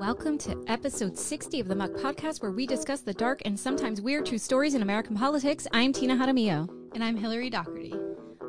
Welcome 0.00 0.38
to 0.38 0.62
episode 0.68 1.18
60 1.18 1.60
of 1.60 1.68
the 1.68 1.74
Muck 1.74 1.92
Podcast, 1.92 2.40
where 2.42 2.50
we 2.50 2.66
discuss 2.66 3.00
the 3.00 3.14
dark 3.14 3.42
and 3.44 3.58
sometimes 3.58 4.00
weird 4.00 4.26
true 4.26 4.38
stories 4.38 4.74
in 4.74 4.82
American 4.82 5.16
politics. 5.16 5.66
I'm 5.72 5.92
Tina 5.92 6.14
Jaramillo. 6.16 6.68
And 6.94 7.02
I'm 7.02 7.16
Hillary 7.16 7.50
Doherty. 7.50 7.94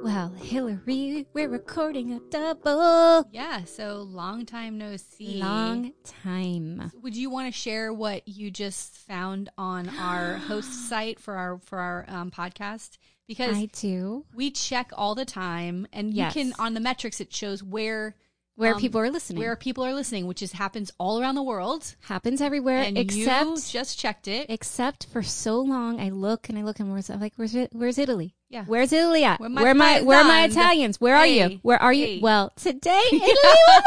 Well, 0.04 0.30
Hillary, 0.30 1.26
we're 1.34 1.50
recording 1.50 2.14
a 2.14 2.20
double. 2.30 3.28
Yeah, 3.32 3.64
so 3.64 4.02
long 4.02 4.46
time 4.46 4.78
no 4.78 4.98
see. 4.98 5.40
Long 5.42 5.94
time. 6.24 6.92
Would 7.02 7.16
you 7.16 7.30
want 7.30 7.54
to 7.54 7.58
share 7.60 7.92
what 7.94 8.28
you 8.28 8.52
just 8.52 8.96
found 8.98 9.50
on 9.58 9.90
our 9.98 10.36
host 10.48 10.88
site 10.90 11.20
for 11.20 11.36
our 11.36 11.60
for 11.60 11.80
our 11.80 12.06
um, 12.08 12.32
podcast? 12.32 12.98
Because 13.28 13.58
I 13.58 13.66
do. 13.74 14.26
we 14.34 14.50
check 14.52 14.92
all 14.98 15.14
the 15.16 15.26
time, 15.26 15.88
and 15.94 16.14
Yes. 16.14 16.36
you 16.36 16.44
can 16.44 16.54
on 16.60 16.74
the 16.74 16.80
metrics 16.80 17.22
it 17.22 17.34
shows 17.34 17.62
where 17.64 18.16
Where 18.60 18.76
um, 18.76 18.80
people 18.82 19.00
are 19.02 19.10
listening. 19.10 19.40
where 19.40 19.56
people 19.56 19.86
are 19.86 19.94
listening, 19.94 20.28
which 20.28 20.42
is 20.42 20.52
happens 20.52 20.92
all 21.00 21.22
around 21.22 21.36
the 21.36 21.44
world. 21.44 21.96
Happens 22.02 22.42
everywhere 22.42 22.82
And 22.84 22.98
except 22.98 23.46
you 23.50 23.56
just 23.62 23.98
checked 23.98 24.28
it. 24.28 24.48
except 24.50 25.06
for 25.06 25.24
so 25.24 25.62
long 25.62 26.00
I 26.00 26.10
look 26.10 26.50
and 26.50 26.58
I 26.58 26.64
look 26.64 26.80
and 26.80 26.92
where's 26.92 27.10
I'm 27.10 27.22
like 27.22 27.34
where's 27.38 27.56
it, 27.56 27.70
where's 27.72 27.98
Italy? 27.98 28.36
Yeah. 28.50 28.66
Where's 28.66 28.92
Italy 28.92 29.24
at? 29.24 29.40
Where 29.40 29.50
my 29.50 29.62
where 29.64 29.74
my 29.74 30.02
where 30.02 30.20
are 30.20 30.24
my? 30.26 30.44
Italians? 30.44 31.00
Where 31.00 31.16
are 31.16 31.26
you? 31.26 31.60
Where 31.62 31.82
are 31.82 31.94
you? 31.94 32.06
hey. 32.06 32.20
Well, 32.20 32.52
today 32.58 33.02
Italy 33.12 33.30
was. 33.68 33.84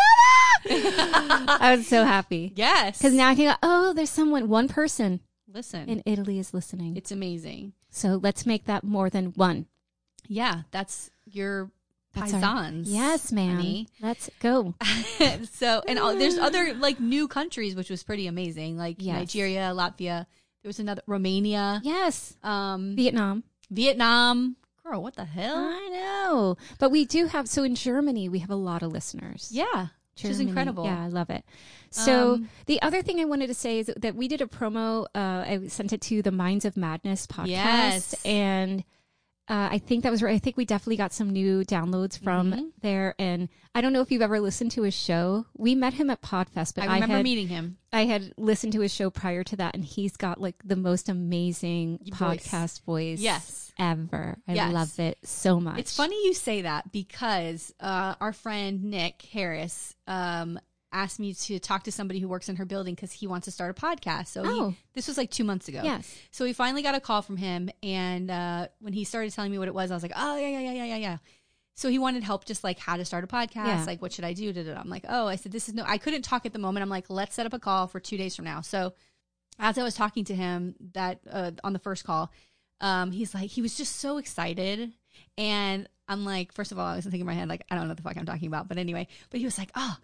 I 0.70 1.74
was 1.76 1.86
so 1.86 2.04
happy. 2.04 2.52
yes, 2.56 2.98
Because 2.98 3.14
now 3.14 3.28
I 3.28 3.34
can 3.34 3.46
go, 3.52 3.56
oh, 3.62 3.92
there's 3.92 4.10
someone, 4.10 4.48
one 4.48 4.68
person 4.68 5.20
listen, 5.52 5.88
in 5.88 6.02
Italy 6.06 6.38
is 6.38 6.54
listening. 6.54 6.96
it's 6.96 7.10
amazing. 7.12 7.72
So 7.90 8.18
let's 8.22 8.46
make 8.46 8.64
that 8.66 8.84
more 8.84 9.10
than 9.10 9.26
one. 9.34 9.66
Yeah, 10.28 10.62
that's 10.70 11.10
your 11.26 11.70
paisans. 12.12 12.84
Yes, 12.86 13.32
man. 13.32 13.56
honey. 13.56 13.88
Let's 14.00 14.30
go. 14.40 14.74
so 15.52 15.82
and 15.88 15.98
all, 15.98 16.14
there's 16.16 16.38
other 16.48 16.74
like 16.74 17.00
new 17.00 17.28
countries 17.28 17.74
which 17.74 17.90
was 17.90 18.02
pretty 18.02 18.26
amazing 18.26 18.76
like 18.76 18.96
Yes. 18.98 19.16
nigeria 19.18 19.72
latvia 19.74 20.26
there 20.62 20.68
was 20.68 20.78
another 20.78 21.02
romania 21.06 21.80
Yes. 21.84 22.36
um 22.42 22.94
Vietnam. 22.96 23.42
vietnam 23.70 24.56
girl 24.84 25.02
what 25.02 25.14
the 25.16 25.24
hell 25.24 25.56
I 25.56 25.88
know. 25.92 26.56
But 26.78 26.90
we 26.90 27.04
do 27.04 27.26
have, 27.26 27.48
so 27.48 27.62
in 27.62 27.74
Germany, 27.74 28.28
we 28.28 28.40
have 28.40 28.50
a 28.50 28.56
lot 28.56 28.82
of 28.82 28.92
listeners. 28.92 29.48
yeah 29.52 29.88
which 30.14 30.26
is 30.26 30.40
incredible 30.40 30.84
Yeah, 30.84 31.02
I 31.04 31.08
love 31.08 31.30
it. 31.30 31.42
So 31.90 32.34
Um, 32.34 32.48
the 32.66 32.80
other 32.82 33.00
thing 33.02 33.18
I 33.18 33.24
wanted 33.24 33.46
to 33.46 33.54
say 33.54 33.78
is 33.78 33.90
that 33.96 34.14
we 34.14 34.28
did 34.28 34.42
a 34.42 34.46
promo. 34.46 35.06
Uh, 35.14 35.44
I 35.48 35.66
sent 35.68 35.92
it 35.94 36.02
to 36.02 36.20
the 36.20 36.30
Minds 36.30 36.64
of 36.66 36.76
Madness 36.76 37.26
podcast, 37.26 37.46
Yes. 37.48 38.14
and 38.26 38.84
uh, 39.48 39.68
I 39.72 39.78
think 39.78 40.04
that 40.04 40.10
was 40.12 40.22
right. 40.22 40.34
I 40.34 40.38
think 40.38 40.56
we 40.56 40.64
definitely 40.64 40.96
got 40.96 41.12
some 41.12 41.30
new 41.30 41.64
downloads 41.64 42.18
from 42.18 42.52
Mm-hmm. 42.52 42.64
there. 42.80 43.14
And 43.18 43.48
I 43.74 43.80
don't 43.80 43.92
know 43.92 44.00
if 44.00 44.10
you've 44.12 44.22
ever 44.22 44.40
listened 44.40 44.70
to 44.72 44.82
his 44.82 44.94
show. 44.94 45.46
We 45.56 45.74
met 45.74 45.94
him 45.94 46.10
at 46.10 46.22
Podfest, 46.22 46.74
but 46.76 46.82
i 46.88 46.94
remember 46.94 47.16
had, 47.16 47.24
meeting 47.24 47.48
him 47.48 47.78
I 47.92 48.04
had 48.06 48.32
listened 48.38 48.72
to 48.74 48.80
his 48.80 48.94
show 48.94 49.10
prior 49.10 49.42
to 49.44 49.56
that, 49.56 49.74
and 49.74 49.84
he's 49.84 50.16
got 50.16 50.40
like 50.40 50.54
the 50.64 50.76
most 50.76 51.08
amazing 51.08 51.98
Voice. 52.14 52.46
podcast 52.46 52.82
voice, 52.84 53.18
Yes. 53.20 53.72
ever. 53.78 54.38
I 54.46 54.54
Yes. 54.54 54.72
love 54.72 54.98
it 55.00 55.18
so 55.24 55.58
much. 55.60 55.78
it's 55.78 55.96
funny 55.96 56.24
you 56.24 56.34
say 56.34 56.62
that 56.62 56.92
because 56.92 57.74
uh, 57.80 58.14
our 58.20 58.32
friend 58.32 58.84
nick 58.84 59.22
harris 59.32 59.94
um, 60.06 60.58
asked 60.92 61.18
me 61.18 61.32
to 61.34 61.58
talk 61.58 61.84
to 61.84 61.92
somebody 61.92 62.20
who 62.20 62.28
works 62.28 62.48
in 62.48 62.56
her 62.56 62.64
building 62.64 62.94
because 62.94 63.12
he 63.12 63.26
wants 63.26 63.46
to 63.46 63.50
start 63.50 63.70
a 63.76 63.80
podcast 63.80 64.26
so 64.28 64.42
Oh. 64.44 64.68
he, 64.70 64.76
this 64.94 65.08
was 65.08 65.16
like 65.16 65.30
two 65.30 65.44
months 65.44 65.68
ago 65.68 65.80
Yes. 65.82 66.14
So 66.30 66.44
we 66.44 66.52
finally 66.52 66.82
got 66.82 66.94
a 66.94 67.00
call 67.00 67.22
from 67.22 67.36
him, 67.36 67.70
and 67.82 68.30
uh, 68.30 68.68
when 68.80 68.92
he 68.92 69.04
started 69.04 69.32
telling 69.32 69.50
me 69.50 69.58
what 69.58 69.68
it 69.68 69.74
was, 69.74 69.90
I 69.90 69.94
was 69.94 70.02
like, 70.02 70.12
"Oh 70.16 70.36
yeah, 70.36 70.48
yeah, 70.48 70.60
yeah, 70.60 70.72
yeah, 70.72 70.84
yeah, 70.84 70.96
yeah." 70.96 71.16
So 71.74 71.88
he 71.88 71.98
wanted 71.98 72.22
help, 72.22 72.44
just 72.44 72.62
like 72.62 72.78
how 72.78 72.96
to 72.98 73.04
start 73.04 73.24
a 73.24 73.26
podcast, 73.26 73.54
Yeah. 73.66 73.84
like 73.86 74.02
what 74.02 74.12
should 74.12 74.24
I 74.24 74.34
do? 74.34 74.52
I'm 74.76 74.90
like, 74.90 75.06
"Oh," 75.08 75.26
I 75.26 75.36
said, 75.36 75.52
"This 75.52 75.68
is 75.68 75.74
no." 75.74 75.84
I 75.86 75.96
couldn't 75.98 76.22
talk 76.22 76.44
at 76.46 76.52
the 76.52 76.58
moment. 76.58 76.82
I'm 76.82 76.90
like, 76.90 77.08
"Let's 77.08 77.34
set 77.34 77.46
up 77.46 77.54
a 77.54 77.58
call 77.58 77.86
for 77.86 77.98
two 78.00 78.16
days 78.18 78.36
from 78.36 78.44
now." 78.44 78.60
So 78.60 78.92
as 79.58 79.78
I 79.78 79.82
was 79.82 79.94
talking 79.94 80.24
to 80.26 80.34
him 80.34 80.74
that 80.92 81.20
uh, 81.30 81.52
on 81.64 81.72
the 81.72 81.78
first 81.78 82.04
call, 82.04 82.30
um, 82.82 83.10
he's 83.12 83.32
like, 83.34 83.48
he 83.50 83.62
was 83.62 83.76
just 83.76 83.96
so 83.96 84.18
excited, 84.18 84.92
and 85.38 85.88
I'm 86.12 86.24
like, 86.24 86.52
first 86.52 86.72
of 86.72 86.78
all, 86.78 86.86
I 86.86 86.96
was 86.96 87.04
thinking 87.04 87.20
in 87.20 87.26
my 87.26 87.32
head 87.34 87.48
like, 87.48 87.64
I 87.70 87.74
don't 87.74 87.84
know 87.84 87.90
what 87.90 87.96
the 87.96 88.02
fuck 88.02 88.16
I'm 88.16 88.26
talking 88.26 88.48
about, 88.48 88.68
but 88.68 88.78
anyway, 88.78 89.08
but 89.30 89.40
he 89.40 89.44
was 89.46 89.58
like, 89.58 89.70
"Oh, 89.74 89.96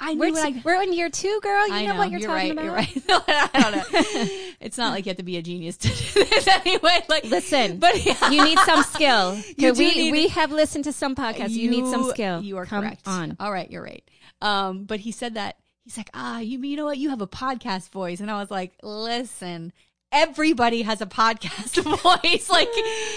I 0.00 0.14
knew 0.14 0.20
we're, 0.20 0.32
what 0.32 0.44
I." 0.44 0.62
we're 0.64 0.82
in 0.82 0.92
year 0.92 1.08
two, 1.08 1.40
girl. 1.42 1.66
You 1.68 1.74
I 1.74 1.86
know, 1.86 1.96
what 1.96 2.10
you're, 2.10 2.20
talking 2.20 2.30
right, 2.30 2.52
about. 2.52 2.64
You're 2.64 2.74
right. 2.74 3.50
I 3.54 3.60
don't 3.62 3.92
know. 3.92 4.28
It's 4.60 4.78
not 4.78 4.92
like 4.92 5.06
you 5.06 5.10
have 5.10 5.16
to 5.16 5.24
be 5.24 5.36
a 5.38 5.42
genius 5.42 5.76
to 5.78 5.88
do 5.88 6.24
this 6.24 6.46
anyway. 6.46 7.00
Like, 7.08 7.24
Listen, 7.24 7.78
but 7.78 8.04
yeah. 8.04 8.30
you 8.30 8.44
need 8.44 8.58
some 8.60 8.82
skill. 8.84 9.36
You 9.56 9.72
we 9.72 9.94
need- 9.94 10.12
we 10.12 10.28
have 10.28 10.52
listened 10.52 10.84
to 10.84 10.92
some 10.92 11.14
podcasts. 11.16 11.50
You, 11.50 11.70
need 11.70 11.86
some 11.86 12.08
skill. 12.10 12.42
You 12.42 12.58
are 12.58 12.66
Come 12.66 12.84
correct. 12.84 13.06
on. 13.06 13.36
All 13.40 13.52
right, 13.52 13.70
you're 13.70 13.82
right. 13.82 14.08
Um, 14.40 14.84
but 14.84 15.00
he 15.00 15.10
said 15.10 15.34
that 15.34 15.56
he's 15.84 15.96
like, 15.96 16.10
ah, 16.14 16.38
you 16.38 16.60
you 16.60 16.76
know 16.76 16.84
what? 16.84 16.98
You 16.98 17.10
have 17.10 17.22
a 17.22 17.26
podcast 17.26 17.90
voice, 17.90 18.20
and 18.20 18.30
I 18.30 18.38
was 18.38 18.50
like, 18.50 18.72
listen. 18.82 19.72
Everybody 20.12 20.82
has 20.82 21.00
a 21.00 21.06
podcast 21.06 21.82
voice. 22.22 22.48
Like 22.50 22.68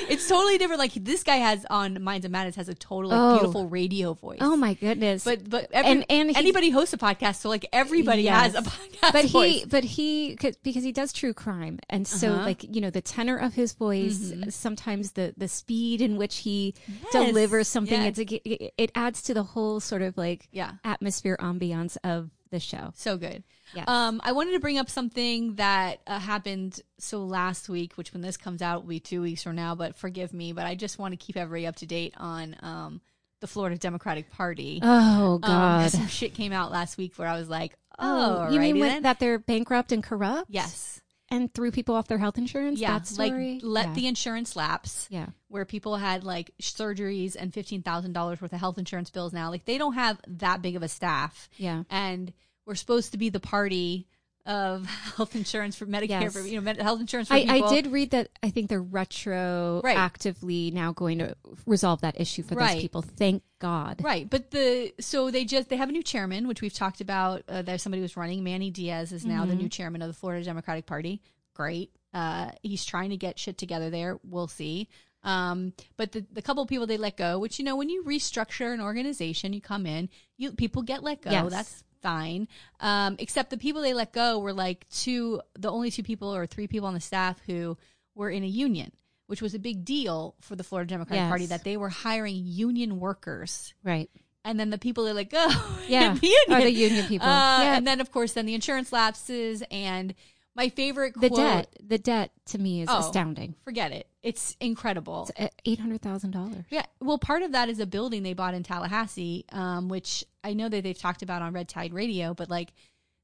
it's 0.09 0.27
totally 0.27 0.57
different. 0.57 0.79
Like 0.79 0.93
this 0.93 1.23
guy 1.23 1.35
has 1.37 1.65
on 1.69 2.01
Minds 2.01 2.25
of 2.25 2.31
Madness 2.31 2.55
has 2.55 2.69
a 2.69 2.73
total 2.73 3.09
like, 3.11 3.19
Oh. 3.19 3.37
beautiful 3.39 3.67
radio 3.67 4.13
voice. 4.13 4.37
Oh 4.41 4.55
my 4.55 4.73
goodness! 4.75 5.23
But 5.23 5.49
but 5.49 5.67
every, 5.71 5.91
And- 5.91 6.05
and 6.09 6.29
he- 6.31 6.35
anybody 6.35 6.69
hosts 6.69 6.93
a 6.93 6.97
podcast, 6.97 7.37
so 7.41 7.49
like 7.49 7.65
everybody 7.73 8.23
Yes. 8.23 8.53
has 8.53 8.55
a 8.55 8.69
podcast. 8.69 9.11
but 9.13 9.25
voice. 9.25 9.59
he 9.61 9.65
but 9.65 9.83
he 9.83 10.37
because 10.63 10.83
he 10.83 10.91
does 10.91 11.11
true 11.13 11.33
crime 11.33 11.79
and 11.89 12.07
so 12.07 12.27
Uh-huh. 12.29 12.35
Mm-hmm. 12.37 12.45
like 12.45 12.75
you 12.75 12.81
know 12.81 12.89
the 12.89 13.01
tenor 13.01 13.37
of 13.37 13.53
his 13.53 13.73
voice 13.73 14.33
sometimes 14.49 15.11
the 15.11 15.33
the 15.37 15.47
speed 15.47 16.01
in 16.01 16.17
which 16.17 16.37
he 16.37 16.73
Yes. 16.87 17.11
delivers 17.11 17.67
something 17.67 18.01
Yes. 18.01 18.17
it's 18.17 18.31
like, 18.31 18.31
it, 18.45 18.73
it 18.77 18.91
adds 18.95 19.21
to 19.23 19.33
the 19.33 19.43
whole 19.43 19.79
sort 19.79 20.01
of 20.01 20.17
like 20.17 20.47
Yeah. 20.51 20.71
atmosphere 20.83 21.37
ambiance 21.41 21.97
of 22.03 22.29
the 22.51 22.59
show 22.59 22.91
So 22.95 23.17
good. 23.17 23.43
Yes. 23.73 23.87
Um, 23.87 24.21
I 24.23 24.31
wanted 24.31 24.51
to 24.53 24.59
bring 24.59 24.77
up 24.77 24.89
something 24.89 25.55
that 25.55 25.99
uh, 26.07 26.19
happened 26.19 26.79
so 26.99 27.19
last 27.25 27.67
week, 27.67 27.93
which 27.95 28.13
when 28.13 28.21
this 28.21 28.37
comes 28.37 28.61
out 28.61 28.83
will 28.83 28.89
be 28.89 28.99
two 28.99 29.21
weeks 29.21 29.43
from 29.43 29.55
now. 29.55 29.75
But 29.75 29.97
forgive 29.97 30.33
me, 30.33 30.53
but 30.53 30.65
I 30.65 30.75
just 30.75 30.99
want 30.99 31.11
to 31.13 31.17
keep 31.17 31.35
everybody 31.37 31.67
up 31.67 31.75
to 31.77 31.85
date 31.85 32.13
on 32.17 32.55
um, 32.61 33.01
the 33.41 33.47
Florida 33.47 33.77
Democratic 33.77 34.31
Party. 34.31 34.79
oh 34.81 35.33
Um, 35.35 35.39
god 35.41 35.91
some 35.91 36.07
shit 36.07 36.33
came 36.33 36.53
out 36.53 36.71
last 36.71 36.97
week 36.97 37.13
where 37.17 37.27
I 37.27 37.37
was 37.37 37.49
like, 37.49 37.75
oh, 37.99 38.49
you 38.51 38.59
mean 38.59 38.79
with, 38.79 39.03
that 39.03 39.19
they're 39.19 39.39
bankrupt 39.39 39.91
and 39.91 40.03
corrupt 40.03 40.49
Yes. 40.49 41.01
And 41.35 41.53
threw 41.53 41.71
people 41.71 41.93
off 41.95 42.07
their 42.07 42.17
health 42.17 42.37
insurance 42.37 42.79
Yeah. 42.79 42.99
Like 43.17 43.61
let 43.61 43.87
yeah. 43.87 43.93
the 43.93 44.07
insurance 44.07 44.55
lapse. 44.55 45.07
yeah 45.09 45.27
Where 45.49 45.65
people 45.65 45.97
had 45.97 46.23
like 46.23 46.51
surgeries 46.61 47.35
and 47.39 47.53
fifteen 47.53 47.81
thousand 47.83 48.13
dollars 48.13 48.41
worth 48.41 48.53
of 48.53 48.59
health 48.59 48.77
insurance 48.77 49.09
bills 49.09 49.33
now. 49.33 49.49
Like 49.49 49.65
they 49.65 49.77
don't 49.77 49.93
have 49.93 50.19
that 50.27 50.61
big 50.61 50.75
of 50.75 50.83
a 50.83 50.87
staff. 50.87 51.49
yeah 51.57 51.83
and 51.89 52.33
we're 52.65 52.75
supposed 52.75 53.11
to 53.11 53.17
be 53.19 53.29
the 53.29 53.39
party 53.39 54.07
of 54.45 54.85
health 55.17 55.35
insurance 55.35 55.75
for 55.75 55.85
Medicare 55.85 56.21
Yes. 56.21 56.33
for 56.33 56.41
you 56.41 56.61
know 56.61 56.73
health 56.81 56.99
insurance 57.01 57.27
for 57.29 57.33
I, 57.35 57.45
people. 57.45 57.67
I 57.69 57.73
did 57.73 57.87
read 57.91 58.11
that 58.11 58.29
I 58.43 58.49
think 58.49 58.69
they're 58.69 58.83
retroactively 58.83 60.71
now 60.73 60.91
going 60.93 61.19
to 61.19 61.35
resolve 61.65 62.01
that 62.01 62.19
issue 62.19 62.43
for 62.43 62.55
Right. 62.55 62.73
those 62.73 62.81
people. 62.81 63.01
Thank 63.01 63.43
God. 63.59 64.01
right, 64.03 64.29
but 64.29 64.51
the 64.51 64.93
so 64.99 65.31
they 65.31 65.45
just 65.45 65.69
they 65.69 65.77
have 65.77 65.89
a 65.89 65.91
new 65.91 66.03
chairman, 66.03 66.47
which 66.47 66.61
we've 66.61 66.73
talked 66.73 67.01
about. 67.01 67.43
Uh, 67.47 67.61
there's 67.61 67.81
somebody 67.81 68.01
who's 68.01 68.15
running. 68.17 68.43
Manny 68.43 68.69
Diaz 68.69 69.11
is 69.11 69.25
now 69.25 69.41
Mm-hmm. 69.41 69.49
the 69.49 69.55
new 69.55 69.69
chairman 69.69 70.01
of 70.01 70.07
the 70.07 70.13
Florida 70.13 70.43
Democratic 70.45 70.85
Party. 70.85 71.21
Great. 71.53 71.91
Uh, 72.13 72.51
he's 72.63 72.85
trying 72.85 73.09
to 73.09 73.17
get 73.17 73.37
shit 73.39 73.57
together 73.57 73.89
there. 73.89 74.19
We'll 74.23 74.47
see. 74.47 74.87
Um, 75.23 75.73
but 75.97 76.11
the, 76.11 76.25
the 76.31 76.41
couple 76.41 76.61
of 76.63 76.69
people 76.69 76.85
they 76.85 76.97
let 76.97 77.17
go, 77.17 77.39
which 77.39 77.57
you 77.59 77.65
know, 77.65 77.75
when 77.75 77.89
you 77.89 78.03
restructure 78.03 78.73
an 78.73 78.79
organization, 78.81 79.53
you 79.53 79.61
come 79.61 79.85
in, 79.85 80.09
you 80.37 80.51
people 80.51 80.83
get 80.83 81.01
let 81.03 81.21
go. 81.21 81.31
Yes. 81.31 81.49
That's 81.51 81.83
fine. 82.05 82.47
Um, 82.79 83.15
except 83.19 83.49
the 83.49 83.57
people 83.57 83.81
they 83.81 83.93
let 83.95 84.13
go 84.13 84.37
were 84.39 84.53
like 84.53 84.87
two, 84.89 85.41
the 85.57 85.71
only 85.71 85.89
two 85.89 86.03
people 86.03 86.33
or 86.35 86.45
three 86.45 86.67
people 86.67 86.87
on 86.87 86.93
the 86.93 86.99
staff 86.99 87.39
who 87.47 87.77
were 88.13 88.29
in 88.29 88.43
a 88.43 88.47
union, 88.47 88.91
which 89.25 89.41
was 89.41 89.55
a 89.55 89.59
big 89.59 89.83
deal 89.83 90.35
for 90.39 90.55
the 90.55 90.63
Florida 90.63 90.87
Democratic 90.87 91.21
Yes. 91.23 91.29
Party 91.29 91.45
that 91.47 91.63
they 91.63 91.77
were 91.77 91.89
hiring 91.89 92.35
union 92.45 92.99
workers. 92.99 93.73
Right. 93.83 94.09
And 94.43 94.59
then 94.59 94.69
the 94.69 94.77
people 94.77 95.05
they 95.05 95.13
let 95.13 95.31
go, 95.31 95.47
Yeah. 95.87 96.13
the 96.13 96.27
union. 96.27 96.51
Are 96.51 96.61
the 96.61 96.71
union 96.71 97.07
people. 97.07 97.27
Uh, 97.27 97.61
yeah. 97.63 97.77
And 97.77 97.87
then, 97.87 97.99
of 97.99 98.11
course, 98.11 98.33
then 98.33 98.45
the 98.45 98.53
insurance 98.53 98.93
lapses. 98.93 99.63
And 99.71 100.13
my 100.55 100.69
favorite 100.69 101.13
quote. 101.13 101.31
the 101.31 101.35
debt. 101.37 101.75
The 101.85 101.97
debt 101.97 102.31
to 102.47 102.57
me 102.57 102.81
is 102.81 102.89
Oh. 102.89 102.99
astounding. 102.99 103.55
forget 103.63 103.91
it. 103.91 104.07
It's 104.23 104.55
incredible. 104.59 105.29
It's 105.37 105.53
eight 105.65 105.79
hundred 105.79 106.01
thousand 106.01 106.31
dollars. 106.31 106.65
Yeah, 106.69 106.85
well, 106.99 107.17
part 107.19 107.43
of 107.43 107.51
that 107.51 107.69
is 107.69 107.79
a 107.79 107.85
building 107.85 108.23
they 108.23 108.33
bought 108.33 108.53
in 108.53 108.63
Tallahassee, 108.63 109.45
um, 109.51 109.87
which 109.89 110.23
I 110.43 110.53
know 110.53 110.69
that 110.69 110.83
they've 110.83 110.97
talked 110.97 111.21
about 111.21 111.41
on 111.41 111.53
Red 111.53 111.67
Tide 111.67 111.93
Radio, 111.93 112.33
but 112.33 112.49
like 112.49 112.73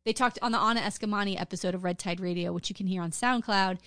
they 0.06 0.14
talked 0.14 0.40
on 0.42 0.52
the 0.52 0.60
Anna 0.60 0.82
Eskamani 0.82 1.40
episode 1.40 1.74
of 1.76 1.84
Red 1.84 1.98
Tide 2.00 2.20
Radio, 2.20 2.52
which 2.54 2.70
you 2.70 2.76
can 2.76 2.88
hear 2.88 3.02
on 3.02 3.12
SoundCloud. 3.12 3.78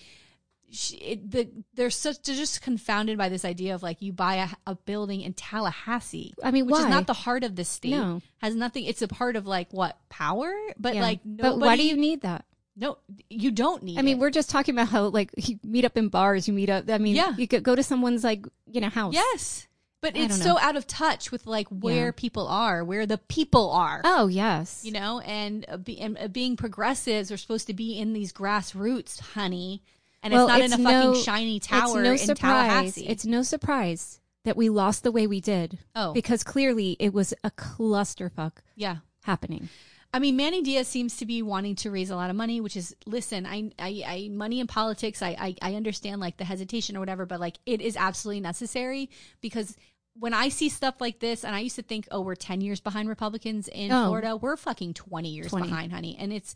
She, 0.71 0.95
it, 0.97 1.31
the, 1.31 1.49
they're 1.75 1.91
such 1.91 2.23
they're 2.23 2.35
just 2.35 2.61
confounded 2.63 3.17
by 3.19 3.29
this 3.29 3.45
idea 3.45 3.75
of 3.75 3.83
like 3.83 4.01
you 4.01 4.11
buy 4.11 4.35
a, 4.35 4.47
a 4.71 4.75
building 4.75 5.21
in 5.21 5.33
Tallahassee. 5.33 6.33
I 6.43 6.49
mean, 6.51 6.65
which 6.65 6.79
is 6.79 6.87
not 6.87 7.05
the 7.05 7.13
heart 7.13 7.43
of 7.43 7.55
the 7.55 7.63
state. 7.63 7.91
No. 7.91 8.21
has 8.39 8.55
nothing. 8.55 8.85
It's 8.85 9.03
a 9.03 9.07
part 9.07 9.35
of 9.35 9.45
like 9.45 9.71
what 9.71 9.97
power, 10.09 10.51
but 10.79 10.95
Yeah. 10.95 11.01
like 11.03 11.19
but 11.23 11.59
why 11.59 11.77
do 11.77 11.85
you 11.85 11.95
need 11.95 12.21
that? 12.21 12.45
No, 12.77 12.97
you 13.29 13.51
don't 13.51 13.83
need. 13.83 13.97
I 13.97 14.01
mean, 14.01 14.17
it. 14.17 14.19
we're 14.19 14.31
just 14.31 14.49
talking 14.49 14.75
about 14.75 14.89
how 14.89 15.05
like 15.07 15.31
you 15.37 15.59
meet 15.63 15.85
up 15.85 15.97
in 15.97 16.09
bars. 16.09 16.47
You 16.47 16.53
meet 16.53 16.69
up. 16.69 16.89
I 16.89 16.97
mean, 16.97 17.15
Yeah. 17.15 17.33
you 17.37 17.47
could 17.47 17.63
go 17.63 17.75
to 17.75 17.83
someone's 17.83 18.23
like 18.23 18.45
you 18.69 18.81
know 18.81 18.89
house. 18.89 19.13
Yes. 19.13 19.67
but 20.01 20.15
I 20.15 20.19
it's 20.25 20.41
so 20.41 20.59
out 20.59 20.75
of 20.75 20.85
touch 20.85 21.31
with 21.31 21.47
like 21.47 21.67
where 21.69 22.07
Yeah. 22.07 22.11
people 22.15 22.47
are, 22.47 22.83
where 22.83 23.05
the 23.05 23.17
people 23.17 23.71
are. 23.71 24.01
Oh 24.03 24.27
yes. 24.27 24.81
you 24.83 24.91
know, 24.91 25.19
and, 25.21 25.65
uh, 25.67 25.77
be, 25.77 25.99
and 25.99 26.17
uh, 26.19 26.27
being 26.27 26.57
progressives 26.57 27.31
are 27.31 27.37
supposed 27.37 27.65
to 27.67 27.73
be 27.73 27.97
in 27.97 28.13
these 28.13 28.31
grassroots, 28.33 29.19
honey. 29.19 29.81
And 30.21 30.33
Well, 30.33 30.47
it's 30.49 30.71
not 30.71 30.79
in 30.79 30.85
a 30.85 30.89
fucking 30.89 31.23
shiny 31.23 31.59
tower 31.59 31.99
it's 32.01 32.05
no 32.05 32.11
in 32.11 32.17
surprise. 32.17 32.67
Tallahassee. 32.69 33.07
It's 33.07 33.25
no 33.25 33.41
surprise 33.41 34.19
that 34.43 34.57
we 34.57 34.69
lost 34.69 35.03
the 35.03 35.11
way 35.11 35.25
we 35.27 35.39
did. 35.39 35.79
Oh. 35.95 36.13
because 36.13 36.43
clearly 36.43 36.97
it 36.99 37.13
was 37.13 37.33
a 37.43 37.49
clusterfuck 37.51 38.57
yeah. 38.75 38.97
happening. 39.23 39.69
I 40.15 40.19
mean, 40.19 40.37
Manny 40.37 40.61
Diaz 40.61 40.87
seems 40.87 41.17
to 41.17 41.25
be 41.25 41.41
wanting 41.41 41.75
to 41.75 41.91
raise 41.91 42.09
a 42.09 42.15
lot 42.15 42.29
of 42.29 42.35
money, 42.37 42.61
which 42.61 42.77
is 42.77 42.95
listen. 43.05 43.45
I, 43.45 43.71
I, 43.77 44.03
I 44.07 44.29
money 44.31 44.61
in 44.61 44.67
politics. 44.67 45.21
I, 45.21 45.35
I, 45.37 45.55
I 45.61 45.75
understand 45.75 46.21
like 46.21 46.37
the 46.37 46.45
hesitation 46.45 46.95
or 46.95 47.01
whatever, 47.01 47.25
but 47.25 47.39
like 47.41 47.57
it 47.65 47.81
is 47.81 47.97
absolutely 47.97 48.39
necessary 48.39 49.09
because 49.41 49.75
when 50.17 50.33
I 50.33 50.47
see 50.47 50.69
stuff 50.69 51.01
like 51.01 51.19
this, 51.19 51.43
and 51.43 51.53
I 51.53 51.59
used 51.59 51.75
to 51.75 51.81
think, 51.81 52.07
oh, 52.11 52.21
we're 52.21 52.35
ten 52.35 52.61
years 52.61 52.79
behind 52.79 53.09
Republicans 53.09 53.67
in 53.67 53.91
Oh. 53.91 54.05
Florida. 54.05 54.37
We're 54.37 54.55
fucking 54.55 54.93
twenty 54.93 55.31
years 55.31 55.47
20. 55.49 55.67
behind, 55.67 55.91
honey, 55.91 56.15
and 56.17 56.31
it's 56.31 56.55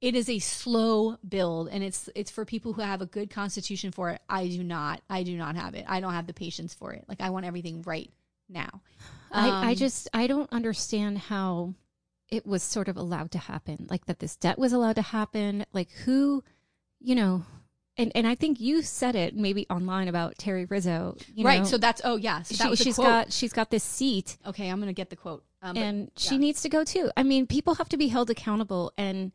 it 0.00 0.16
is 0.16 0.28
a 0.28 0.40
slow 0.40 1.16
build, 1.28 1.68
and 1.68 1.84
it's 1.84 2.08
it's 2.16 2.32
for 2.32 2.44
people 2.44 2.72
who 2.72 2.82
have 2.82 3.00
a 3.00 3.06
good 3.06 3.30
constitution 3.30 3.92
for 3.92 4.10
it. 4.10 4.20
I 4.28 4.48
do 4.48 4.64
not. 4.64 5.00
I 5.08 5.22
do 5.22 5.36
not 5.36 5.54
have 5.54 5.76
it. 5.76 5.84
I 5.86 6.00
don't 6.00 6.14
have 6.14 6.26
the 6.26 6.34
patience 6.34 6.74
for 6.74 6.92
it. 6.92 7.04
Like 7.08 7.20
I 7.20 7.30
want 7.30 7.46
everything 7.46 7.82
right 7.82 8.10
now. 8.48 8.80
I, 9.30 9.48
I 9.48 9.70
Um, 9.70 9.74
just 9.76 10.08
I 10.12 10.26
don't 10.26 10.52
understand 10.52 11.18
how 11.18 11.74
it 12.32 12.44
was 12.46 12.62
sort 12.62 12.88
of 12.88 12.96
allowed 12.96 13.30
to 13.32 13.38
happen. 13.38 13.86
Like 13.88 14.06
that 14.06 14.18
this 14.18 14.34
debt 14.36 14.58
was 14.58 14.72
allowed 14.72 14.96
to 14.96 15.02
happen. 15.02 15.64
Like 15.72 15.90
who, 16.04 16.42
you 16.98 17.14
know, 17.14 17.44
and 17.96 18.10
and 18.14 18.26
I 18.26 18.34
think 18.34 18.58
you 18.58 18.82
said 18.82 19.14
it 19.14 19.36
maybe 19.36 19.66
online 19.68 20.08
about 20.08 20.38
Terry 20.38 20.64
Rizzo. 20.64 21.16
You 21.34 21.44
right. 21.44 21.58
know, 21.60 21.64
So 21.64 21.78
that's 21.78 22.00
oh 22.04 22.16
yeah. 22.16 22.42
So 22.42 22.54
that 22.56 22.64
she, 22.64 22.70
was 22.70 22.78
she's 22.80 22.94
quote. 22.96 23.06
got 23.06 23.32
she's 23.32 23.52
got 23.52 23.70
this 23.70 23.84
seat 23.84 24.38
Okay, 24.46 24.68
I'm 24.68 24.80
gonna 24.80 24.92
get 24.92 25.10
the 25.10 25.16
quote. 25.16 25.44
Um, 25.60 25.74
but- 25.74 25.82
and 25.82 26.10
she 26.16 26.38
needs 26.38 26.62
to 26.62 26.68
go 26.68 26.82
too. 26.84 27.10
I 27.16 27.22
mean, 27.22 27.46
people 27.46 27.74
have 27.76 27.88
to 27.90 27.96
be 27.96 28.08
held 28.08 28.30
accountable 28.30 28.92
and 28.96 29.30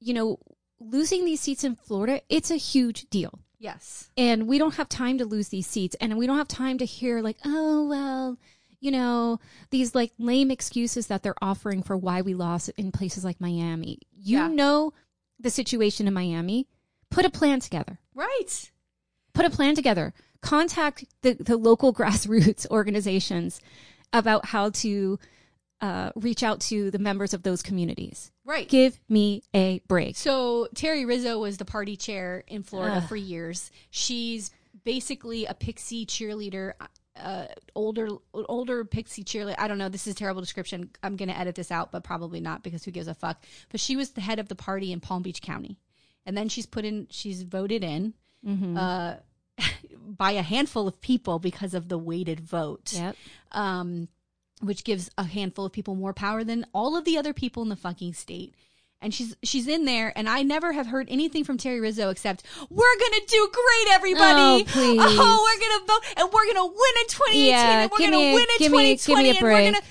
you 0.00 0.12
know, 0.14 0.38
losing 0.80 1.24
these 1.24 1.40
seats 1.40 1.62
in 1.64 1.76
Florida, 1.76 2.20
it's 2.28 2.50
a 2.50 2.56
huge 2.56 3.08
deal. 3.10 3.38
yes, 3.58 4.10
and 4.16 4.46
we 4.46 4.58
don't 4.58 4.74
have 4.74 4.88
time 4.88 5.16
to 5.18 5.24
lose 5.24 5.48
these 5.48 5.66
seats 5.66 5.94
and 6.00 6.18
we 6.18 6.26
don't 6.26 6.36
have 6.36 6.48
time 6.48 6.76
to 6.78 6.84
hear 6.84 7.20
like 7.22 7.38
oh 7.44 7.86
well 7.88 8.38
you 8.84 8.90
know 8.90 9.40
these 9.70 9.94
like 9.94 10.12
lame 10.18 10.50
excuses 10.50 11.06
that 11.06 11.22
they're 11.22 11.34
offering 11.42 11.82
for 11.82 11.96
why 11.96 12.20
we 12.20 12.34
lost 12.34 12.68
in 12.76 12.92
places 12.92 13.24
like 13.24 13.40
miami 13.40 13.98
you 14.12 14.38
Yeah. 14.38 14.48
know 14.48 14.92
the 15.40 15.50
situation 15.50 16.06
in 16.06 16.12
miami 16.14 16.68
put 17.10 17.24
a 17.24 17.30
plan 17.30 17.60
together 17.60 17.98
right. 18.14 18.70
put 19.32 19.44
a 19.46 19.50
plan 19.50 19.74
together 19.74 20.12
contact 20.42 21.04
the, 21.22 21.32
the 21.34 21.56
local 21.56 21.94
grassroots 21.98 22.68
organizations 22.70 23.60
about 24.12 24.44
how 24.46 24.70
to 24.70 25.18
uh, 25.80 26.10
reach 26.14 26.42
out 26.42 26.60
to 26.60 26.90
the 26.90 26.98
members 26.98 27.34
of 27.34 27.42
those 27.42 27.62
communities 27.62 28.30
Right. 28.44 28.68
give 28.68 29.00
me 29.08 29.42
a 29.54 29.80
break 29.88 30.16
So 30.16 30.68
Terry 30.74 31.04
Rizzo 31.06 31.38
was 31.38 31.56
the 31.56 31.64
party 31.64 31.96
chair 31.96 32.44
in 32.46 32.62
Florida 32.62 33.00
for 33.00 33.16
years. 33.16 33.70
She's 33.90 34.50
basically 34.84 35.46
a 35.46 35.54
pixie 35.54 36.04
cheerleader, 36.04 36.74
uh, 37.20 37.46
older 37.74 38.08
older 38.32 38.84
pixie 38.84 39.24
cheerleader. 39.24 39.54
I 39.58 39.68
don't 39.68 39.78
know. 39.78 39.88
This 39.88 40.06
is 40.06 40.14
a 40.14 40.16
terrible 40.16 40.40
description. 40.40 40.90
I'm 41.02 41.16
going 41.16 41.28
to 41.28 41.38
edit 41.38 41.54
this 41.54 41.70
out, 41.70 41.92
but 41.92 42.04
probably 42.04 42.40
not 42.40 42.62
because 42.62 42.84
who 42.84 42.90
gives 42.90 43.08
a 43.08 43.14
fuck. 43.14 43.42
But 43.70 43.80
she 43.80 43.96
was 43.96 44.10
the 44.10 44.20
head 44.20 44.38
of 44.38 44.48
the 44.48 44.54
party 44.54 44.92
in 44.92 45.00
Palm 45.00 45.22
Beach 45.22 45.42
County, 45.42 45.78
and 46.26 46.36
then 46.36 46.48
she's 46.48 46.66
put 46.66 46.84
in. 46.84 47.06
She's 47.10 47.42
voted 47.42 47.84
in. 47.84 48.14
Mm-hmm. 48.46 48.76
Uh, 48.76 49.14
by 50.06 50.32
a 50.32 50.42
handful 50.42 50.86
of 50.86 51.00
people 51.00 51.38
because 51.38 51.72
of 51.72 51.88
the 51.88 51.96
weighted 51.96 52.40
vote. 52.40 52.92
yep 52.92 53.16
um, 53.54 54.08
which 54.60 54.84
gives 54.84 55.10
a 55.18 55.24
handful 55.24 55.64
of 55.64 55.72
people 55.72 55.94
more 55.94 56.12
power 56.12 56.44
than 56.44 56.66
all 56.72 56.96
of 56.96 57.04
the 57.04 57.18
other 57.18 57.32
people 57.32 57.62
in 57.62 57.68
the 57.68 57.76
fucking 57.76 58.14
state. 58.14 58.54
And 59.04 59.12
she's 59.12 59.36
she's 59.42 59.68
in 59.68 59.84
there, 59.84 60.12
and 60.16 60.28
I 60.30 60.42
never 60.42 60.72
have 60.72 60.86
heard 60.86 61.08
anything 61.10 61.44
from 61.44 61.58
Terry 61.58 61.78
Rizzo 61.78 62.08
except 62.08 62.42
"We're 62.70 62.98
gonna 62.98 63.20
do 63.28 63.50
great, 63.52 63.94
everybody! 63.94 64.62
Oh, 64.62 64.64
please. 64.66 64.98
Oh, 65.02 65.44
we're 65.44 65.60
gonna 65.68 65.84
vote, 65.86 66.02
and 66.16 66.32
we're 66.32 66.46
gonna 66.46 66.64
win 66.64 66.94
in 67.02 67.06
2018, 67.08 67.46
Yeah, 67.46 67.80
and 67.82 67.90
we're 67.90 67.98
give 67.98 68.06
gonna 68.10 68.16
me 68.16 68.30
a- 68.30 68.34
win 68.34 68.42
in 68.42 68.58
give 68.58 68.72
me- 68.72 68.96
2020, 68.96 69.04
give 69.04 69.16
me 69.22 69.30
and 69.38 69.42
we're 69.42 69.72
gonna." 69.72 69.86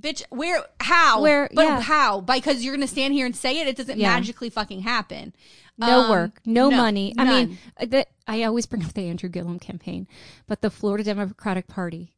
Bitch, 0.00 0.22
where? 0.30 0.64
How? 0.80 1.20
Where- 1.20 1.50
But 1.54 1.62
yeah. 1.66 1.80
how? 1.82 2.20
Because 2.22 2.64
you're 2.64 2.74
gonna 2.74 2.86
stand 2.88 3.12
here 3.12 3.26
and 3.26 3.36
say 3.36 3.60
it. 3.60 3.68
It 3.68 3.76
doesn't 3.76 3.98
Yeah. 3.98 4.08
magically 4.14 4.48
fucking 4.50 4.80
happen. 4.80 5.34
no 5.76 6.00
Um, 6.04 6.10
work, 6.10 6.40
no, 6.46 6.70
money. 6.70 7.12
I 7.18 7.24
mean, 7.24 7.48
none. 7.48 7.58
uh, 7.80 7.86
the, 7.86 8.06
I 8.26 8.44
always 8.44 8.64
bring 8.64 8.82
up 8.84 8.94
the 8.94 9.08
Andrew 9.08 9.28
Gillum 9.28 9.58
campaign, 9.58 10.06
but 10.46 10.62
the 10.62 10.70
Florida 10.70 11.04
Democratic 11.04 11.66
Party 11.66 12.14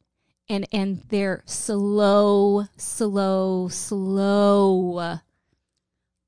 and 0.47 0.65
and 0.71 1.01
their 1.09 1.43
slow, 1.45 2.67
slow, 2.77 3.67
slow 3.67 5.19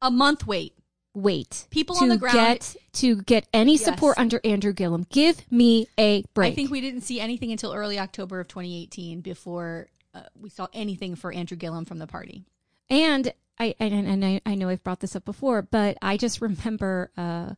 a 0.02 0.10
month 0.12 0.46
wait. 0.48 0.74
wait 1.14 1.68
People 1.70 1.98
on 2.02 2.08
the 2.10 2.18
ground- 2.18 2.36
get 2.36 2.76
to 2.94 3.22
get 3.24 3.48
any 3.54 3.74
Yes. 3.74 3.84
support 3.86 4.18
under 4.18 4.40
Andrew 4.44 4.74
Gillum. 4.74 5.06
Give 5.10 5.42
me 5.52 5.88
a 5.98 6.24
break. 6.34 6.54
I 6.54 6.56
think 6.56 6.72
we 6.72 6.82
didn't 6.82 7.02
see 7.02 7.20
anything 7.20 7.52
until 7.52 7.74
early 7.74 8.00
October 8.00 8.40
of 8.40 8.48
2018 8.48 9.22
before 9.22 9.88
uh, 10.14 10.22
we 10.40 10.50
saw 10.50 10.68
anything 10.74 11.16
for 11.16 11.32
Andrew 11.32 11.58
Gillum 11.58 11.86
from 11.86 12.00
the 12.00 12.08
party. 12.08 12.46
And 12.90 13.34
I 13.60 13.76
and, 13.80 13.94
and 14.08 14.26
I, 14.26 14.42
I 14.46 14.56
know 14.56 14.70
I've 14.70 14.84
brought 14.84 15.02
this 15.02 15.16
up 15.16 15.26
before, 15.26 15.62
but 15.62 15.98
I 16.02 16.16
just 16.18 16.42
remember 16.42 17.12
uh, 17.18 17.54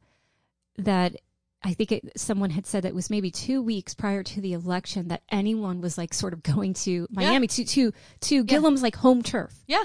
that 0.77 1.15
I 1.63 1.73
think 1.73 1.91
it, 1.91 2.11
someone 2.19 2.49
had 2.49 2.65
said 2.65 2.83
that 2.83 2.89
it 2.89 2.95
was 2.95 3.09
maybe 3.11 3.29
two 3.29 3.61
weeks 3.61 3.93
prior 3.93 4.23
to 4.23 4.41
the 4.41 4.53
election 4.53 5.09
that 5.09 5.21
anyone 5.29 5.79
was 5.79 5.97
like 5.97 6.13
sort 6.13 6.33
of 6.33 6.41
going 6.43 6.73
to 6.73 7.07
Miami 7.11 7.47
to 7.47 7.63
to 7.63 7.93
to 8.21 8.43
Gillum's 8.43 8.81
like 8.81 8.95
home 8.95 9.21
turf. 9.21 9.53
Yeah, 9.67 9.83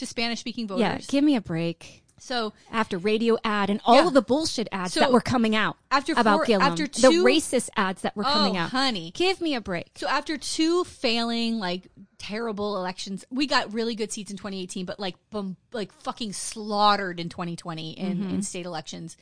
to 0.00 0.06
Spanish 0.06 0.40
speaking 0.40 0.66
voters. 0.68 0.80
Yeah, 0.82 0.98
give 1.08 1.22
me 1.24 1.36
a 1.36 1.40
break. 1.40 2.02
so 2.18 2.52
After 2.70 2.98
radio 2.98 3.38
ad 3.44 3.70
and 3.70 3.80
all 3.86 3.94
Yeah. 3.94 4.06
of 4.08 4.12
the 4.12 4.20
bullshit 4.20 4.68
ads 4.72 4.92
So, 4.92 5.00
that 5.00 5.10
were 5.12 5.22
coming 5.22 5.56
out 5.56 5.78
after 5.90 6.12
about 6.16 6.44
Gillum, 6.46 6.60
after 6.62 6.86
the 6.86 7.08
two- 7.10 7.24
racist 7.24 7.70
ads 7.76 8.02
that 8.02 8.14
were 8.14 8.24
coming 8.24 8.56
oh, 8.58 8.60
out. 8.60 8.70
honey. 8.70 9.10
Give 9.12 9.40
me 9.40 9.54
a 9.54 9.60
break. 9.62 9.92
So 9.96 10.06
after 10.06 10.36
two 10.36 10.84
failing, 10.84 11.58
like 11.58 11.88
terrible 12.18 12.76
elections, 12.76 13.24
we 13.30 13.46
got 13.46 13.72
really 13.72 13.94
good 13.94 14.12
seats 14.12 14.30
in 14.30 14.36
2018, 14.36 14.84
but 14.84 15.00
like 15.00 15.16
boom, 15.30 15.56
like 15.72 15.92
fucking 16.02 16.34
slaughtered 16.34 17.18
in 17.20 17.30
2020 17.30 17.92
in, 17.92 18.18
Mm-hmm. 18.18 18.30
in 18.34 18.42
state 18.42 18.66
elections. 18.66 19.16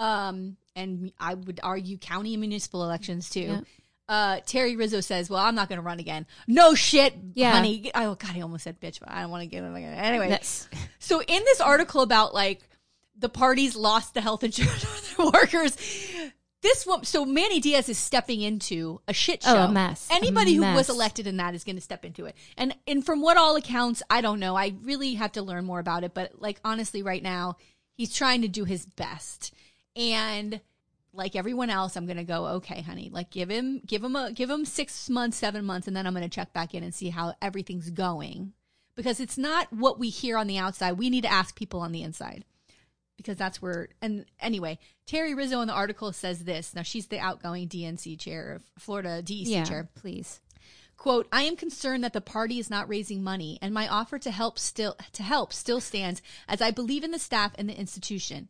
Um, 0.00 0.56
and 0.74 1.12
I 1.20 1.34
would 1.34 1.60
argue 1.62 1.96
county 1.98 2.34
and 2.34 2.40
municipal 2.40 2.82
elections 2.82 3.30
too. 3.30 3.40
Yeah. 3.40 3.60
Uh, 4.12 4.40
Terry 4.44 4.76
Rizzo 4.76 5.00
says, 5.00 5.30
"Well, 5.30 5.40
I'm 5.42 5.54
not 5.54 5.68
going 5.70 5.78
to 5.78 5.82
run 5.82 5.98
again." 5.98 6.26
No 6.46 6.74
shit, 6.74 7.14
Yeah. 7.34 7.52
honey. 7.52 7.90
Oh 7.94 8.14
God, 8.14 8.36
I 8.36 8.40
almost 8.42 8.64
said 8.64 8.78
bitch, 8.78 9.00
but 9.00 9.10
I 9.10 9.22
don't 9.22 9.30
want 9.30 9.42
to 9.42 9.46
get 9.46 9.64
it 9.64 9.74
again. 9.74 9.94
Anyway, 9.94 10.28
That's- 10.28 10.68
so 10.98 11.20
in 11.22 11.42
this 11.44 11.60
article 11.62 12.02
about 12.02 12.34
like 12.34 12.60
the 13.18 13.30
parties 13.30 13.74
lost 13.74 14.12
the 14.12 14.20
health 14.20 14.44
insurance 14.44 14.84
for 14.84 15.22
their 15.22 15.30
workers, 15.32 15.76
this 16.60 16.86
one, 16.86 17.04
so 17.04 17.24
Manny 17.24 17.58
Diaz 17.60 17.88
is 17.88 17.96
stepping 17.98 18.42
into 18.42 19.00
a 19.08 19.14
shit 19.14 19.42
Oh, 19.46 19.54
show. 19.54 19.60
a 19.64 19.72
mess. 19.72 20.08
A 20.10 20.14
Anybody 20.14 20.54
who 20.56 20.62
was 20.62 20.90
elected 20.90 21.26
in 21.26 21.38
that 21.38 21.54
is 21.54 21.64
going 21.64 21.76
to 21.76 21.82
step 21.82 22.04
into 22.04 22.26
it. 22.26 22.36
And 22.58 22.74
and 22.86 23.04
from 23.06 23.22
what 23.22 23.36
all 23.38 23.56
accounts, 23.56 24.02
I 24.10 24.20
don't 24.20 24.40
know. 24.40 24.56
I 24.56 24.74
really 24.82 25.14
have 25.14 25.32
to 25.32 25.42
learn 25.42 25.64
more 25.64 25.78
about 25.80 26.04
it. 26.04 26.12
But 26.12 26.40
like 26.40 26.60
honestly, 26.64 27.02
right 27.02 27.22
now, 27.22 27.56
he's 27.94 28.14
trying 28.14 28.42
to 28.42 28.48
do 28.48 28.64
his 28.64 28.84
best. 28.84 29.54
And 29.96 30.60
like 31.14 31.36
everyone 31.36 31.70
else, 31.70 31.96
I'm 31.96 32.06
gonna 32.06 32.24
go, 32.24 32.46
okay, 32.46 32.80
honey, 32.80 33.10
like 33.12 33.30
give 33.30 33.50
him 33.50 33.80
give 33.86 34.02
him 34.02 34.16
a 34.16 34.32
give 34.32 34.50
him 34.50 34.64
six 34.64 35.10
months, 35.10 35.36
seven 35.36 35.64
months, 35.64 35.86
and 35.86 35.96
then 35.96 36.06
I'm 36.06 36.14
gonna 36.14 36.28
check 36.28 36.52
back 36.52 36.74
in 36.74 36.82
and 36.82 36.94
see 36.94 37.10
how 37.10 37.34
everything's 37.42 37.90
going. 37.90 38.52
Because 38.94 39.20
it's 39.20 39.38
not 39.38 39.72
what 39.72 39.98
we 39.98 40.10
hear 40.10 40.36
on 40.36 40.46
the 40.46 40.58
outside. 40.58 40.92
We 40.92 41.08
need 41.08 41.22
to 41.22 41.32
ask 41.32 41.56
people 41.56 41.80
on 41.80 41.92
the 41.92 42.02
inside. 42.02 42.44
Because 43.16 43.36
that's 43.36 43.60
where 43.60 43.88
and 44.00 44.26
anyway, 44.40 44.78
Terry 45.06 45.34
Rizzo 45.34 45.60
in 45.60 45.68
the 45.68 45.74
article 45.74 46.12
says 46.12 46.44
this. 46.44 46.74
Now 46.74 46.82
she's 46.82 47.06
the 47.06 47.18
outgoing 47.18 47.68
DNC 47.68 48.18
chair 48.18 48.54
of 48.54 48.62
Florida 48.78 49.22
DEC 49.22 49.46
yeah, 49.46 49.64
chair. 49.64 49.88
please. 49.94 50.40
Quote, 50.96 51.26
I 51.32 51.42
am 51.42 51.56
concerned 51.56 52.04
that 52.04 52.12
the 52.12 52.20
party 52.20 52.58
is 52.58 52.70
not 52.70 52.88
raising 52.88 53.24
money 53.24 53.58
and 53.60 53.74
my 53.74 53.88
offer 53.88 54.18
to 54.20 54.30
help 54.30 54.58
still 54.58 54.96
to 55.12 55.22
help 55.22 55.52
still 55.52 55.80
stands 55.80 56.22
as 56.48 56.62
I 56.62 56.70
believe 56.70 57.04
in 57.04 57.10
the 57.10 57.18
staff 57.18 57.52
and 57.56 57.68
the 57.68 57.78
institution. 57.78 58.48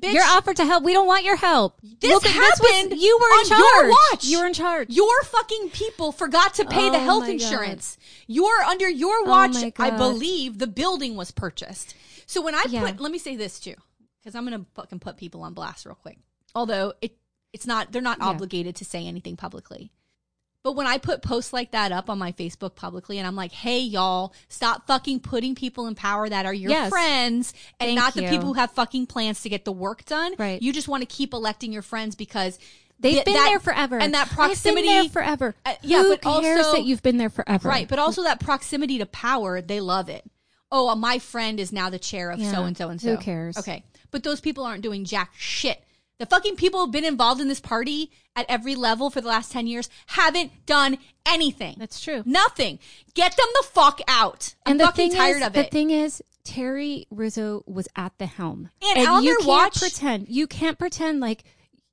Bitch, 0.00 0.12
Your 0.12 0.24
offer 0.24 0.52
to 0.52 0.64
help. 0.64 0.84
We 0.84 0.92
don't 0.92 1.06
want 1.06 1.24
your 1.24 1.36
help. 1.36 1.80
this 1.82 2.10
Look, 2.12 2.22
was- 2.22 2.32
happened 2.32 3.00
you 3.00 3.18
were 3.18 3.40
in 3.40 3.46
charge. 3.48 3.60
your 3.60 3.88
watch. 3.90 4.24
You 4.24 4.40
were 4.40 4.46
in 4.46 4.52
charge. 4.52 4.90
Your 4.90 5.22
fucking 5.24 5.70
people 5.70 6.12
forgot 6.12 6.52
to 6.54 6.66
pay 6.66 6.90
the 6.90 6.96
Oh 6.98 7.00
health 7.00 7.28
insurance. 7.28 7.96
God. 7.96 8.34
Your 8.34 8.62
under 8.64 8.88
your 8.90 9.20
Oh 9.20 9.24
watch, 9.24 9.54
my 9.54 9.72
I 9.78 9.90
believe 9.90 10.58
the 10.58 10.66
building 10.66 11.16
was 11.16 11.30
purchased. 11.30 11.94
So 12.26 12.42
when 12.42 12.54
I 12.54 12.64
Yeah. 12.68 12.84
put, 12.84 13.00
let 13.00 13.10
me 13.10 13.18
say 13.18 13.36
this 13.36 13.58
too, 13.58 13.74
because 14.20 14.34
I'm 14.34 14.44
gonna 14.44 14.66
fucking 14.74 14.98
put 14.98 15.16
people 15.16 15.42
on 15.42 15.54
blast 15.54 15.86
real 15.86 15.94
quick. 15.94 16.18
Although 16.54 16.92
it, 17.00 17.16
it's 17.54 17.66
not, 17.66 17.90
they're 17.92 18.02
not 18.02 18.18
Yeah. 18.18 18.26
obligated 18.26 18.76
to 18.76 18.84
say 18.84 19.06
anything 19.06 19.36
publicly. 19.36 19.92
But 20.66 20.72
when 20.74 20.88
I 20.88 20.98
put 20.98 21.22
posts 21.22 21.52
like 21.52 21.70
that 21.70 21.92
up 21.92 22.10
on 22.10 22.18
my 22.18 22.32
Facebook 22.32 22.74
publicly 22.74 23.18
and 23.18 23.26
I'm 23.28 23.36
like, 23.36 23.52
hey, 23.52 23.78
y'all, 23.78 24.34
stop 24.48 24.88
fucking 24.88 25.20
putting 25.20 25.54
people 25.54 25.86
in 25.86 25.94
power 25.94 26.28
that 26.28 26.44
are 26.44 26.52
your 26.52 26.72
Yes. 26.72 26.88
friends 26.90 27.54
and 27.78 27.86
Thank 27.90 27.96
not 28.00 28.14
the 28.14 28.22
people 28.28 28.48
who 28.48 28.54
have 28.54 28.72
fucking 28.72 29.06
plans 29.06 29.42
to 29.42 29.48
get 29.48 29.64
the 29.64 29.70
work 29.70 30.04
done. 30.06 30.34
Right. 30.36 30.60
You 30.60 30.72
just 30.72 30.88
want 30.88 31.02
to 31.02 31.06
keep 31.06 31.32
electing 31.34 31.72
your 31.72 31.82
friends 31.82 32.16
because 32.16 32.58
They've 32.98 33.12
th- 33.12 33.26
been 33.26 33.34
that- 33.34 33.46
there 33.48 33.60
forever, 33.60 33.96
and 34.00 34.12
that 34.14 34.28
proximity 34.30 34.88
there 34.88 35.08
forever. 35.08 35.54
Uh, 35.64 35.74
yeah, 35.82 36.02
Who 36.02 36.16
but 36.16 36.22
cares 36.42 36.66
also- 36.66 36.78
that 36.78 36.84
you've 36.84 37.02
been 37.04 37.18
there 37.18 37.30
forever? 37.30 37.68
Right, 37.68 37.86
but 37.86 38.00
also 38.00 38.24
that 38.24 38.40
proximity 38.40 38.98
to 38.98 39.06
power, 39.06 39.60
they 39.60 39.78
love 39.80 40.08
it. 40.08 40.28
Oh, 40.72 40.88
uh, 40.88 40.96
my 40.96 41.20
friend 41.20 41.60
is 41.60 41.70
now 41.70 41.90
the 41.90 42.00
chair 42.00 42.30
of 42.32 42.40
so 42.40 42.64
and 42.64 42.76
so 42.76 42.88
and 42.88 43.00
so. 43.00 43.10
who 43.14 43.18
cares? 43.22 43.56
Okay, 43.56 43.84
but 44.10 44.24
those 44.24 44.40
people 44.40 44.64
aren't 44.64 44.82
doing 44.82 45.04
jack 45.04 45.30
shit. 45.38 45.80
The 46.18 46.26
fucking 46.26 46.56
people 46.56 46.80
who've 46.80 46.90
been 46.92 47.04
involved 47.04 47.40
in 47.40 47.48
this 47.48 47.60
party 47.60 48.10
at 48.34 48.46
every 48.48 48.74
level 48.74 49.10
for 49.10 49.20
the 49.20 49.28
last 49.28 49.52
10 49.52 49.66
years 49.66 49.88
haven't 50.06 50.50
done 50.66 50.96
anything. 51.26 51.76
That's 51.78 52.00
true. 52.00 52.22
Nothing. 52.24 52.78
Get 53.14 53.36
them 53.36 53.46
the 53.60 53.66
fuck 53.66 54.00
out. 54.08 54.54
I'm 54.64 54.72
and 54.72 54.80
the 54.80 54.84
fucking 54.86 55.10
thing 55.10 55.18
tired 55.18 55.36
is, 55.42 55.46
of 55.46 55.56
it. 55.56 55.64
the 55.64 55.70
thing 55.70 55.90
is, 55.90 56.22
Terry 56.44 57.06
Rizzo 57.10 57.64
was 57.66 57.88
at 57.96 58.16
the 58.18 58.26
helm, 58.26 58.70
And 58.96 59.06
on 59.06 59.24
you 59.24 59.36
can't 59.38 59.46
watch- 59.48 59.78
pretend. 59.78 60.28
You 60.28 60.46
can't 60.46 60.78
pretend 60.78 61.20
like 61.20 61.44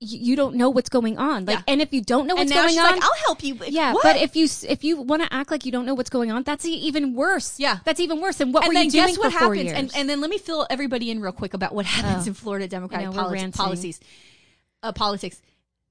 you 0.04 0.36
don't 0.36 0.56
know 0.56 0.70
what's 0.70 0.90
going 0.90 1.18
on. 1.18 1.46
Like, 1.46 1.58
Yeah. 1.60 1.64
and 1.74 1.82
if 1.82 1.94
you 1.94 2.02
don't 2.02 2.28
know 2.28 2.36
what's 2.36 2.52
going 2.52 2.78
on, 2.78 2.94
like, 2.96 3.04
I'll 3.04 3.16
help 3.26 3.44
you. 3.44 3.58
yeah. 3.68 3.94
What? 3.94 4.04
But 4.04 4.18
if 4.18 4.36
you 4.36 4.48
if 4.68 4.84
you 4.84 5.02
want 5.02 5.22
to 5.24 5.34
act 5.34 5.50
like 5.52 5.66
you 5.66 5.72
don't 5.72 5.86
know 5.86 5.94
what's 5.94 6.10
going 6.10 6.32
on, 6.32 6.44
that's 6.44 6.66
even 6.66 7.14
worse. 7.16 7.60
Yeah. 7.60 7.80
that's 7.86 8.00
even 8.00 8.22
worse. 8.22 8.40
And 8.40 8.54
what 8.54 8.64
and 8.64 8.70
were 8.70 8.74
then 8.74 8.86
you 8.86 8.92
doing 8.92 9.08
guess 9.08 9.18
what 9.18 9.32
for 9.34 9.40
four 9.40 9.56
happens? 9.56 9.64
years? 9.66 9.78
And, 9.78 9.92
and 9.96 10.10
then 10.10 10.22
let 10.22 10.30
me 10.30 10.38
fill 10.38 10.68
everybody 10.70 11.10
in 11.12 11.22
real 11.22 11.32
quick 11.32 11.54
about 11.54 11.74
what 11.74 11.86
happens 11.98 12.26
Oh. 12.26 12.30
in 12.30 12.34
Florida 12.34 12.68
Democratic 12.68 13.08
know, 13.14 13.24
poli- 13.24 13.52
policies, 13.52 14.00
uh, 14.82 14.92
politics. 14.92 15.42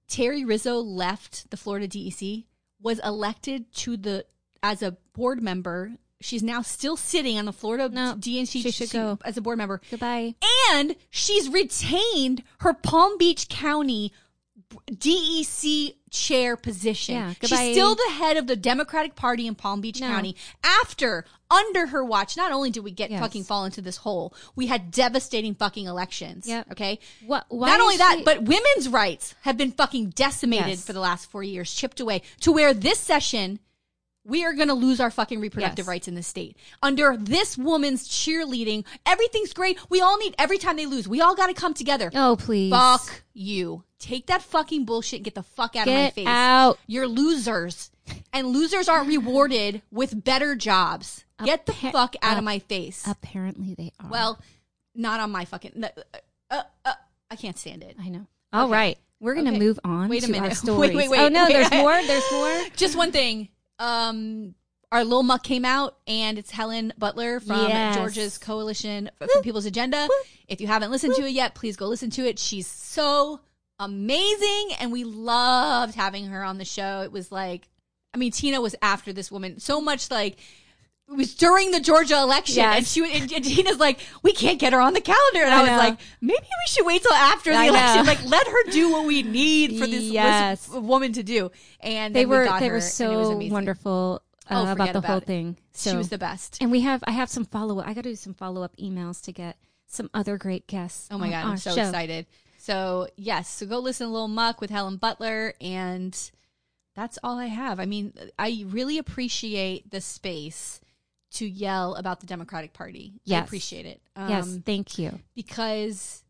Terry 0.09 0.45
Rizzo 0.45 0.79
left 0.81 1.51
the 1.51 1.57
Florida 1.57 1.89
DEC, 1.89 2.45
was 2.81 2.99
elected 3.01 3.73
to 3.75 3.97
the 3.97 4.27
as 4.63 4.83
a 4.83 4.97
board 5.15 5.43
member. 5.43 5.93
She's 6.23 6.43
now 6.43 6.63
still 6.63 6.97
sitting 6.97 7.39
on 7.39 7.45
the 7.45 7.53
Florida 7.53 7.89
No, 7.89 8.15
DNC 8.19 8.63
she 8.63 8.71
should 8.71 8.91
go. 8.91 9.19
as 9.25 9.37
a 9.37 9.41
board 9.41 9.59
member, 9.59 9.81
Goodbye. 9.91 10.35
and 10.73 10.97
she's 11.11 11.49
retained 11.49 12.43
her 12.61 12.73
Palm 12.75 13.19
Beach 13.19 13.49
County 13.49 14.13
DEC 14.91 15.95
chair 16.11 16.57
position. 16.57 17.15
Yeah, 17.15 17.35
she's 17.43 17.73
still 17.73 17.95
the 17.95 18.11
head 18.13 18.37
of 18.37 18.47
the 18.47 18.57
Democratic 18.57 19.15
Party 19.15 19.47
in 19.47 19.55
Palm 19.55 19.81
Beach 19.81 20.01
No. 20.01 20.09
County. 20.09 20.37
After, 20.63 21.25
under 21.51 21.87
her 21.89 22.05
watch, 22.05 22.37
not 22.37 22.53
only 22.53 22.71
did 22.71 22.83
we 22.85 22.91
get 22.91 23.11
Yes. 23.11 23.21
fucking 23.21 23.45
fall 23.45 23.65
into 23.65 23.81
this 23.83 23.99
hole, 23.99 24.35
we 24.57 24.67
had 24.67 24.91
devastating 24.91 25.55
fucking 25.55 25.87
elections. 25.87 26.47
Yep. 26.47 26.73
Okay. 26.73 26.99
What? 27.27 27.45
Why 27.49 27.69
not 27.69 27.81
only 27.81 27.97
that, 27.99 28.17
she- 28.19 28.25
but 28.25 28.43
women's 28.45 28.89
rights 28.89 29.35
have 29.43 29.57
been 29.57 29.73
fucking 29.73 30.11
decimated 30.11 30.69
Yes. 30.69 30.85
for 30.85 30.93
the 30.93 31.01
last 31.01 31.31
four 31.31 31.43
years, 31.43 31.73
chipped 31.75 32.01
away 32.01 32.23
to 32.41 32.53
where 32.53 32.73
this 32.75 32.99
session. 32.99 33.59
We 34.25 34.45
are 34.45 34.53
going 34.53 34.69
to 34.69 34.75
lose 34.75 35.01
our 35.01 35.11
fucking 35.11 35.41
reproductive 35.41 35.85
Yes. 35.85 35.89
rights 35.89 36.09
in 36.09 36.15
this 36.15 36.27
state. 36.29 36.57
Under 36.83 37.17
this 37.17 37.59
woman's 37.59 38.09
cheerleading, 38.09 38.85
everything's 39.05 39.53
great. 39.53 39.79
We 39.91 40.01
all 40.01 40.17
need, 40.19 40.35
every 40.39 40.59
time 40.59 40.77
they 40.77 40.87
lose, 40.87 41.09
we 41.09 41.21
all 41.21 41.35
got 41.35 41.49
to 41.49 41.55
come 41.55 41.75
together. 41.75 42.11
oh 42.15 42.37
please, 42.37 42.71
Fuck 42.71 43.23
you. 43.35 43.83
Take 43.99 44.27
that 44.27 44.43
fucking 44.43 44.85
bullshit 44.85 45.19
and 45.19 45.25
get 45.25 45.35
the 45.35 45.43
fuck 45.43 45.75
out 45.77 45.89
of 45.89 45.95
my 45.95 46.11
face. 46.11 46.27
out. 46.27 46.79
You're 46.87 47.07
losers. 47.09 47.91
And 48.33 48.49
losers 48.49 48.89
aren't 48.89 49.09
rewarded 49.09 49.83
with 49.93 50.25
better 50.25 50.57
jobs. 50.57 51.25
Get 51.45 51.67
the 51.67 51.73
fuck 51.73 52.15
out 52.23 52.35
uh, 52.35 52.39
of 52.39 52.45
my 52.45 52.59
face. 52.59 53.05
Apparently 53.07 53.75
they 53.75 53.93
are. 54.01 54.09
well, 54.11 54.41
not 54.95 55.21
on 55.21 55.31
my 55.31 55.45
fucking. 55.45 55.83
Uh, 55.85 55.89
uh, 56.51 56.63
uh, 56.85 56.93
I 57.31 57.37
can't 57.37 57.57
stand 57.59 57.83
it. 57.85 57.97
I 58.01 58.09
know. 58.09 58.27
All 58.53 58.69
right, 58.69 58.99
we're 59.21 59.35
gonna 59.35 59.51
Okay. 59.51 59.59
move 59.59 59.79
on 59.85 60.09
Wait 60.09 60.23
a 60.25 60.27
to 60.27 60.33
minute. 60.33 60.69
our 60.69 60.75
Wait, 60.79 60.95
wait, 60.95 61.11
wait, 61.11 61.21
oh 61.21 61.29
no, 61.29 61.45
wait. 61.47 61.53
there's 61.53 61.71
more. 61.73 61.93
There's 62.03 62.33
more. 62.33 62.61
Just 62.77 62.97
one 62.97 63.13
thing. 63.13 63.49
Um, 63.83 64.55
our 64.93 65.05
Lil 65.05 65.23
Muck 65.23 65.43
came 65.43 65.65
out, 65.65 65.97
and 66.07 66.39
it's 66.39 66.51
Helen 66.51 66.93
Butler 66.97 67.41
from 67.41 67.69
Yes. 67.69 67.97
Georgia's 67.97 68.39
Coalition 68.39 69.11
for 69.19 69.43
People's 69.43 69.65
Agenda. 69.65 70.07
If 70.47 70.61
you 70.61 70.67
haven't 70.67 70.91
listened 70.91 71.15
to 71.17 71.27
it 71.27 71.33
yet, 71.33 71.55
please 71.55 71.77
go 71.77 71.87
listen 71.87 72.11
to 72.11 72.27
it. 72.27 72.39
She's 72.39 72.67
so 72.67 73.41
amazing, 73.79 74.77
and 74.79 74.93
we 74.93 75.05
loved 75.05 75.95
having 75.95 76.27
her 76.27 76.45
on 76.45 76.59
the 76.59 76.65
show. 76.65 77.01
It 77.03 77.11
was 77.11 77.33
like, 77.33 77.69
I 78.15 78.19
mean, 78.19 78.31
Tina 78.31 78.61
was 78.61 78.77
after 78.83 79.13
this 79.13 79.33
woman 79.33 79.59
so 79.59 79.81
much, 79.81 80.11
like. 80.11 80.39
It 81.09 81.17
was 81.17 81.35
during 81.35 81.73
the 81.73 81.81
Georgia 81.81 82.17
election, 82.19 82.57
Yes. 82.57 82.77
and 82.79 82.87
she 82.87 83.21
and, 83.21 83.31
and 83.33 83.45
Tina's 83.45 83.79
like, 83.79 83.99
"We 84.23 84.33
can't 84.33 84.59
get 84.59 84.73
her 84.73 84.81
on 84.81 84.95
the 84.95 85.01
calendar," 85.01 85.43
and 85.45 85.53
I, 85.53 85.59
I 85.59 85.61
was 85.63 85.71
know. 85.71 85.77
like, 85.77 85.99
"Maybe 86.23 86.39
we 86.41 86.69
should 86.69 86.87
wait 86.87 87.03
till 87.03 87.13
after 87.13 87.51
the 87.53 87.57
I 87.59 87.67
know. 87.67 87.73
election. 87.73 88.07
Like, 88.07 88.25
let 88.25 88.47
her 88.47 88.71
do 88.71 88.91
what 88.93 89.05
we 89.07 89.23
need 89.23 89.79
for 89.79 89.87
this, 89.87 90.05
Yes. 90.05 90.67
this 90.67 90.75
woman 90.75 91.13
to 91.15 91.23
do." 91.23 91.51
And 91.81 92.15
They 92.15 92.25
we 92.25 92.37
were 92.37 92.45
got 92.47 92.61
they 92.61 92.69
her, 92.69 92.75
were 92.75 92.79
and 92.79 92.83
it 92.83 92.87
was 92.87 92.93
so 92.95 93.37
wonderful 93.53 94.23
Oh, 94.51 94.57
uh, 94.67 94.73
about 94.73 94.93
the 94.93 94.99
about 95.01 95.05
whole 95.05 95.19
it. 95.19 95.25
thing. 95.27 95.57
So 95.73 95.91
she 95.91 95.97
was 95.97 96.09
the 96.09 96.19
best. 96.19 96.59
and 96.63 96.71
we 96.71 96.81
have 96.81 97.05
I 97.07 97.11
have 97.11 97.29
some 97.29 97.45
follow 97.45 97.81
up. 97.81 97.87
I 97.87 97.95
got 97.95 98.05
to 98.05 98.11
do 98.11 98.17
some 98.17 98.33
follow 98.35 98.63
up 98.63 98.75
emails 98.77 99.21
to 99.25 99.33
get 99.33 99.57
some 99.87 100.09
other 100.15 100.39
great 100.39 100.67
guests. 100.67 101.09
Oh 101.11 101.19
my 101.19 101.29
god, 101.31 101.45
I'm 101.45 101.57
so 101.59 101.75
show. 101.75 101.83
excited. 101.83 102.27
So 102.59 103.09
yes, 103.17 103.49
so 103.51 103.67
go 103.67 103.81
listen 103.81 104.07
to 104.07 104.13
Little 104.13 104.29
Muck 104.29 104.61
with 104.63 104.71
Helen 104.71 104.97
Butler, 104.97 105.53
and 105.61 106.17
that's 106.95 107.19
all 107.23 107.39
I 107.39 107.47
have. 107.47 107.79
I 107.81 107.87
mean, 107.87 108.15
I 108.39 108.65
really 108.69 108.97
appreciate 108.99 109.91
the 109.91 110.01
space 110.01 110.81
to 111.35 111.47
yell 111.49 111.95
about 111.95 112.21
the 112.21 112.27
Democratic 112.27 112.73
Party. 112.73 113.15
I 113.31 113.39
appreciate 113.39 113.87
it. 113.87 114.01
Yes, 114.17 114.45
Um, 114.47 114.63
thank 114.67 114.99
you. 114.99 115.19
because 115.35 116.23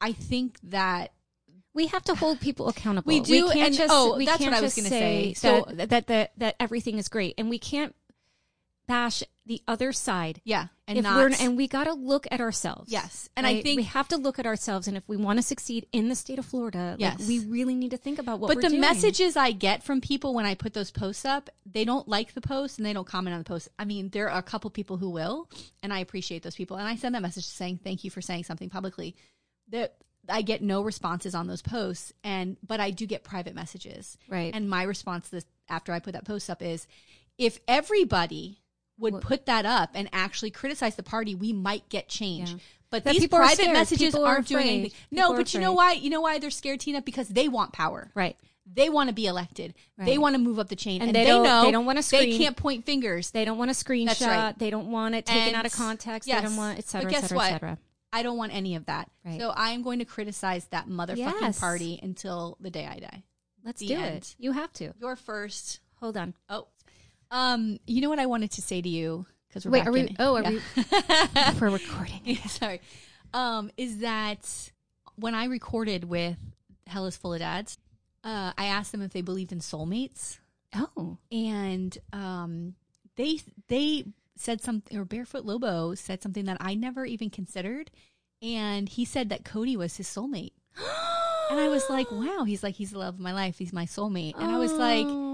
I 0.00 0.12
think 0.12 0.58
that 0.64 1.12
We 1.74 1.88
have 1.88 2.02
to 2.04 2.14
hold 2.14 2.40
people 2.40 2.68
accountable. 2.68 3.06
We 3.06 3.20
do, 3.20 3.46
we 3.48 3.52
can't 3.52 3.66
and- 3.68 3.76
just, 3.76 3.92
oh, 3.92 4.16
we 4.16 4.24
that's 4.24 4.38
can't 4.38 4.50
what 4.50 4.58
I 4.58 4.62
was 4.62 4.74
gonna 4.74 4.88
say. 4.88 5.34
So 5.34 5.66
So- 5.68 5.74
that, 5.74 5.90
that 5.90 6.06
that 6.06 6.32
that 6.38 6.56
everything 6.58 6.96
is 6.96 7.08
great, 7.08 7.34
and 7.36 7.50
we 7.50 7.58
can't 7.58 7.94
bash 8.86 9.22
the 9.44 9.62
other 9.68 9.92
side. 9.92 10.40
yeah, 10.44 10.66
and 10.88 10.98
if 10.98 11.04
not 11.04 11.16
we're 11.16 11.30
and 11.40 11.56
we 11.56 11.68
got 11.68 11.84
to 11.84 11.92
look 11.92 12.26
at 12.32 12.40
ourselves. 12.40 12.90
Yes. 12.90 13.28
And 13.36 13.46
I 13.46 13.62
think- 13.62 13.76
we 13.76 13.84
have 13.84 14.08
to 14.08 14.16
look 14.16 14.38
at 14.40 14.46
ourselves, 14.46 14.88
and 14.88 14.96
if 14.96 15.04
we 15.08 15.16
want 15.16 15.38
to 15.38 15.42
succeed 15.42 15.86
in 15.92 16.08
the 16.08 16.16
state 16.16 16.38
of 16.40 16.46
Florida, 16.46 16.96
like, 16.98 17.00
Yes. 17.18 17.28
we 17.28 17.38
really 17.46 17.74
need 17.76 17.92
to 17.92 17.96
think 17.96 18.18
about 18.18 18.40
what. 18.40 18.48
but 18.48 18.60
the 18.62 18.70
doing. 18.70 18.80
messages 18.80 19.36
I 19.36 19.52
get 19.52 19.84
from 19.84 20.00
people 20.00 20.34
when 20.34 20.46
I 20.46 20.54
put 20.56 20.74
those 20.74 20.90
posts 20.90 21.24
up, 21.24 21.48
they 21.64 21.84
don't 21.84 22.08
like 22.08 22.34
the 22.34 22.40
post 22.40 22.78
and 22.78 22.84
they 22.86 22.92
don't 22.92 23.06
comment 23.06 23.34
on 23.34 23.40
the 23.40 23.44
post. 23.44 23.68
I 23.78 23.84
mean, 23.84 24.08
there 24.10 24.28
are 24.30 24.38
a 24.38 24.42
couple 24.42 24.68
people 24.70 24.96
who 24.96 25.10
will, 25.10 25.48
and 25.82 25.92
I 25.92 26.00
appreciate 26.00 26.42
those 26.42 26.56
people. 26.56 26.76
And 26.76 26.88
I 26.88 26.96
send 26.96 27.14
that 27.14 27.22
message 27.22 27.44
saying 27.46 27.80
thank 27.84 28.02
you 28.02 28.10
for 28.10 28.20
saying 28.20 28.44
something 28.44 28.68
publicly. 28.70 29.14
That 29.68 29.94
I 30.28 30.42
get 30.42 30.60
no 30.60 30.82
responses 30.82 31.36
on 31.36 31.46
those 31.46 31.62
posts, 31.62 32.12
and 32.24 32.56
but 32.66 32.80
I 32.80 32.90
do 32.90 33.06
get 33.06 33.22
private 33.22 33.54
messages. 33.54 34.18
Right. 34.28 34.52
And 34.52 34.68
my 34.68 34.82
response 34.82 35.28
this 35.28 35.44
after 35.68 35.92
I 35.92 36.00
put 36.00 36.14
that 36.14 36.24
post 36.24 36.50
up 36.50 36.62
is, 36.62 36.88
if 37.38 37.60
everybody 37.68 38.60
would 38.98 39.20
put 39.20 39.46
that 39.46 39.66
up 39.66 39.90
and 39.94 40.08
actually 40.12 40.50
criticize 40.50 40.96
the 40.96 41.02
party, 41.02 41.34
we 41.34 41.52
might 41.52 41.88
get 41.88 42.08
change. 42.08 42.50
Yeah. 42.50 42.56
But 42.88 43.04
That 43.04 43.12
these 43.14 43.22
people 43.22 43.38
are 43.38 43.44
private 43.44 43.72
messages 43.72 44.14
People 44.14 44.24
are 44.24 44.34
aren't 44.36 44.46
doing 44.48 44.66
anything. 44.68 44.90
People 45.10 45.18
No, 45.28 45.32
are 45.34 45.36
but 45.36 45.52
you 45.52 45.60
know 45.60 45.72
why? 45.72 45.92
You 45.92 46.08
know 46.08 46.20
why 46.20 46.38
they're 46.38 46.50
scared, 46.50 46.80
Tina? 46.80 47.02
Because 47.02 47.28
they 47.28 47.48
want 47.48 47.72
power. 47.72 48.10
right? 48.14 48.36
They 48.72 48.88
want 48.88 49.08
to 49.10 49.14
be 49.14 49.26
elected. 49.26 49.74
They 49.98 50.18
want 50.18 50.34
to 50.34 50.40
move 50.40 50.58
up 50.58 50.68
the 50.68 50.76
chain, 50.76 51.00
And 51.00 51.08
and, 51.10 51.14
they 51.16 51.24
they, 51.24 51.30
don't- 51.30 51.44
know 51.44 51.62
they 51.64 51.70
don't 51.70 51.84
wanna 51.86 51.98
They 51.98 52.02
screen. 52.32 52.38
can't 52.38 52.56
point 52.56 52.84
fingers. 52.84 53.30
They 53.30 53.44
don't 53.44 53.58
want 53.58 53.70
a 53.70 53.74
screenshot. 53.74 54.26
Right. 54.26 54.58
They 54.58 54.70
don't 54.70 54.90
want 54.90 55.14
it 55.14 55.24
taken 55.26 55.48
And- 55.48 55.56
out 55.56 55.66
of 55.66 55.72
context. 55.72 56.26
yes. 56.28 56.40
They 56.40 56.46
don't 56.48 56.56
want 56.56 56.78
et 56.78 56.84
cetera, 56.88 57.08
But 57.08 57.12
et 57.12 57.20
guess 57.20 57.22
cetera, 57.28 57.36
what? 57.36 57.46
et 57.46 57.52
cetera. 57.54 57.78
I 58.12 58.22
don't 58.22 58.36
want 58.36 58.52
any 58.54 58.74
of 58.76 58.86
that. 58.86 59.10
Right. 59.24 59.38
So 59.40 59.50
I 59.50 59.70
am 59.70 59.82
going 59.82 59.98
to 60.00 60.04
criticize 60.04 60.64
that 60.66 60.88
motherfucking 60.88 61.16
Yes. 61.40 61.60
party 61.60 62.00
until 62.02 62.56
the 62.60 62.70
day 62.70 62.86
I 62.86 62.98
die. 62.98 63.22
Let's 63.64 63.80
The 63.80 63.88
do 63.88 63.94
end. 63.94 64.16
it. 64.18 64.34
You 64.38 64.52
have 64.52 64.72
to. 64.74 64.94
You're 65.00 65.16
first. 65.16 65.80
Hold 66.00 66.16
on. 66.16 66.34
Oh, 66.48 66.66
um, 67.30 67.78
you 67.86 68.00
know 68.00 68.08
what 68.08 68.18
I 68.18 68.26
wanted 68.26 68.50
to 68.52 68.62
say 68.62 68.80
to 68.82 68.88
you 68.88 69.26
because 69.48 69.64
we're 69.64 69.72
Wait, 69.72 69.78
back 69.80 69.88
are 69.88 69.92
we- 69.92 70.16
oh, 70.18 70.36
are 70.36 70.42
yeah. 70.42 70.50
we- 70.50 71.52
We're 71.60 71.70
recording. 71.70 72.20
Yeah, 72.24 72.46
sorry. 72.46 72.80
Um, 73.34 73.70
is 73.76 73.98
that 73.98 74.70
when 75.16 75.34
I 75.34 75.44
recorded 75.46 76.04
with 76.04 76.36
Hell 76.86 77.06
is 77.06 77.16
Full 77.16 77.34
of 77.34 77.40
Dads, 77.40 77.78
uh, 78.24 78.52
I 78.56 78.66
asked 78.66 78.92
them 78.92 79.02
if 79.02 79.12
they 79.12 79.22
believed 79.22 79.52
in 79.52 79.60
soulmates, 79.60 80.38
Oh, 80.74 81.16
and 81.32 81.96
um, 82.12 82.74
they 83.16 83.40
they 83.68 84.04
said 84.36 84.60
something, 84.60 84.98
or 84.98 85.04
Barefoot 85.04 85.44
Lobo 85.44 85.94
said 85.94 86.22
something 86.22 86.44
that 86.46 86.58
I 86.60 86.74
never 86.74 87.04
even 87.06 87.30
considered, 87.30 87.90
and 88.42 88.88
he 88.88 89.04
said 89.04 89.28
that 89.30 89.44
Cody 89.44 89.76
was 89.76 89.96
his 89.96 90.06
soulmate, 90.08 90.52
and 91.50 91.58
I 91.60 91.68
was 91.68 91.88
like, 91.88 92.10
wow. 92.10 92.44
He's 92.44 92.62
like, 92.62 92.74
he's 92.74 92.90
the 92.90 92.98
love 92.98 93.14
of 93.14 93.20
my 93.20 93.32
life. 93.32 93.56
He's 93.58 93.72
my 93.72 93.86
soulmate, 93.86 94.34
and 94.38 94.50
I 94.50 94.58
was 94.58 94.72
like, 94.72 95.06
Oh, 95.08 95.25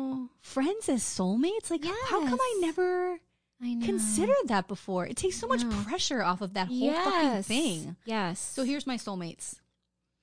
friends 0.42 0.88
as 0.90 1.02
soulmates? 1.02 1.70
Like, 1.70 1.84
how 1.84 2.20
come 2.26 2.38
I 2.40 2.58
never 2.61 3.18
I 3.62 3.78
considered 3.84 4.34
that 4.46 4.68
before? 4.68 5.06
It 5.06 5.16
takes 5.16 5.37
so 5.37 5.46
much 5.46 5.68
pressure 5.84 6.22
off 6.22 6.42
of 6.42 6.52
that 6.54 6.68
whole 6.68 6.92
fucking 6.92 7.42
thing. 7.44 7.96
Yes. 8.04 8.38
So 8.40 8.64
here's 8.64 8.87
my 8.87 8.96
soulmates. 8.96 9.54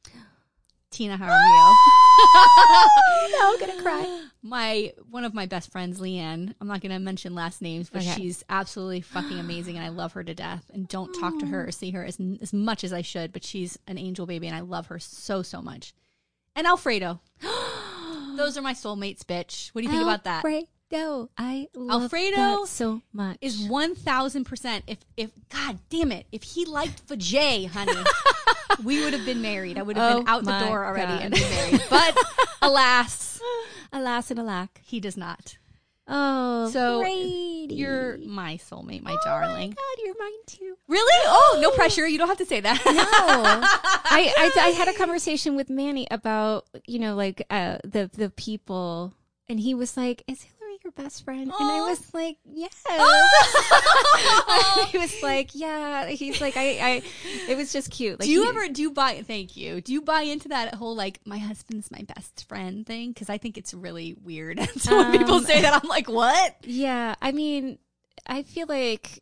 Tina 0.91 1.17
Jaramillo. 1.17 1.73
no, 3.31 3.51
I'm 3.53 3.59
gonna 3.59 3.81
cry. 3.81 4.25
my 4.41 4.91
one 5.09 5.23
of 5.23 5.33
my 5.35 5.45
best 5.45 5.71
friends, 5.71 5.99
Leanne. 5.99 6.53
I'm 6.59 6.67
not 6.67 6.81
gonna 6.81 6.99
mention 6.99 7.35
last 7.35 7.61
names, 7.61 7.89
but 7.89 8.01
Okay. 8.01 8.15
she's 8.15 8.43
absolutely 8.49 9.01
fucking 9.01 9.39
amazing, 9.39 9.75
and 9.77 9.85
I 9.85 9.89
love 9.89 10.13
her 10.13 10.23
to 10.23 10.33
death. 10.33 10.69
And 10.73 10.87
don't 10.87 11.13
talk 11.19 11.37
to 11.39 11.45
her 11.45 11.67
or 11.67 11.71
see 11.71 11.91
her 11.91 12.03
as 12.03 12.17
as 12.41 12.51
much 12.53 12.83
as 12.83 12.91
I 12.91 13.03
should, 13.03 13.31
but 13.31 13.43
she's 13.43 13.77
an 13.87 13.97
angel 13.99 14.25
baby, 14.25 14.47
and 14.47 14.55
I 14.55 14.61
love 14.61 14.87
her 14.87 14.97
so 14.99 15.43
so 15.43 15.61
much. 15.61 15.93
And 16.55 16.65
Alfredo. 16.67 17.21
Those 18.39 18.57
are 18.57 18.61
my 18.61 18.73
soulmates, 18.73 19.23
bitch. 19.25 19.67
What 19.73 19.81
do 19.81 19.87
you 19.87 19.91
think 19.91 20.01
about 20.03 20.23
that? 20.23 20.45
Alfredo. 20.45 21.29
I 21.37 21.67
love 21.75 22.03
Alfredo 22.03 22.35
that 22.37 22.67
so 22.69 23.01
much. 23.11 23.37
Is 23.41 23.61
one 23.67 23.95
thousand 23.95 24.45
percent. 24.45 24.85
If 24.87 24.99
if 25.17 25.31
God 25.49 25.77
damn 25.89 26.13
it, 26.13 26.25
if 26.31 26.43
he 26.43 26.63
liked 26.63 27.05
Vajay, 27.07 27.67
honey, 27.67 28.01
we 28.83 29.03
would 29.03 29.11
have 29.11 29.25
been 29.25 29.41
married. 29.41 29.77
I 29.77 29.81
would 29.81 29.97
have 29.97 30.13
Oh 30.13 30.17
been 30.19 30.27
out 30.29 30.45
the 30.45 30.51
my 30.51 30.67
door 30.67 30.85
already 30.85 31.11
God. 31.11 31.21
and 31.23 31.33
been 31.33 31.49
married. 31.49 31.83
But 31.89 32.17
alas, 32.61 33.41
alas 33.91 34.31
and 34.31 34.39
alack. 34.39 34.79
he 34.85 35.01
does 35.01 35.17
not. 35.17 35.57
Oh, 36.09 36.69
So, 36.71 37.01
Brady. 37.01 37.75
You're 37.75 38.17
my 38.17 38.55
soulmate, 38.57 39.03
my 39.03 39.13
Oh 39.13 39.19
darling. 39.23 39.69
my 39.69 39.75
God, 39.75 40.03
you're 40.03 40.15
mine 40.19 40.31
too. 40.47 40.75
Really? 40.87 41.23
Oh, 41.27 41.59
no 41.61 41.69
pressure. 41.71 42.07
You 42.07 42.17
don't 42.17 42.27
have 42.27 42.37
to 42.39 42.45
say 42.45 42.59
that. 42.61 42.81
No, 42.83 42.91
I, 42.95 44.33
I 44.37 44.51
I 44.65 44.69
had 44.69 44.87
a 44.87 44.93
conversation 44.93 45.55
with 45.55 45.69
Manny 45.69 46.07
about 46.09 46.65
you 46.87 46.97
know 46.99 47.15
like 47.15 47.45
uh, 47.51 47.77
the 47.83 48.09
the 48.11 48.31
people, 48.31 49.13
and 49.47 49.59
he 49.59 49.75
was 49.75 49.95
like, 49.95 50.23
"Is 50.27 50.41
Hillary 50.41 50.58
best 50.91 51.23
friend?" 51.25 51.43
And 51.43 51.53
I 51.71 51.81
was 51.89 52.13
like, 52.13 52.37
"Yes." 52.45 52.83
he 54.91 54.97
was 54.97 55.21
like, 55.23 55.51
"Yeah." 55.53 56.07
He's 56.07 56.41
like, 56.41 56.57
"I 56.57 56.79
I." 56.79 57.01
It 57.47 57.57
was 57.57 57.71
just 57.73 57.91
cute. 57.91 58.19
Like, 58.19 58.27
do 58.27 58.31
you 58.31 58.43
he- 58.43 58.49
ever 58.49 58.67
do 58.69 58.81
you 58.81 58.91
buy? 58.91 59.21
Thank 59.25 59.57
you. 59.57 59.81
Do 59.81 59.93
you 59.93 60.01
buy 60.01 60.21
into 60.21 60.49
that 60.49 60.75
whole 60.75 60.95
like 60.95 61.19
my 61.25 61.37
husband's 61.37 61.91
my 61.91 62.03
best 62.15 62.47
friend 62.47 62.85
thing? 62.85 63.11
Because 63.11 63.29
I 63.29 63.37
think 63.37 63.57
it's 63.57 63.73
really 63.73 64.15
weird. 64.23 64.59
so 64.77 64.97
when 64.97 65.17
people 65.17 65.35
Um, 65.35 65.43
say 65.45 65.61
that, 65.61 65.81
I'm 65.83 65.89
like, 65.89 66.09
what? 66.09 66.55
Yeah, 66.63 67.15
I 67.21 67.31
mean, 67.31 67.77
I 68.25 68.43
feel 68.43 68.67
like 68.67 69.21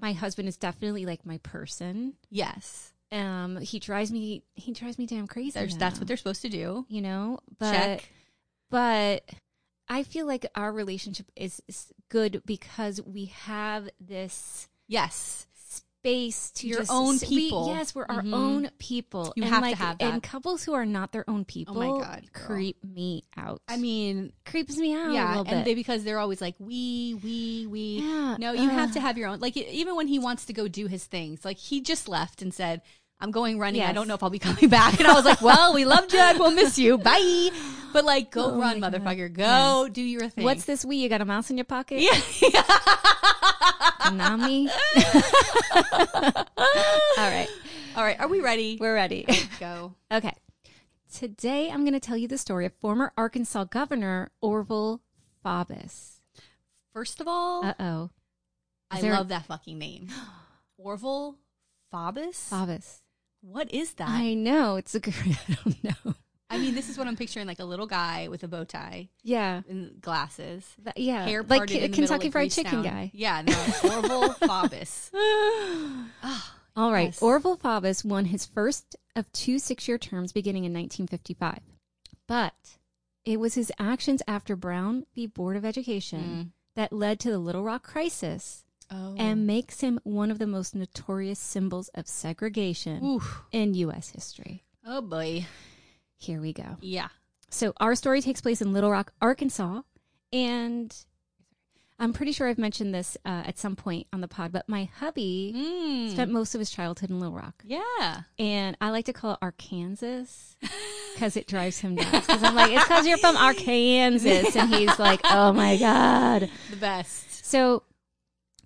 my 0.00 0.12
husband 0.12 0.48
is 0.48 0.56
definitely 0.56 1.06
like 1.06 1.26
my 1.26 1.38
person. 1.38 2.14
Yes, 2.30 2.92
Um, 3.12 3.58
he 3.60 3.78
drives 3.80 4.10
me. 4.12 4.42
He 4.54 4.72
drives 4.72 4.98
me 4.98 5.06
damn 5.06 5.26
crazy. 5.26 5.50
there's 5.52 5.76
that's 5.76 5.98
what 5.98 6.06
they're 6.08 6.16
supposed 6.16 6.42
to 6.42 6.48
do. 6.48 6.86
you 6.88 7.02
know. 7.02 7.38
But 7.58 7.72
Check. 7.72 8.08
but 8.70 9.24
I 9.90 10.04
feel 10.04 10.26
like 10.26 10.46
our 10.54 10.72
relationship 10.72 11.26
is, 11.36 11.60
is 11.68 11.92
good 12.08 12.42
because 12.46 13.02
we 13.02 13.26
have 13.26 13.90
this 14.00 14.68
Yes, 14.88 15.46
space 15.54 16.50
to 16.52 16.66
Your 16.66 16.78
just 16.80 16.90
own 16.90 17.18
we- 17.18 17.26
people. 17.28 17.68
yes, 17.74 17.94
we're 17.94 18.06
our 18.08 18.22
Mhm. 18.22 18.32
own 18.34 18.70
people. 18.78 19.32
You 19.36 19.42
and 19.42 19.52
have 19.52 19.68
to 19.68 19.74
have 19.76 19.98
that. 19.98 20.12
And 20.14 20.22
couples 20.22 20.62
who 20.64 20.72
are 20.72 20.86
not 20.86 21.12
their 21.12 21.28
own 21.28 21.44
people, 21.44 21.76
oh 21.76 21.98
my 21.98 22.04
God, 22.04 22.32
girl. 22.32 22.46
creep 22.46 22.82
me 22.82 23.24
out. 23.36 23.60
I 23.68 23.76
mean, 23.76 24.32
creeps 24.46 24.76
me 24.78 24.94
out 24.94 25.10
a 25.10 25.12
yeah, 25.12 25.42
and 25.46 25.66
they, 25.66 25.74
because 25.74 26.02
they're 26.04 26.18
always 26.18 26.40
like 26.40 26.54
we, 26.58 27.14
we, 27.22 27.66
we. 27.66 27.80
Yeah, 28.00 28.36
No, 28.38 28.52
you 28.52 28.68
have 28.70 28.92
to 28.92 29.00
have 29.00 29.18
your 29.18 29.28
own. 29.28 29.40
Like 29.40 29.56
even 29.56 29.94
when 29.96 30.06
he 30.08 30.18
wants 30.18 30.46
to 30.46 30.52
go 30.52 30.68
do 30.68 30.86
his 30.86 31.04
things, 31.04 31.44
like 31.44 31.58
he 31.58 31.80
just 31.80 32.08
left 32.08 32.40
and 32.42 32.54
said. 32.54 32.80
I'm 33.20 33.30
going 33.30 33.58
running. 33.58 33.82
I 33.82 33.92
don't 33.92 34.08
know 34.08 34.14
if 34.14 34.22
I'll 34.22 34.30
be 34.30 34.38
coming 34.48 34.68
back. 34.68 34.98
And 34.98 35.06
I 35.08 35.12
was 35.14 35.24
like, 35.24 35.42
well, 35.42 35.74
we 35.74 35.84
love 35.84 36.08
Judd. 36.08 36.38
We'll 36.38 36.50
miss 36.52 36.78
you. 36.78 36.96
Bye. 37.10 37.50
But 37.92 38.04
like, 38.04 38.30
go 38.30 38.46
Oh 38.52 38.58
run, 38.60 38.80
God. 38.80 38.92
motherfucker. 38.94 39.32
Go 39.32 39.88
do 39.92 40.00
your 40.02 40.28
thing. 40.28 40.44
What's 40.44 40.64
this? 40.64 40.84
We 40.84 40.96
you 40.96 41.08
got 41.08 41.20
a 41.20 41.24
mouse 41.24 41.50
in 41.50 41.56
your 41.58 41.64
pocket? 41.64 42.00
Yeah. 42.00 42.18
Nami. 44.12 44.68
All 45.76 46.46
right, 47.18 47.48
All 47.96 48.04
right. 48.04 48.18
Are 48.20 48.28
we 48.28 48.40
ready? 48.40 48.76
we're 48.80 48.94
ready. 48.94 49.26
go. 49.58 49.94
Okay. 50.12 50.34
Today 51.12 51.70
I'm 51.70 51.80
going 51.80 51.92
to 51.94 52.00
tell 52.00 52.16
you 52.16 52.28
the 52.28 52.38
story 52.38 52.64
of 52.66 52.72
former 52.80 53.12
Arkansas 53.16 53.64
Governor 53.64 54.30
Orval 54.42 55.00
Faubus. 55.44 56.20
First 56.92 57.20
of 57.20 57.26
all, 57.28 57.64
Uh 57.64 57.74
oh. 57.80 58.10
I 58.90 59.00
love 59.00 59.28
that 59.28 59.46
fucking 59.46 59.78
name. 59.78 60.08
Orval 60.84 61.36
Faubus? 61.92 62.48
Faubus. 62.50 63.00
What 63.42 63.72
is 63.72 63.94
that? 63.94 64.08
I, 64.08 64.34
know. 64.34 64.76
It's 64.76 64.94
a 64.94 65.00
good. 65.00 65.14
I 65.48 65.56
don't 65.64 65.84
know. 65.84 66.14
I 66.52 66.58
mean, 66.58 66.74
this 66.74 66.88
is 66.88 66.98
what 66.98 67.06
I'm 67.06 67.16
picturing 67.16 67.46
like 67.46 67.60
a 67.60 67.64
little 67.64 67.86
guy 67.86 68.26
with 68.28 68.42
a 68.42 68.48
bow 68.48 68.64
tie 68.64 69.08
Yeah. 69.22 69.62
and 69.68 70.00
glasses. 70.00 70.66
That- 70.82 70.98
yeah. 70.98 71.24
Hair 71.24 71.44
like 71.44 71.68
K- 71.68 71.80
middle 71.82 71.94
Kentucky 71.94 72.24
like 72.24 72.32
Fried 72.32 72.50
Chicken 72.50 72.72
Town. 72.72 72.82
guy. 72.82 73.10
Yeah, 73.14 73.42
no, 73.42 73.52
Orval 73.52 74.34
Faubus. 74.40 75.10
Ah, 76.22 76.56
All 76.76 76.92
right. 76.92 77.08
Yes. 77.08 77.20
Orval 77.20 77.58
Faubus 77.58 78.04
won 78.04 78.24
his 78.26 78.46
first 78.46 78.96
of 79.16 79.30
two 79.32 79.58
six 79.58 79.86
year 79.88 79.96
terms 79.98 80.32
beginning 80.32 80.64
in 80.64 80.72
1955. 80.72 81.60
But 82.26 82.54
it 83.24 83.38
was 83.38 83.54
his 83.54 83.72
actions 83.78 84.22
after 84.26 84.56
Brown 84.56 85.06
v. 85.14 85.26
Board 85.28 85.56
of 85.56 85.64
Education 85.64 86.52
that 86.74 86.92
led 86.92 87.20
to 87.20 87.30
the 87.30 87.38
Little 87.38 87.62
Rock 87.62 87.84
crisis 87.84 88.64
oh. 88.90 89.14
and 89.18 89.46
makes 89.46 89.80
him 89.80 90.00
one 90.04 90.30
of 90.30 90.38
the 90.38 90.46
most 90.46 90.74
notorious 90.74 91.38
symbols 91.38 91.88
of 91.94 92.06
segregation 92.06 93.04
Oof. 93.04 93.42
in 93.52 93.74
U.S. 93.74 94.10
history. 94.10 94.64
Oh 94.86 95.00
boy. 95.00 95.46
Here 96.16 96.40
we 96.40 96.52
go. 96.52 96.76
Yeah. 96.80 97.08
So, 97.48 97.72
our 97.78 97.94
story 97.94 98.20
takes 98.20 98.40
place 98.40 98.60
in 98.62 98.72
Little 98.72 98.90
Rock, 98.90 99.12
Arkansas. 99.20 99.80
And 100.32 100.94
I'm 101.98 102.12
pretty 102.12 102.30
sure 102.32 102.46
I've 102.48 102.58
mentioned 102.58 102.94
this 102.94 103.16
uh, 103.26 103.42
at 103.46 103.58
some 103.58 103.74
point 103.74 104.06
on 104.12 104.20
the 104.20 104.28
pod, 104.28 104.52
but 104.52 104.68
my 104.68 104.84
hubby 104.84 105.52
Mm. 105.56 106.12
spent 106.12 106.30
most 106.30 106.54
of 106.54 106.58
his 106.60 106.70
childhood 106.70 107.10
in 107.10 107.18
Little 107.18 107.34
Rock. 107.34 107.62
Yeah. 107.66 108.22
And 108.38 108.76
I 108.80 108.90
like 108.90 109.06
to 109.06 109.12
call 109.12 109.32
it 109.32 109.38
Arkansas 109.42 110.24
because 111.14 111.36
it 111.36 111.46
drives 111.48 111.80
him 111.80 111.96
nuts. 111.96 112.26
Because 112.26 112.42
I'm 112.44 112.54
like, 112.54 112.70
it's 112.72 112.84
because 112.84 113.06
you're 113.06 113.18
from 113.18 113.36
Arkansas. 113.48 114.58
And 114.58 114.74
he's 114.74 114.98
like, 114.98 115.20
oh 115.24 115.52
my 115.52 115.76
God. 115.76 116.48
The 116.70 116.76
best. 116.76 117.44
So, 117.44 117.82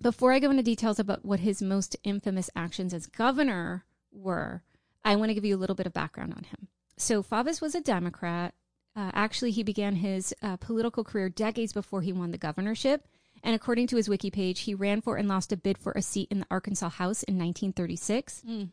before 0.01 0.31
I 0.31 0.39
go 0.39 0.49
into 0.49 0.63
details 0.63 0.99
about 0.99 1.25
what 1.25 1.39
his 1.41 1.61
most 1.61 1.95
infamous 2.03 2.49
actions 2.55 2.93
as 2.93 3.07
governor 3.07 3.85
were, 4.11 4.63
I 5.03 5.15
want 5.15 5.29
to 5.29 5.33
give 5.33 5.45
you 5.45 5.55
a 5.55 5.59
little 5.59 5.75
bit 5.75 5.85
of 5.85 5.93
background 5.93 6.33
on 6.35 6.43
him. 6.43 6.67
So, 6.97 7.21
Faubus 7.21 7.61
was 7.61 7.75
a 7.75 7.81
Democrat. 7.81 8.53
Uh, 8.95 9.11
actually, 9.13 9.51
he 9.51 9.63
began 9.63 9.95
his 9.95 10.33
uh, 10.41 10.57
political 10.57 11.03
career 11.03 11.29
decades 11.29 11.73
before 11.73 12.01
he 12.01 12.13
won 12.13 12.31
the 12.31 12.37
governorship. 12.37 13.07
And 13.43 13.53
according 13.53 13.87
to 13.87 13.97
his 13.97 14.09
wiki 14.09 14.31
page, 14.31 14.61
he 14.61 14.73
ran 14.73 15.01
for 15.01 15.17
and 15.17 15.27
lost 15.27 15.51
a 15.51 15.57
bid 15.57 15.77
for 15.77 15.91
a 15.91 16.01
seat 16.01 16.29
in 16.31 16.39
the 16.39 16.47
Arkansas 16.49 16.89
House 16.89 17.21
in 17.23 17.35
1936. 17.35 18.43
Mm. 18.47 18.69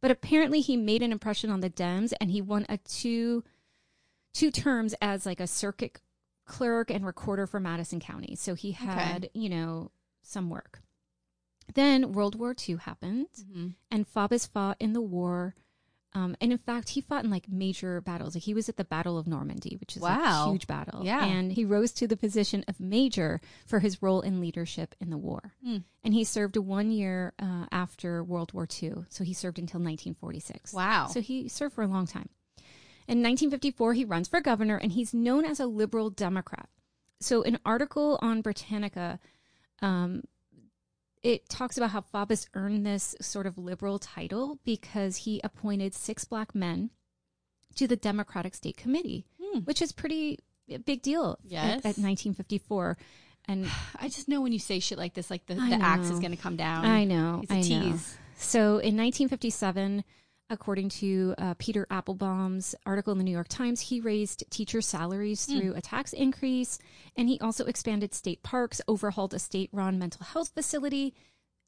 But 0.00 0.10
apparently, 0.10 0.60
he 0.60 0.76
made 0.76 1.02
an 1.02 1.12
impression 1.12 1.50
on 1.50 1.60
the 1.60 1.70
Dems, 1.70 2.12
and 2.20 2.30
he 2.30 2.40
won 2.40 2.66
a 2.68 2.78
two 2.78 3.44
two 4.32 4.50
terms 4.50 4.94
as 5.00 5.24
like 5.24 5.40
a 5.40 5.46
circuit 5.46 6.00
clerk 6.44 6.90
and 6.90 7.06
recorder 7.06 7.46
for 7.46 7.58
Madison 7.58 8.00
County. 8.00 8.36
So 8.36 8.54
he 8.54 8.72
had, 8.72 9.30
you 9.32 9.48
know, 9.48 9.90
some 10.26 10.50
work. 10.50 10.82
Then 11.74 12.12
World 12.12 12.36
War 12.38 12.54
II 12.68 12.76
happened, 12.76 13.28
Mhm. 13.40 13.74
and 13.90 14.06
Faubus 14.06 14.46
fought 14.46 14.76
in 14.80 14.92
the 14.92 15.00
war. 15.02 15.54
Um, 16.12 16.34
and 16.40 16.50
in 16.50 16.56
fact, 16.58 16.90
he 16.90 17.02
fought 17.02 17.24
in 17.24 17.30
like 17.30 17.48
major 17.50 18.00
battles. 18.00 18.34
Like 18.34 18.44
he 18.44 18.54
was 18.54 18.70
at 18.70 18.76
the 18.78 18.84
Battle 18.84 19.18
of 19.18 19.26
Normandy, 19.26 19.76
which 19.76 19.96
is 19.96 20.02
Wow. 20.02 20.46
a 20.48 20.50
huge 20.52 20.66
battle. 20.66 21.04
Yeah. 21.04 21.22
And 21.24 21.52
he 21.52 21.64
rose 21.66 21.92
to 21.92 22.06
the 22.06 22.16
position 22.16 22.64
of 22.68 22.80
major 22.80 23.40
for 23.66 23.80
his 23.80 24.00
role 24.00 24.22
in 24.22 24.40
leadership 24.40 24.94
in 24.98 25.10
the 25.10 25.18
war. 25.18 25.52
Hmm. 25.62 25.78
And 26.02 26.14
he 26.14 26.24
served 26.24 26.56
one 26.56 26.90
year 26.90 27.34
uh, 27.38 27.66
after 27.70 28.24
World 28.24 28.54
War 28.54 28.66
II. 28.66 29.04
So 29.10 29.24
he 29.24 29.34
served 29.34 29.58
until 29.58 29.80
1946. 29.80 30.72
Wow. 30.72 31.08
So 31.08 31.20
he 31.20 31.48
served 31.48 31.74
for 31.74 31.82
a 31.82 31.88
long 31.88 32.06
time. 32.06 32.30
In 33.08 33.18
1954, 33.22 33.92
he 33.92 34.04
runs 34.04 34.26
for 34.28 34.40
governor, 34.40 34.76
and 34.78 34.92
he's 34.92 35.12
known 35.12 35.44
as 35.44 35.60
a 35.60 35.66
liberal 35.66 36.08
Democrat. 36.10 36.68
So, 37.20 37.42
an 37.44 37.58
article 37.64 38.18
on 38.20 38.42
Britannica, 38.42 39.20
um, 39.82 40.22
it 41.22 41.48
talks 41.48 41.76
about 41.76 41.90
how 41.90 42.00
Faubus 42.02 42.46
earned 42.54 42.86
this 42.86 43.14
sort 43.20 43.46
of 43.46 43.58
liberal 43.58 43.98
title 43.98 44.58
because 44.64 45.16
he 45.18 45.40
appointed 45.42 45.94
six 45.94 46.24
black 46.24 46.54
men 46.54 46.90
to 47.74 47.86
the 47.86 47.96
Democratic 47.96 48.54
State 48.54 48.76
Committee, 48.76 49.26
Hmm. 49.42 49.60
which 49.60 49.82
is 49.82 49.92
pretty 49.92 50.38
a 50.68 50.78
big 50.78 51.02
deal 51.02 51.32
at- 51.44 51.50
Yes. 51.50 51.74
at, 51.78 51.98
1954. 51.98 52.96
And 53.46 53.66
I 54.00 54.08
just 54.08 54.28
know 54.28 54.40
when 54.40 54.52
you 54.52 54.58
say 54.58 54.78
shit 54.80 54.98
like 54.98 55.14
this, 55.14 55.30
like 55.30 55.46
the, 55.46 55.56
I 55.56 55.70
the 55.70 55.84
axe 55.84 56.10
is 56.10 56.18
going 56.20 56.30
to 56.32 56.36
come 56.36 56.56
down. 56.56 56.84
I 56.84 57.04
know, 57.04 57.40
It's 57.42 57.52
a 57.52 57.54
I 57.74 57.78
know. 57.80 57.98
So 58.38 58.60
in 58.78 58.96
1957, 58.96 60.04
according 60.48 60.88
to 60.88 61.34
uh, 61.38 61.54
Peter 61.58 61.86
Applebome's 61.90 62.74
article 62.84 63.12
in 63.12 63.18
the 63.18 63.24
New 63.24 63.32
York 63.32 63.48
Times, 63.48 63.80
he 63.80 64.00
raised 64.00 64.44
teacher 64.50 64.80
salaries 64.80 65.44
through 65.44 65.74
a 65.74 65.80
tax 65.80 66.12
increase, 66.12 66.78
and 67.16 67.28
he 67.28 67.40
also 67.40 67.64
expanded 67.64 68.14
state 68.14 68.42
parks, 68.42 68.80
overhauled 68.86 69.34
a 69.34 69.38
state-run 69.38 69.98
mental 69.98 70.24
health 70.24 70.50
facility, 70.54 71.14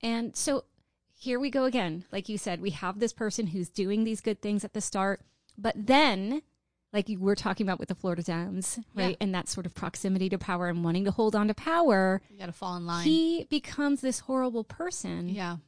and 0.03 0.37
so 0.37 0.65
here 1.13 1.41
we 1.41 1.51
go 1.51 1.65
again. 1.65 2.05
Like 2.13 2.29
you 2.29 2.39
said, 2.39 2.61
we 2.61 2.71
have 2.71 3.01
this 3.01 3.13
person 3.13 3.49
who's 3.49 3.69
doing 3.69 4.05
these 4.05 4.21
good 4.21 4.41
things 4.41 4.65
at 4.65 4.73
the 4.75 4.81
start, 4.81 5.23
but 5.57 5.75
then. 5.77 6.43
Like 6.91 7.11
you 7.11 7.21
were 7.21 7.35
talking 7.35 7.67
about 7.67 7.79
with 7.79 7.91
the 7.91 7.95
Florida 7.95 8.23
Downs, 8.23 8.81
right? 8.95 9.11
Yeah. 9.11 9.17
And 9.21 9.35
that 9.35 9.47
sort 9.47 9.67
of 9.67 9.75
proximity 9.75 10.31
to 10.31 10.39
power 10.39 10.69
and 10.69 10.83
wanting 10.83 11.05
to 11.05 11.11
hold 11.11 11.37
on 11.37 11.49
to 11.49 11.55
power. 11.55 12.23
You 12.31 12.39
got 12.39 12.47
to 12.47 12.53
fall 12.53 12.79
in 12.79 12.87
line. 12.87 13.05
He 13.05 13.47
becomes 13.51 14.01
this 14.01 14.21
horrible 14.21 14.65
person 14.65 15.29
yeah. 15.29 15.59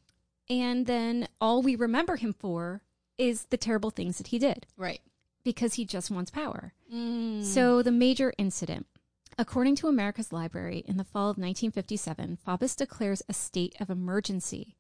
and 0.49 0.87
then 0.87 1.29
all 1.39 1.61
we 1.61 1.77
remember 1.77 2.17
him 2.17 2.33
for 2.33 2.81
is 3.21 3.45
the 3.51 3.57
terrible 3.57 3.91
things 3.91 4.19
that 4.19 4.29
he 4.29 4.39
did 4.39 4.67
Right. 4.77 5.01
because 5.45 5.75
he 5.75 5.85
just 5.85 6.11
wants 6.11 6.31
power. 6.31 6.73
Mm. 6.93 7.45
So, 7.45 7.83
the 7.83 7.93
major 7.93 8.33
incident. 8.39 8.87
According 9.39 9.77
to 9.77 9.89
America's 9.89 10.33
Library, 10.33 10.85
in 10.87 10.97
the 10.97 11.05
fall 11.05 11.31
of 11.31 11.39
1957, 11.39 12.39
Faubus 12.45 12.75
declares 12.77 13.23
a 13.29 13.33
state 13.33 13.75
of 13.81 13.91
emergency 13.91 14.77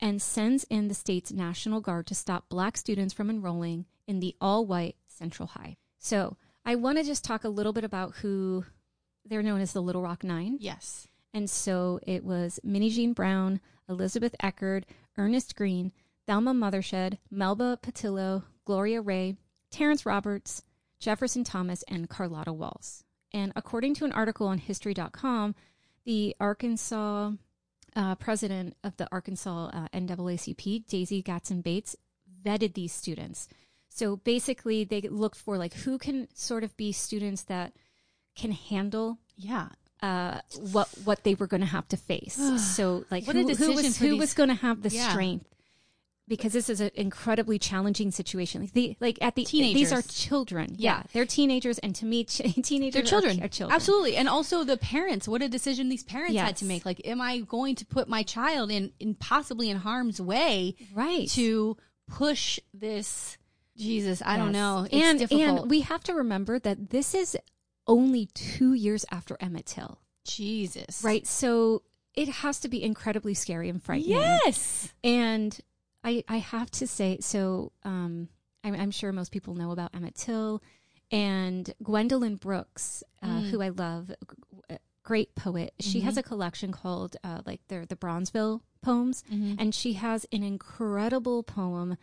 and 0.00 0.20
sends 0.20 0.64
in 0.64 0.88
the 0.88 0.94
state's 0.94 1.32
National 1.32 1.80
Guard 1.80 2.06
to 2.08 2.14
stop 2.14 2.48
black 2.48 2.76
students 2.76 3.14
from 3.14 3.30
enrolling 3.30 3.86
in 4.06 4.20
the 4.20 4.34
all 4.40 4.66
white 4.66 4.96
Central 5.06 5.48
High. 5.48 5.76
So, 5.98 6.36
I 6.64 6.74
want 6.74 6.98
to 6.98 7.04
just 7.04 7.24
talk 7.24 7.44
a 7.44 7.48
little 7.48 7.72
bit 7.72 7.84
about 7.84 8.16
who 8.16 8.64
they're 9.24 9.42
known 9.42 9.60
as 9.60 9.72
the 9.72 9.82
Little 9.82 10.02
Rock 10.02 10.24
Nine. 10.24 10.58
Yes. 10.60 11.08
And 11.32 11.48
so 11.50 12.00
it 12.06 12.24
was 12.24 12.58
Minnijean 12.66 13.14
Brown, 13.14 13.60
Elizabeth 13.88 14.34
Eckford, 14.40 14.86
Ernest 15.16 15.54
Green, 15.56 15.92
Thelma 16.26 16.52
Mothershed, 16.54 17.18
Melba 17.30 17.78
Pattillo, 17.82 18.42
Gloria 18.64 19.00
Ray, 19.00 19.36
Terrence 19.70 20.04
Roberts, 20.06 20.62
Jefferson 20.98 21.44
Thomas, 21.44 21.84
and 21.88 22.08
Carlotta 22.08 22.52
Walls. 22.52 23.04
And 23.32 23.52
according 23.54 23.94
to 23.94 24.04
an 24.04 24.12
article 24.12 24.46
on 24.48 24.58
History.com, 24.58 25.54
the 26.04 26.34
Arkansas 26.40 27.32
uh, 27.94 28.14
president 28.16 28.76
of 28.84 28.96
the 28.96 29.08
Arkansas 29.12 29.66
uh, 29.72 29.88
NAACP, 29.94 30.86
Daisy 30.86 31.22
Gatson 31.22 31.62
Bates, 31.62 31.96
vetted 32.44 32.74
these 32.74 32.92
students. 32.92 33.48
So 33.88 34.16
basically, 34.16 34.84
they 34.84 35.00
looked 35.02 35.38
for 35.38 35.56
like 35.56 35.74
who 35.74 35.98
can 35.98 36.28
sort 36.34 36.64
of 36.64 36.76
be 36.76 36.92
students 36.92 37.42
that 37.44 37.72
can 38.36 38.52
handle 38.52 39.18
Yeah. 39.36 39.68
uh, 40.02 40.40
what 40.72 40.88
what 41.04 41.24
they 41.24 41.34
were 41.34 41.46
going 41.46 41.62
to 41.62 41.66
have 41.66 41.88
to 41.88 41.96
face. 41.96 42.34
so 42.76 43.04
like 43.10 43.26
What 43.26 43.36
who, 43.36 43.42
who 43.54 43.72
was 43.74 43.96
who 43.98 44.10
these- 44.10 44.18
was 44.18 44.34
going 44.34 44.50
to 44.50 44.54
have 44.56 44.82
the 44.82 44.90
Yeah. 44.90 45.08
strength 45.10 45.46
because 46.28 46.52
this 46.52 46.68
is 46.68 46.80
an 46.80 46.90
incredibly 46.94 47.58
challenging 47.58 48.10
situation. 48.10 48.62
Like 48.62 48.72
the 48.72 48.96
like 49.00 49.18
at 49.20 49.34
the 49.34 49.44
teenagers. 49.44 49.74
these 49.74 49.92
are 49.92 50.02
children. 50.02 50.74
Yeah. 50.76 50.96
Yeah, 50.96 51.02
they're 51.12 51.26
teenagers, 51.26 51.78
and 51.78 51.94
to 51.96 52.06
me, 52.06 52.24
ch- 52.24 52.42
teenagers 52.62 52.94
They're 52.94 53.02
children. 53.02 53.42
Are, 53.42 53.48
children. 53.48 53.74
Absolutely. 53.74 54.16
And 54.16 54.28
also 54.28 54.64
the 54.64 54.76
parents. 54.76 55.28
What 55.28 55.42
a 55.42 55.48
decision 55.48 55.88
these 55.88 56.04
parents 56.04 56.36
had 56.36 56.56
to 56.58 56.64
make. 56.64 56.84
Like, 56.86 57.06
am 57.06 57.20
I 57.20 57.40
going 57.40 57.74
to 57.76 57.86
put 57.86 58.08
my 58.08 58.22
child 58.22 58.70
in, 58.70 58.92
in 59.00 59.14
possibly 59.14 59.70
in 59.70 59.76
harm's 59.78 60.20
way 60.20 60.76
right? 60.94 61.28
to 61.30 61.76
push 62.08 62.58
this? 62.72 63.36
Jesus, 63.76 64.22
I 64.24 64.38
don't 64.38 64.52
know. 64.52 64.86
It's 64.90 64.94
and 64.94 65.18
difficult. 65.18 65.60
and 65.60 65.70
we 65.70 65.82
have 65.82 66.02
to 66.04 66.14
remember 66.14 66.58
that 66.60 66.90
this 66.90 67.14
is 67.14 67.36
only 67.86 68.26
two 68.32 68.72
years 68.72 69.04
after 69.10 69.36
Emmett 69.38 69.66
Till, 69.66 69.98
Jesus. 70.24 71.02
right? 71.04 71.26
So 71.26 71.82
it 72.14 72.28
has 72.28 72.60
to 72.60 72.68
be 72.68 72.82
incredibly 72.82 73.34
scary 73.34 73.68
and 73.68 73.82
frightening. 73.82 74.16
Yes. 74.16 74.92
And 75.04 75.58
I, 76.06 76.22
I 76.28 76.36
have 76.38 76.70
to 76.72 76.86
say, 76.86 77.18
so 77.20 77.72
um, 77.82 78.28
I'm, 78.64 78.74
I'm 78.74 78.90
sure 78.92 79.12
most 79.12 79.32
people 79.32 79.54
know 79.54 79.72
about 79.72 79.94
Emmett 79.94 80.14
Till 80.14 80.62
and 81.10 81.72
Gwendolyn 81.82 82.36
Brooks, 82.36 83.02
uh, 83.22 83.26
Mm. 83.26 83.50
who 83.50 83.60
I 83.60 83.68
love, 83.70 84.08
g- 84.70 84.76
great 85.02 85.34
poet. 85.34 85.74
She 85.80 85.98
Mm-hmm. 85.98 86.06
has 86.06 86.16
a 86.16 86.22
collection 86.22 86.72
called 86.72 87.16
uh, 87.24 87.42
like 87.44 87.60
they're 87.68 87.86
the 87.86 87.96
Bronzeville 87.96 88.60
poems, 88.82 89.22
Mm-hmm. 89.32 89.54
and 89.58 89.74
she 89.74 89.94
has 89.94 90.24
an 90.32 90.42
incredible 90.42 91.42
poem. 91.42 91.96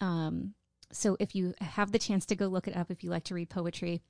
Um, 0.00 0.54
so 0.92 1.16
if 1.20 1.34
you 1.34 1.54
have 1.60 1.92
the 1.92 1.98
chance 1.98 2.24
to 2.26 2.36
go 2.36 2.46
look 2.46 2.68
it 2.68 2.76
up, 2.76 2.90
if 2.90 3.02
you 3.02 3.10
like 3.10 3.24
to 3.24 3.34
read 3.34 3.50
poetry. 3.50 4.02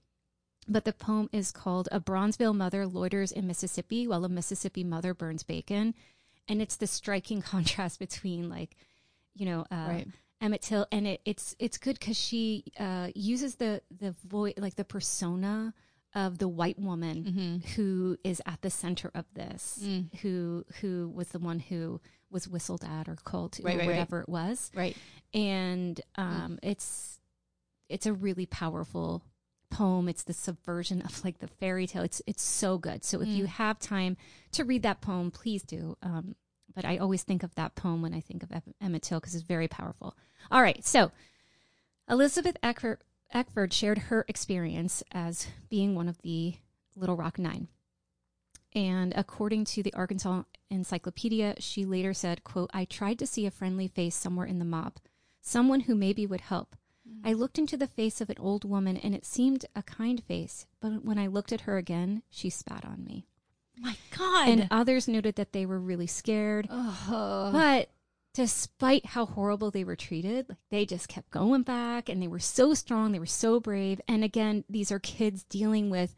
But 0.68 0.84
the 0.84 0.92
poem 0.92 1.28
is 1.32 1.50
called 1.50 1.88
A 1.90 1.98
Bronzeville 2.00 2.54
Mother 2.54 2.86
Loiters 2.86 3.32
in 3.32 3.46
Mississippi 3.46 4.06
While 4.06 4.24
a 4.24 4.28
Mississippi 4.28 4.84
Mother 4.84 5.14
Burns 5.14 5.42
Bacon. 5.42 5.94
And 6.46 6.60
it's 6.62 6.76
the 6.76 6.86
striking 6.86 7.40
contrast 7.52 7.98
between 7.98 8.48
like, 8.50 8.76
you 9.38 9.46
know, 9.46 9.60
uh, 9.70 9.86
Right. 9.88 10.08
Emmett 10.40 10.62
Till, 10.62 10.86
and 10.92 11.06
it, 11.06 11.20
it's 11.24 11.56
it's 11.58 11.78
good 11.78 11.98
because 11.98 12.16
she 12.16 12.64
uh, 12.78 13.08
uses 13.14 13.56
the 13.56 13.82
the 13.90 14.12
voice 14.24 14.54
like 14.56 14.76
the 14.76 14.84
persona 14.84 15.74
of 16.14 16.38
the 16.38 16.48
white 16.48 16.78
woman 16.78 17.24
Mm-hmm. 17.24 17.56
who 17.74 18.16
is 18.24 18.40
at 18.46 18.62
the 18.62 18.70
center 18.70 19.10
of 19.14 19.24
this, 19.34 19.80
Mm. 19.82 20.14
who 20.20 20.64
who 20.80 21.10
was 21.14 21.28
the 21.28 21.38
one 21.38 21.58
who 21.58 22.00
was 22.30 22.46
whistled 22.48 22.84
at 22.84 23.08
or 23.08 23.16
called 23.16 23.52
to 23.52 23.62
Right, 23.62 23.76
or 23.76 23.78
right, 23.80 23.86
whatever 23.86 24.20
it 24.20 24.28
was, 24.28 24.70
Right. 24.74 24.96
and 25.34 26.00
um, 26.16 26.58
it's 26.62 27.20
it's 27.88 28.06
a 28.06 28.12
really 28.12 28.46
powerful 28.46 29.22
poem. 29.70 30.08
It's 30.08 30.22
the 30.24 30.32
subversion 30.34 31.02
of 31.02 31.24
like 31.24 31.38
the 31.40 31.48
fairy 31.48 31.86
tale. 31.86 32.02
It's 32.02 32.22
it's 32.26 32.42
so 32.42 32.78
good. 32.78 33.04
So 33.04 33.20
if 33.20 33.28
you 33.28 33.44
Mm. 33.44 33.48
have 33.48 33.78
time 33.78 34.16
to 34.52 34.64
read 34.64 34.82
that 34.82 35.00
poem, 35.00 35.30
please 35.30 35.62
do. 35.62 35.96
Um, 36.02 36.36
but 36.78 36.84
I 36.84 36.98
always 36.98 37.24
think 37.24 37.42
of 37.42 37.56
that 37.56 37.74
poem 37.74 38.02
when 38.02 38.14
I 38.14 38.20
think 38.20 38.44
of 38.44 38.52
Em- 38.52 38.62
Emmett 38.80 39.02
Till 39.02 39.18
because 39.18 39.34
it's 39.34 39.42
very 39.42 39.66
powerful. 39.66 40.16
All 40.48 40.62
right, 40.62 40.84
so 40.84 41.10
Elizabeth 42.08 42.56
Eckford, 42.62 43.00
Eckford 43.34 43.72
shared 43.72 43.98
her 43.98 44.24
experience 44.28 45.02
as 45.10 45.48
being 45.68 45.96
one 45.96 46.08
of 46.08 46.22
the 46.22 46.54
Little 46.94 47.16
Rock 47.16 47.36
Nine. 47.36 47.66
And 48.76 49.12
according 49.16 49.64
to 49.64 49.82
the 49.82 49.92
Arkansas 49.94 50.44
Encyclopedia, 50.70 51.56
she 51.58 51.84
later 51.84 52.14
said, 52.14 52.44
quote, 52.44 52.70
I 52.72 52.84
tried 52.84 53.18
to 53.18 53.26
see 53.26 53.44
a 53.44 53.50
friendly 53.50 53.88
face 53.88 54.14
somewhere 54.14 54.46
in 54.46 54.60
the 54.60 54.64
mob, 54.64 54.98
someone 55.40 55.80
who 55.80 55.96
maybe 55.96 56.28
would 56.28 56.42
help. 56.42 56.76
Mm-hmm. 57.04 57.26
I 57.26 57.32
looked 57.32 57.58
into 57.58 57.76
the 57.76 57.88
face 57.88 58.20
of 58.20 58.30
an 58.30 58.38
old 58.38 58.64
woman 58.64 58.96
and 58.96 59.16
it 59.16 59.26
seemed 59.26 59.66
a 59.74 59.82
kind 59.82 60.22
face, 60.22 60.66
but 60.80 61.04
when 61.04 61.18
I 61.18 61.26
looked 61.26 61.50
at 61.50 61.62
her 61.62 61.76
again, 61.76 62.22
she 62.30 62.48
spat 62.48 62.84
on 62.84 63.02
me. 63.02 63.26
My 63.80 63.96
God. 64.16 64.48
And 64.48 64.68
others 64.70 65.08
noted 65.08 65.36
that 65.36 65.52
they 65.52 65.66
were 65.66 65.78
really 65.78 66.06
scared. 66.06 66.66
oh. 66.70 67.50
But 67.52 67.90
despite 68.34 69.06
how 69.06 69.26
horrible 69.26 69.70
they 69.70 69.84
were 69.84 69.96
treated, 69.96 70.46
like 70.48 70.58
they 70.70 70.86
just 70.86 71.08
kept 71.08 71.30
going 71.30 71.62
back 71.62 72.08
and 72.08 72.22
they 72.22 72.28
were 72.28 72.38
so 72.38 72.74
strong, 72.74 73.12
they 73.12 73.18
were 73.18 73.26
so 73.26 73.58
brave. 73.60 74.00
And 74.06 74.22
again, 74.24 74.64
these 74.68 74.92
are 74.92 74.98
kids 74.98 75.42
dealing 75.44 75.90
with 75.90 76.14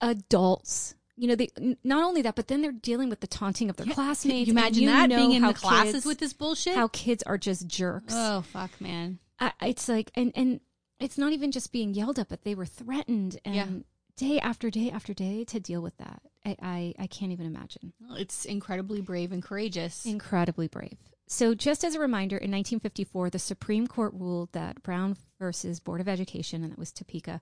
adults. 0.00 0.94
You 1.16 1.28
know, 1.28 1.34
they 1.34 1.48
not 1.84 2.02
only 2.02 2.22
that, 2.22 2.34
but 2.36 2.48
then 2.48 2.62
they're 2.62 2.72
dealing 2.72 3.08
with 3.10 3.20
the 3.20 3.26
taunting 3.26 3.68
of 3.70 3.76
their 3.76 3.86
Can 3.86 3.94
classmates. 3.94 4.48
you 4.48 4.52
and 4.52 4.58
imagine 4.58 4.82
you 4.84 4.88
that 4.88 5.08
being 5.08 5.32
in 5.32 5.42
the 5.42 5.52
classes 5.54 5.92
kids- 5.92 6.06
with 6.06 6.18
this 6.18 6.32
bullshit? 6.32 6.74
how 6.74 6.88
kids 6.88 7.22
are 7.24 7.38
just 7.38 7.66
jerks. 7.66 8.14
oh 8.16 8.42
fuck, 8.42 8.70
man. 8.80 9.18
I, 9.38 9.52
it's 9.62 9.88
like, 9.88 10.10
and 10.14 10.32
and 10.34 10.60
it's 11.00 11.18
not 11.18 11.32
even 11.32 11.52
just 11.52 11.72
being 11.72 11.94
yelled 11.94 12.18
at, 12.18 12.28
but 12.28 12.44
they 12.44 12.54
were 12.54 12.66
threatened 12.66 13.38
and 13.44 13.54
Yeah. 13.54 13.66
Day 14.22 14.38
after 14.40 14.70
day 14.70 14.90
after 14.90 15.12
day 15.14 15.44
to 15.44 15.60
deal 15.60 15.80
with 15.82 15.96
that. 15.98 16.22
I 16.44 16.56
I, 16.62 16.94
I 16.98 17.06
can't 17.06 17.32
even 17.32 17.46
imagine. 17.46 17.92
It's 18.12 18.44
incredibly 18.44 19.00
brave 19.00 19.32
and 19.32 19.42
courageous. 19.42 20.04
Incredibly 20.06 20.68
brave. 20.68 20.96
So, 21.28 21.54
just 21.54 21.82
as 21.84 21.94
a 21.94 22.00
reminder, 22.00 22.36
in 22.36 22.50
1954, 22.50 23.30
the 23.30 23.38
Supreme 23.38 23.86
Court 23.86 24.12
ruled 24.14 24.52
that 24.52 24.82
Brown 24.82 25.16
versus 25.38 25.80
Board 25.80 26.00
of 26.02 26.08
Education, 26.08 26.62
and 26.62 26.72
that 26.72 26.78
was 26.78 26.92
Topeka, 26.92 27.40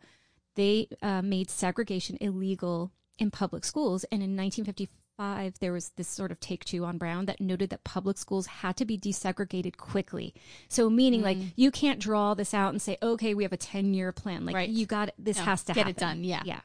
they 0.55 0.87
uh, 1.03 1.23
made 1.23 1.51
segregation 1.51 2.17
illegal 2.21 2.93
in 3.19 3.31
public 3.33 3.65
schools. 3.65 4.05
And 4.13 4.23
in 4.23 4.37
1955, 4.37 5.55
there 5.59 5.73
was 5.73 5.91
this 5.97 6.07
sort 6.09 6.31
of 6.31 6.39
take 6.41 6.65
two 6.65 6.85
on 6.85 6.99
Brown 6.99 7.27
that 7.27 7.41
noted 7.41 7.71
that 7.71 7.83
public 7.83 8.17
schools 8.17 8.47
had 8.47 8.77
to 8.77 8.85
be 8.85 8.97
desegregated 8.97 9.77
quickly. 9.77 10.35
So, 10.69 10.89
meaning 10.89 11.23
like 11.23 11.39
you 11.57 11.71
can't 11.73 11.99
draw 11.99 12.35
this 12.35 12.55
out 12.55 12.71
and 12.71 12.81
say, 12.81 12.97
okay, 13.03 13.35
we 13.35 13.43
have 13.43 13.53
a 13.53 13.57
10 13.57 13.93
year 13.95 14.13
plan. 14.13 14.47
Like, 14.47 14.55
Right. 14.55 14.69
you 14.69 14.87
got 14.87 15.11
this 15.19 15.39
No, 15.39 15.45
has 15.45 15.65
to 15.65 15.73
get 15.73 15.87
happen. 15.87 15.91
it 15.91 15.97
done, 15.99 16.25
yeah. 16.25 16.43
Yeah. 16.45 16.61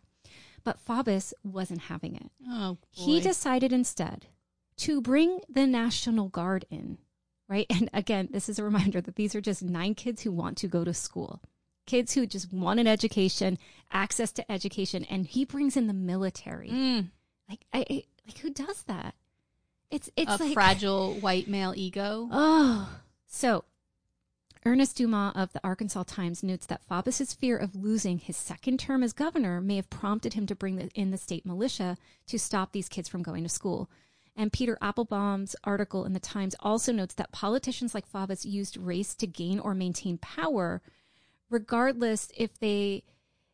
But 0.66 0.84
Faubus 0.86 1.34
wasn't 1.44 1.84
having 1.84 2.16
it. 2.16 2.30
oh, 2.50 2.78
He 2.92 3.22
decided 3.22 3.72
instead 3.72 4.26
to 4.78 5.00
bring 5.00 5.40
the 5.48 5.66
National 5.66 6.28
Guard 6.28 6.66
in, 6.70 6.98
right? 7.48 7.66
And 7.70 7.90
again, 7.94 8.28
this 8.32 8.50
is 8.50 8.60
a 8.60 8.64
reminder 8.64 9.00
that 9.00 9.16
these 9.16 9.34
are 9.36 9.42
just 9.42 9.64
nine 9.64 9.96
kids 9.96 10.24
who 10.24 10.32
want 10.34 10.58
to 10.58 10.68
go 10.68 10.84
to 10.84 10.94
school, 10.94 11.42
kids 11.86 12.14
who 12.16 12.26
just 12.26 12.52
want 12.52 12.80
an 12.82 12.88
education, 12.88 13.58
access 13.92 14.32
to 14.34 14.52
education, 14.52 15.06
and 15.06 15.26
he 15.28 15.46
brings 15.46 15.78
in 15.78 15.88
the 15.88 15.94
military. 15.94 16.70
Mm, 16.70 17.12
Like, 17.48 17.62
I, 17.72 17.86
I 17.90 18.04
like 18.28 18.40
who 18.40 18.50
does 18.50 18.84
that? 18.84 19.14
It's 19.92 20.10
it's 20.18 20.40
a 20.42 20.44
like 20.44 20.54
fragile 20.54 21.14
white 21.14 21.48
male 21.48 21.74
ego. 21.78 22.28
Oh, 22.34 22.90
so 23.28 23.64
Ernest 24.66 24.98
Dumas 24.98 25.34
of 25.36 25.54
the 25.54 25.62
Arkansas 25.64 26.04
Times 26.04 26.42
notes 26.42 26.66
that 26.66 26.82
Faubus's 26.90 27.34
fear 27.34 27.56
of 27.56 27.76
losing 27.76 28.18
his 28.18 28.36
second 28.36 28.80
term 28.80 29.04
as 29.04 29.14
governor 29.14 29.62
may 29.62 29.76
have 29.76 29.90
prompted 29.92 30.34
him 30.34 30.48
to 30.48 30.56
bring 30.56 30.80
in 30.96 31.12
the 31.12 31.18
state 31.18 31.46
militia 31.46 31.98
to 32.28 32.40
stop 32.40 32.72
these 32.72 32.90
kids 32.90 33.08
from 33.08 33.22
going 33.22 33.44
to 33.44 33.50
school. 33.50 33.90
And 34.36 34.52
Peter 34.52 34.78
Applebome's 34.82 35.56
article 35.64 36.04
in 36.04 36.14
the 36.14 36.20
Times 36.20 36.56
also 36.60 36.92
notes 36.92 37.14
that 37.14 37.32
politicians 37.32 37.94
like 37.94 38.12
Faubus 38.12 38.44
used 38.44 38.76
race 38.76 39.14
to 39.16 39.28
gain 39.28 39.60
or 39.60 39.76
maintain 39.76 40.18
power, 40.18 40.82
regardless 41.50 42.30
if 42.36 42.58
they 42.60 43.04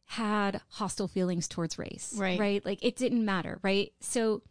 had 0.06 0.62
hostile 0.70 1.08
feelings 1.10 1.48
towards 1.48 1.78
race. 1.78 2.14
Right. 2.18 2.40
Right. 2.40 2.66
Like 2.66 2.84
it 2.84 2.96
didn't 2.96 3.26
matter. 3.26 3.60
Right. 3.62 3.92
So 4.00 4.42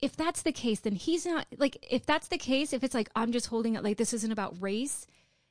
if 0.00 0.16
that's 0.16 0.42
the 0.42 0.52
case, 0.52 0.80
then 0.80 0.96
he's 0.96 1.24
not 1.24 1.46
like 1.58 1.78
if 1.88 2.04
that's 2.04 2.28
the 2.28 2.38
case, 2.38 2.72
if 2.72 2.82
it's 2.82 2.94
like 2.94 3.08
I'm 3.14 3.30
just 3.30 3.46
holding 3.46 3.76
it 3.76 3.84
like 3.84 3.96
this 3.96 4.12
isn't 4.12 4.32
about 4.32 4.60
race, 4.60 5.06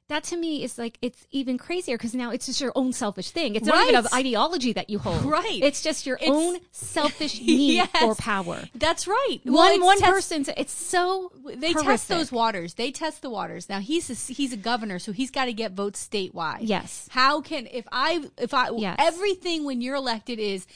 that 0.07 0.23
to 0.25 0.35
me 0.35 0.61
is 0.63 0.77
like 0.77 0.97
it's 1.01 1.25
even 1.31 1.57
crazier 1.57 1.97
because 1.97 2.13
now 2.13 2.31
it's 2.31 2.45
just 2.45 2.59
your 2.59 2.73
own 2.75 2.91
selfish 2.91 3.31
thing. 3.31 3.55
It's 3.55 3.65
not 3.65 3.75
even 3.83 3.95
Right. 3.95 4.05
of 4.05 4.13
ideology 4.13 4.73
that 4.73 4.89
you 4.89 4.99
hold. 4.99 5.23
Right. 5.23 5.61
It's 5.63 5.81
just 5.81 6.05
your 6.05 6.17
It's- 6.17 6.29
own 6.33 6.57
selfish 6.71 7.39
need 7.39 7.75
Yes. 7.75 7.89
for 7.97 8.15
power. 8.15 8.63
That's 8.75 9.07
right. 9.07 9.39
one 9.45 9.79
one 9.81 9.99
test- 9.99 10.11
person's 10.11 10.49
it's 10.57 10.73
so 10.73 11.31
They 11.45 11.73
test 11.73 12.09
those 12.09 12.29
waters. 12.31 12.73
They 12.73 12.91
test 12.91 13.21
the 13.21 13.29
waters. 13.29 13.69
Now 13.69 13.79
he's 13.79 14.09
a, 14.09 14.33
he's 14.33 14.51
a 14.51 14.57
governor, 14.57 14.99
so 14.99 15.11
he's 15.13 15.31
got 15.31 15.45
to 15.45 15.53
get 15.53 15.71
votes 15.71 16.05
statewide. 16.05 16.57
Yes. 16.61 17.07
How 17.11 17.39
can 17.39 17.67
if 17.71 17.85
I 17.91 18.23
if 18.37 18.53
I 18.53 18.69
Yes. 18.75 18.97
everything 18.99 19.63
when 19.63 19.79
you're 19.81 19.95
elected 19.95 20.39
is 20.39 20.67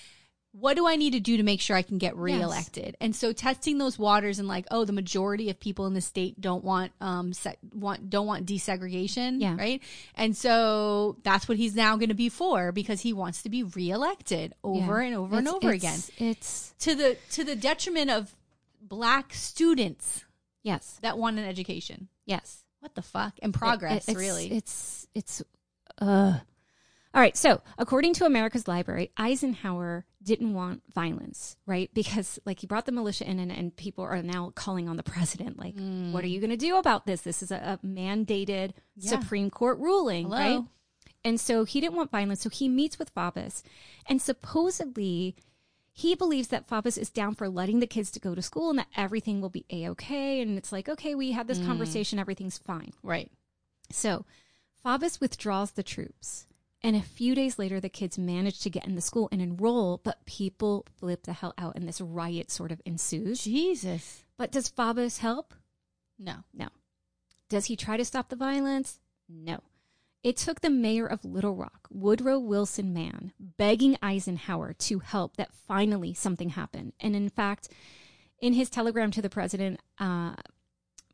what 0.58 0.78
do 0.78 0.88
I 0.88 0.96
need 0.96 1.12
to 1.12 1.20
do 1.20 1.36
to 1.36 1.44
make 1.44 1.60
sure 1.60 1.76
I 1.76 1.82
can 1.82 1.98
get 1.98 2.16
reelected? 2.16 2.96
And 3.02 3.14
so 3.14 3.34
testing 3.34 3.78
those 3.78 4.00
waters 4.00 4.40
and 4.40 4.48
like, 4.48 4.66
oh, 4.72 4.86
the 4.86 4.94
majority 4.94 5.50
of 5.50 5.60
people 5.60 5.86
in 5.86 5.94
the 5.94 6.00
state 6.02 6.40
don't 6.40 6.64
want 6.64 6.94
um 7.02 7.34
se- 7.34 7.58
want 7.74 8.10
don't 8.10 8.26
want 8.26 8.46
desegregation, 8.46 9.42
Yeah. 9.42 9.58
right? 9.58 9.82
And 10.16 10.36
so 10.36 11.18
that's 11.24 11.50
what 11.50 11.58
he's 11.58 11.76
now 11.76 11.98
going 11.98 12.08
to 12.10 12.16
be 12.16 12.30
for 12.30 12.72
because 12.72 13.02
he 13.02 13.12
wants 13.12 13.44
to 13.44 13.50
be 13.50 13.64
reelected 13.64 14.54
over 14.64 15.02
Yeah. 15.02 15.08
and 15.08 15.16
over 15.18 15.38
and 15.38 15.48
over 15.50 15.74
it's- 15.74 16.08
again 16.10 16.30
It's 16.30 16.74
to 16.80 16.96
the 16.96 17.18
to 17.32 17.44
the 17.44 17.56
detriment 17.58 18.10
of 18.12 18.34
black 18.82 19.34
students 19.34 20.24
yes, 20.64 21.00
that 21.02 21.18
want 21.18 21.38
an 21.38 21.46
education. 21.46 22.08
yes. 22.26 22.62
What 22.80 22.94
the 22.96 23.02
fuck? 23.02 23.34
And 23.42 23.52
progress, 23.54 24.08
It- 24.08 24.12
it's, 24.12 24.20
really. 24.20 24.52
It's 24.52 25.08
it's 25.16 25.42
uh 26.00 26.40
all 27.16 27.22
right, 27.22 27.38
so 27.38 27.62
according 27.78 28.14
to 28.16 28.26
America's 28.26 28.68
Library, 28.68 29.10
Eisenhower 29.16 30.06
didn't 30.22 30.54
want 30.54 30.84
violence, 30.94 31.56
right? 31.66 31.90
Because 31.94 32.40
like 32.46 32.60
he 32.60 32.68
brought 32.68 32.86
the 32.86 32.92
militia 32.92 33.30
in 33.30 33.40
and, 33.40 33.54
and 33.54 33.74
people 33.74 34.04
are 34.04 34.22
now 34.22 34.52
calling 34.54 34.90
on 34.90 34.98
the 34.98 35.04
president, 35.04 35.58
like, 35.58 35.76
hmm. 35.76 36.12
what 36.12 36.26
are 36.26 36.28
you 36.28 36.42
gonna 36.42 36.58
do 36.58 36.76
about 36.76 37.06
this? 37.06 37.22
This 37.22 37.42
is 37.42 37.52
a, 37.52 37.80
a 37.82 37.88
mandated 37.88 38.74
Yeah. 38.98 39.12
Supreme 39.12 39.50
Court 39.50 39.80
ruling, 39.80 40.26
Hello? 40.26 40.38
right? 40.38 40.64
And 41.24 41.40
so 41.40 41.64
he 41.64 41.80
didn't 41.80 41.96
want 41.96 42.12
violence, 42.12 42.42
so 42.42 42.50
he 42.50 42.68
meets 42.68 43.00
with 43.00 43.16
Faubus. 43.16 43.64
And 44.08 44.22
supposedly 44.22 45.38
he 45.94 46.16
believes 46.16 46.50
that 46.50 46.68
Faubus 46.68 46.98
is 46.98 47.10
down 47.10 47.34
for 47.34 47.48
letting 47.48 47.80
the 47.80 47.88
kids 47.88 48.12
to 48.12 48.20
go 48.20 48.36
to 48.36 48.42
school 48.42 48.70
and 48.70 48.80
that 48.80 48.90
everything 48.98 49.40
will 49.40 49.50
be 49.50 49.66
a 49.70 49.88
okay. 49.92 50.42
And 50.42 50.58
it's 50.58 50.74
like, 50.74 50.90
okay, 50.90 51.16
we 51.16 51.32
had 51.32 51.48
this 51.48 51.60
hmm. 51.60 51.68
conversation, 51.68 52.20
everything's 52.20 52.58
fine. 52.58 52.92
right. 53.02 53.32
So 53.90 54.26
Faubus 54.84 55.22
withdraws 55.22 55.72
the 55.72 55.84
troops. 55.84 56.48
And 56.86 56.96
a 56.96 57.02
few 57.02 57.34
days 57.34 57.58
later, 57.58 57.80
the 57.80 57.90
kids 57.90 58.16
manage 58.16 58.60
to 58.60 58.70
get 58.70 58.86
in 58.86 58.94
the 58.94 59.02
school 59.02 59.28
and 59.32 59.42
enroll, 59.42 60.00
but 60.04 60.24
people 60.28 60.86
flip 61.00 61.24
the 61.24 61.34
hell 61.34 61.56
out 61.58 61.76
and 61.76 61.88
this 61.88 62.00
riot 62.00 62.52
sort 62.52 62.72
of 62.72 62.80
ensues. 62.86 63.44
Jesus. 63.44 64.24
But 64.38 64.52
does 64.52 64.70
Faubus 64.70 65.18
help? 65.18 65.56
No. 66.20 66.44
No. 66.54 66.68
Does 67.50 67.66
he 67.66 67.76
try 67.76 67.98
to 67.98 68.06
stop 68.06 68.30
the 68.30 68.36
violence? 68.36 69.00
No. 69.28 69.62
It 70.22 70.38
took 70.38 70.62
the 70.62 70.70
mayor 70.70 71.08
of 71.08 71.26
Little 71.26 71.56
Rock, 71.56 71.88
Woodrow 71.90 72.38
Wilson 72.38 72.94
Mann, 72.94 73.34
begging 73.40 73.98
Eisenhower 74.04 74.74
to 74.74 75.00
help 75.00 75.38
that 75.38 75.56
finally 75.56 76.14
something 76.14 76.50
happened. 76.50 76.94
And 77.00 77.16
in 77.16 77.30
fact, 77.30 77.68
in 78.40 78.54
his 78.54 78.70
telegram 78.70 79.10
to 79.10 79.24
the 79.24 79.30
president, 79.32 79.80
uh, 79.98 80.36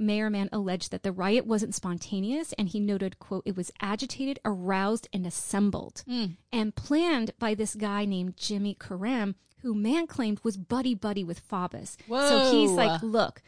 Mayor 0.02 0.30
Mann 0.30 0.50
alleged 0.52 0.92
that 0.92 1.04
the 1.04 1.12
riot 1.12 1.46
wasn't 1.46 1.76
spontaneous, 1.76 2.54
and 2.54 2.68
he 2.68 2.80
noted, 2.80 3.20
"quote 3.20 3.44
It 3.46 3.56
was 3.56 3.72
agitated, 3.82 4.40
aroused, 4.44 5.08
and 5.14 5.26
assembled, 5.26 6.04
mm. 6.08 6.36
and 6.52 6.76
planned 6.76 7.32
by 7.40 7.54
this 7.54 7.76
guy 7.76 8.06
named 8.06 8.36
Jimmy 8.38 8.76
Karam, 8.80 9.36
who 9.62 9.74
man 9.74 10.08
claimed 10.08 10.40
was 10.44 10.58
buddy 10.58 10.96
buddy 10.96 11.24
with 11.24 11.48
Faubus. 11.48 11.96
So 12.10 12.52
he's 12.52 12.72
Whoa. 12.72 12.76
like, 12.76 13.04
look, 13.04 13.42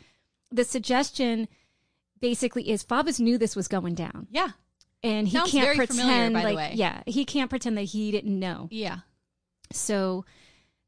the 0.52 0.64
suggestion 0.64 1.48
basically 2.20 2.70
is 2.70 2.84
Faubus 2.84 3.20
knew 3.20 3.38
this 3.38 3.56
was 3.56 3.68
going 3.68 3.96
down, 3.96 4.28
Yeah. 4.32 4.52
and 5.02 5.28
he 5.28 5.36
Sounds 5.38 5.52
can't 5.52 5.76
pretend 5.76 6.00
familiar, 6.00 6.30
by 6.32 6.40
the 6.42 6.46
like, 6.46 6.56
way. 6.56 6.72
yeah, 6.76 7.02
he 7.06 7.26
can't 7.26 7.50
pretend 7.50 7.78
that 7.78 7.84
he 7.84 8.12
didn't 8.12 8.40
know. 8.40 8.68
Yeah. 8.72 9.00
So 9.72 10.24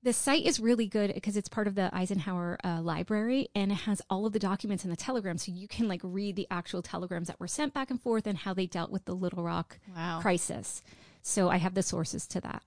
the 0.05 0.13
site 0.13 0.45
is 0.45 0.59
really 0.59 0.87
good 0.87 1.13
because 1.13 1.35
it's 1.35 1.49
part 1.49 1.67
of 1.67 1.75
the 1.75 1.89
Eisenhower 1.93 2.57
uh, 2.63 2.79
library 2.81 3.49
and 3.55 3.71
it 3.71 3.75
has 3.79 4.01
all 4.09 4.25
of 4.25 4.31
the 4.33 4.39
documents 4.39 4.83
in 4.85 4.89
the 4.91 4.95
telegram. 4.95 5.37
So 5.37 5.51
you 5.51 5.67
can 5.67 5.87
like 5.89 5.99
read 6.03 6.35
the 6.37 6.47
actual 6.49 6.81
telegrams 6.81 7.27
that 7.27 7.39
were 7.39 7.47
sent 7.47 7.73
back 7.73 7.89
and 7.89 7.99
forth 8.01 8.25
and 8.27 8.37
how 8.37 8.53
they 8.53 8.67
dealt 8.67 8.91
with 8.91 9.05
the 9.05 9.13
Little 9.15 9.43
Rock 9.43 9.79
Wow. 9.93 10.19
crisis. 10.21 10.83
So 11.21 11.49
I 11.49 11.57
have 11.57 11.73
the 11.73 11.83
sources 11.83 12.27
to 12.27 12.41
that. 12.41 12.61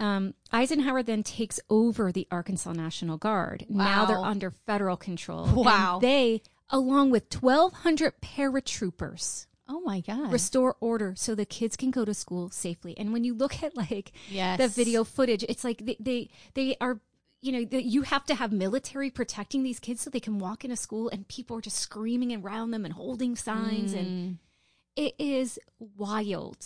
Um, 0.00 0.34
Eisenhower 0.52 1.02
then 1.02 1.22
takes 1.22 1.58
over 1.70 2.12
the 2.12 2.26
Arkansas 2.30 2.72
National 2.72 3.16
Guard. 3.18 3.64
Now 3.68 4.04
they're 4.04 4.18
under 4.18 4.50
federal 4.50 4.96
control. 4.96 5.46
Wow. 5.64 5.94
And 5.94 6.02
they, 6.02 6.42
along 6.70 7.10
with 7.10 7.32
1,200 7.42 8.20
paratroopers, 8.20 9.46
Oh 9.68 9.80
my 9.80 10.00
god. 10.00 10.32
restore 10.32 10.76
order 10.80 11.14
so 11.16 11.34
the 11.34 11.44
kids 11.44 11.76
can 11.76 11.90
go 11.90 12.04
to 12.04 12.14
school 12.14 12.50
safely. 12.50 12.96
And 12.96 13.12
when 13.12 13.24
you 13.24 13.34
look 13.34 13.62
at 13.62 13.76
like 13.76 14.12
Yes. 14.30 14.58
the 14.58 14.68
video 14.68 15.04
footage, 15.04 15.44
it's 15.48 15.64
like 15.64 15.84
they 15.84 15.96
they, 16.00 16.30
they 16.54 16.76
are 16.80 17.00
you 17.40 17.52
know 17.52 17.64
that 17.66 17.84
you 17.84 18.02
have 18.02 18.24
to 18.26 18.34
have 18.34 18.50
military 18.50 19.10
protecting 19.10 19.62
these 19.62 19.78
kids 19.78 20.00
so 20.00 20.10
they 20.10 20.18
can 20.20 20.38
walk 20.38 20.64
into 20.64 20.76
school 20.76 21.08
and 21.10 21.28
people 21.28 21.56
are 21.58 21.60
just 21.60 21.76
screaming 21.76 22.34
around 22.34 22.70
them 22.72 22.84
and 22.84 22.94
holding 22.94 23.36
signs 23.36 23.92
Mm. 23.94 23.98
and 24.00 24.38
it 24.96 25.14
is 25.18 25.58
wild. 25.96 26.56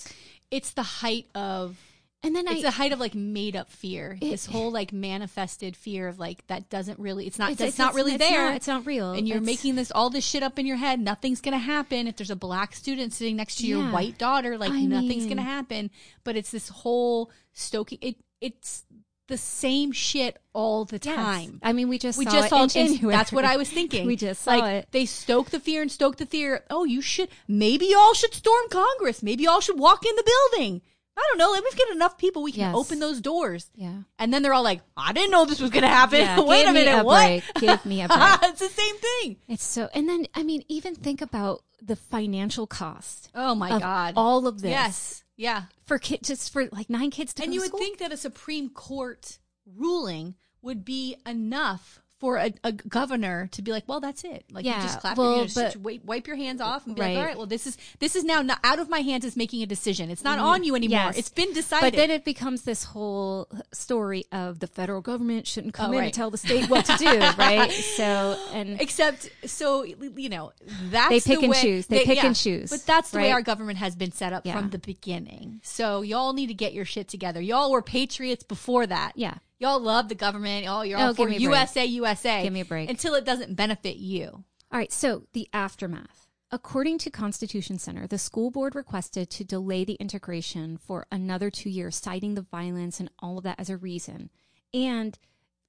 it's 0.50 0.70
the 0.70 0.82
height 0.82 1.26
of 1.34 1.76
And 2.24 2.36
then 2.36 2.46
it's 2.46 2.60
I 2.60 2.62
the 2.62 2.70
height 2.70 2.92
of 2.92 3.00
like 3.00 3.14
made 3.16 3.56
up 3.56 3.68
fear. 3.68 4.16
this 4.20 4.46
whole 4.46 4.70
like 4.70 4.92
manifested 4.92 5.76
fear 5.76 6.06
of 6.06 6.18
like 6.20 6.46
that 6.46 6.70
doesn't 6.70 6.98
really 7.00 7.26
it's 7.26 7.38
not 7.38 7.58
it's, 7.60 7.78
not 7.78 7.94
really 7.94 8.14
it's 8.14 8.24
there. 8.24 8.46
not- 8.46 8.54
it's 8.56 8.68
not 8.68 8.86
real. 8.86 9.12
and 9.12 9.26
you're 9.26 9.38
It's- 9.38 9.46
making 9.46 9.74
this 9.74 9.90
all 9.90 10.08
this 10.08 10.24
shit 10.24 10.42
up 10.42 10.58
in 10.58 10.64
your 10.66 10.76
head. 10.76 11.00
Nothing's 11.00 11.40
gonna 11.40 11.58
happen 11.58 12.06
if 12.06 12.16
there's 12.16 12.30
a 12.30 12.36
black 12.36 12.74
student 12.74 13.12
sitting 13.12 13.34
next 13.36 13.56
to 13.56 13.66
your 13.66 13.80
Yeah. 13.82 13.92
white 13.92 14.18
daughter. 14.18 14.56
Like 14.56 14.70
I 14.72 14.82
nothing's 14.84 15.24
mean- 15.24 15.28
gonna 15.30 15.42
happen. 15.42 15.90
But 16.22 16.36
it's 16.36 16.50
this 16.52 16.68
whole 16.68 17.30
stoking. 17.52 17.98
It 18.00 18.16
it's 18.40 18.84
the 19.28 19.36
same 19.38 19.92
shit 19.92 20.36
all 20.52 20.84
the 20.84 21.00
Yes. 21.02 21.14
time. 21.16 21.58
I 21.62 21.72
mean, 21.72 21.88
we 21.88 21.98
just 21.98 22.18
we 22.18 22.24
saw 22.24 22.30
just 22.32 22.46
it 22.46 22.50
saw 22.50 22.80
in 22.80 22.98
and 23.02 23.10
That's 23.10 23.32
what 23.32 23.44
I 23.44 23.56
was 23.56 23.68
thinking. 23.78 24.06
We 24.06 24.14
just 24.16 24.42
saw 24.42 24.56
like, 24.56 24.64
it. 24.84 24.88
They 24.92 25.06
stoke 25.06 25.50
the 25.50 25.60
fear 25.60 25.80
and 25.82 25.90
stoke 25.90 26.16
the 26.18 26.26
fear. 26.26 26.64
Oh, 26.70 26.84
you 26.84 27.00
should. 27.00 27.28
Maybe 27.48 27.86
y'all 27.86 28.14
should 28.14 28.34
storm 28.34 28.68
Congress. 28.70 29.22
Maybe 29.22 29.44
y'all 29.44 29.60
should 29.60 29.78
walk 29.78 30.04
in 30.04 30.14
the 30.16 30.24
building. 30.52 30.82
I 31.16 31.22
don't 31.28 31.38
know. 31.38 31.50
Let 31.50 31.62
me 31.64 31.70
get 31.76 31.90
enough 31.90 32.16
people. 32.18 32.42
We 32.42 32.52
can 32.52 32.60
Yes. 32.60 32.74
open 32.74 32.98
those 32.98 33.20
doors. 33.20 33.70
Yeah. 33.74 34.02
And 34.18 34.32
then 34.32 34.42
they're 34.42 34.54
all 34.54 34.62
like, 34.62 34.80
I 34.96 35.12
didn't 35.12 35.30
know 35.30 35.44
this 35.44 35.60
was 35.60 35.70
going 35.70 35.82
to 35.82 35.88
happen. 35.88 36.20
Yeah, 36.20 36.40
Wait 36.46 36.66
a 36.66 36.72
minute. 36.72 37.00
a 37.00 37.04
what? 37.04 37.26
break. 37.26 37.44
Give 37.56 37.84
me 37.86 38.02
a 38.02 38.08
break. 38.08 38.20
it's 38.44 38.60
the 38.60 38.68
same 38.68 38.96
thing. 38.96 39.36
It's 39.48 39.64
so, 39.64 39.88
and 39.94 40.08
then 40.08 40.26
I 40.34 40.42
mean, 40.42 40.62
even 40.68 40.94
think 40.94 41.20
about 41.20 41.62
the 41.82 41.96
financial 41.96 42.66
cost 42.66 43.30
Oh 43.34 43.54
my 43.54 43.70
of 43.74 43.82
God. 43.82 44.14
all 44.16 44.46
of 44.46 44.60
this. 44.62 44.70
Yes. 44.70 45.24
Yeah. 45.36 45.64
for 45.84 45.98
kid, 45.98 46.20
just 46.22 46.52
for 46.52 46.66
like 46.72 46.88
nine 46.88 47.10
kids 47.10 47.34
to 47.34 47.42
And 47.42 47.50
go 47.50 47.54
you 47.54 47.60
would 47.60 47.68
school. 47.68 47.80
think 47.80 47.98
that 47.98 48.12
a 48.12 48.16
Supreme 48.16 48.68
Court 48.70 49.38
ruling 49.66 50.34
would 50.62 50.84
be 50.84 51.16
enough 51.26 52.01
for 52.22 52.36
a, 52.36 52.54
a 52.62 52.70
governor 52.70 53.48
to 53.50 53.62
be 53.62 53.72
like, 53.72 53.82
well, 53.88 53.98
that's 53.98 54.22
it. 54.22 54.44
Like 54.52 54.64
Yeah, 54.64 54.76
you 54.76 54.82
just 54.84 55.00
clap 55.00 55.16
well, 55.18 55.30
your, 55.32 55.38
you 55.40 55.44
just 55.48 55.56
but- 55.56 55.76
wipe, 55.82 56.04
wipe 56.04 56.26
your 56.28 56.36
hands 56.36 56.60
off 56.60 56.86
and 56.86 56.94
be 56.94 57.00
Right. 57.02 57.08
like, 57.16 57.18
all 57.18 57.26
right, 57.26 57.36
well, 57.36 57.46
this 57.46 57.66
is 57.66 57.76
this 57.98 58.14
is 58.14 58.22
now 58.22 58.42
not 58.42 58.60
out 58.62 58.78
of 58.78 58.88
my 58.88 59.00
hands. 59.00 59.24
Is 59.24 59.36
making 59.36 59.60
a 59.60 59.66
decision. 59.66 60.08
It's 60.08 60.22
not 60.22 60.38
mm-hmm. 60.38 60.46
on 60.46 60.62
you 60.62 60.76
anymore. 60.76 61.00
Yes. 61.06 61.18
It's 61.18 61.28
been 61.30 61.52
decided. 61.52 61.92
But 61.92 61.96
then 61.96 62.10
it 62.12 62.24
becomes 62.24 62.62
this 62.62 62.84
whole 62.84 63.48
story 63.72 64.24
of 64.30 64.60
the 64.60 64.68
federal 64.68 65.00
government 65.00 65.48
shouldn't 65.48 65.74
come 65.74 65.90
Oh, 65.90 65.92
in 65.94 65.98
right. 65.98 66.04
and 66.04 66.14
tell 66.14 66.30
the 66.30 66.38
state 66.38 66.70
what 66.70 66.84
to 66.84 66.96
do, 66.96 67.18
right? 67.38 67.72
So, 67.72 68.38
and 68.52 68.80
Except, 68.80 69.28
so 69.46 69.82
you 69.82 70.28
know, 70.28 70.52
that's 70.90 71.08
They 71.08 71.18
pick 71.20 71.40
the 71.40 71.46
and 71.46 71.54
choose. 71.56 71.86
They 71.88 72.04
pick 72.04 72.22
and 72.22 72.36
choose, 72.36 72.70
But 72.70 72.86
that's 72.86 73.10
the 73.10 73.18
way 73.18 73.32
our 73.32 73.42
government 73.42 73.78
has 73.78 73.96
been 73.96 74.12
set 74.12 74.32
up 74.32 74.46
Yeah. 74.46 74.56
from 74.56 74.70
the 74.70 74.78
beginning. 74.78 75.60
So 75.64 76.02
y'all 76.02 76.34
need 76.34 76.46
to 76.46 76.54
get 76.54 76.72
your 76.72 76.84
shit 76.84 77.08
together. 77.08 77.40
Y'all 77.40 77.72
were 77.72 77.82
patriots 77.82 78.44
before 78.44 78.86
that. 78.86 79.12
yeah, 79.16 79.34
Y'all 79.62 79.80
love 79.80 80.08
the 80.08 80.16
government. 80.16 80.64
Y'all, 80.64 80.84
you're 80.84 80.98
Oh, 80.98 81.06
all 81.06 81.14
for 81.14 81.28
me 81.28 81.36
a 81.36 81.38
break. 81.38 81.40
USA, 81.40 81.86
USA. 81.86 82.42
Give 82.42 82.52
me 82.52 82.62
a 82.62 82.64
break. 82.64 82.90
Until 82.90 83.14
it 83.14 83.24
doesn't 83.24 83.54
benefit 83.54 83.96
you. 83.96 84.44
All 84.72 84.78
right, 84.78 84.92
so 84.92 85.28
the 85.34 85.48
aftermath. 85.52 86.26
According 86.50 86.98
to 86.98 87.10
Constitution 87.10 87.78
Center, 87.78 88.08
the 88.08 88.18
school 88.18 88.50
board 88.50 88.74
requested 88.74 89.30
to 89.30 89.44
delay 89.44 89.84
the 89.84 89.94
integration 89.94 90.76
for 90.76 91.06
another 91.12 91.48
two 91.48 91.70
years, 91.70 91.94
citing 91.94 92.34
the 92.34 92.42
violence 92.42 92.98
and 92.98 93.08
all 93.20 93.38
of 93.38 93.44
that 93.44 93.60
as 93.60 93.70
a 93.70 93.76
reason. 93.76 94.30
And 94.74 95.16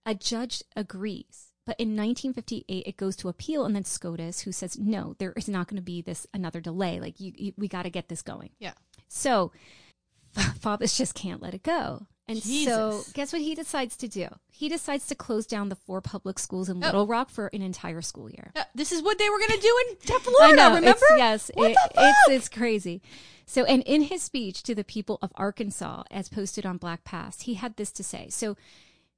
a 0.07 0.15
judge 0.15 0.63
agrees. 0.75 1.51
But 1.63 1.79
in 1.79 1.89
1958, 1.89 2.87
it 2.87 2.97
goes 2.97 3.15
to 3.17 3.29
appeal, 3.29 3.63
and 3.63 3.75
then 3.75 3.83
SCOTUS, 3.85 4.41
who 4.41 4.51
says, 4.51 4.77
no, 4.77 5.15
there 5.19 5.33
is 5.37 5.47
not 5.47 5.67
going 5.67 5.77
to 5.77 5.83
be 5.83 6.01
this 6.01 6.25
another 6.33 6.59
delay. 6.59 6.99
Like, 6.99 7.19
you, 7.19 7.31
you 7.35 7.53
we 7.57 7.67
got 7.67 7.83
to 7.83 7.91
get 7.91 8.09
this 8.09 8.23
going. 8.23 8.49
Yeah. 8.59 8.73
So, 9.07 9.51
Faubus 10.35 10.97
just 10.97 11.13
can't 11.13 11.43
let 11.43 11.53
it 11.53 11.61
go. 11.61 12.07
And 12.27 12.41
so, 12.41 13.01
guess 13.13 13.33
what 13.33 13.41
he 13.41 13.53
decides 13.53 13.97
to 13.97 14.07
do? 14.07 14.27
He 14.49 14.69
decides 14.69 15.07
to 15.07 15.15
close 15.15 15.45
down 15.45 15.67
the 15.67 15.75
four 15.75 15.99
public 15.99 16.39
schools 16.39 16.69
in 16.69 16.77
Oh. 16.81 16.85
Little 16.85 17.05
Rock 17.07 17.29
for 17.29 17.47
an 17.47 17.61
entire 17.61 18.01
school 18.01 18.29
year. 18.29 18.51
Uh, 18.55 18.63
This 18.73 18.93
is 18.93 19.01
what 19.03 19.17
they 19.19 19.29
were 19.29 19.39
going 19.39 19.51
to 19.51 19.59
do 19.59 19.83
in 19.89 19.97
I 20.15 20.19
Florida, 20.19 20.55
know. 20.55 20.75
remember? 20.75 20.89
It's, 20.89 21.17
yes, 21.17 21.49
it- 21.57 21.77
it's 21.95 22.17
it's 22.29 22.49
crazy. 22.49 23.01
So, 23.45 23.65
and 23.65 23.83
in 23.83 24.03
his 24.03 24.21
speech 24.23 24.63
to 24.63 24.73
the 24.73 24.85
people 24.85 25.19
of 25.21 25.33
Arkansas, 25.35 26.03
as 26.09 26.29
posted 26.29 26.65
on 26.65 26.77
Black 26.77 27.03
Past, 27.03 27.43
he 27.43 27.55
had 27.55 27.75
this 27.75 27.91
to 27.91 28.03
say. 28.03 28.29
So, 28.29 28.55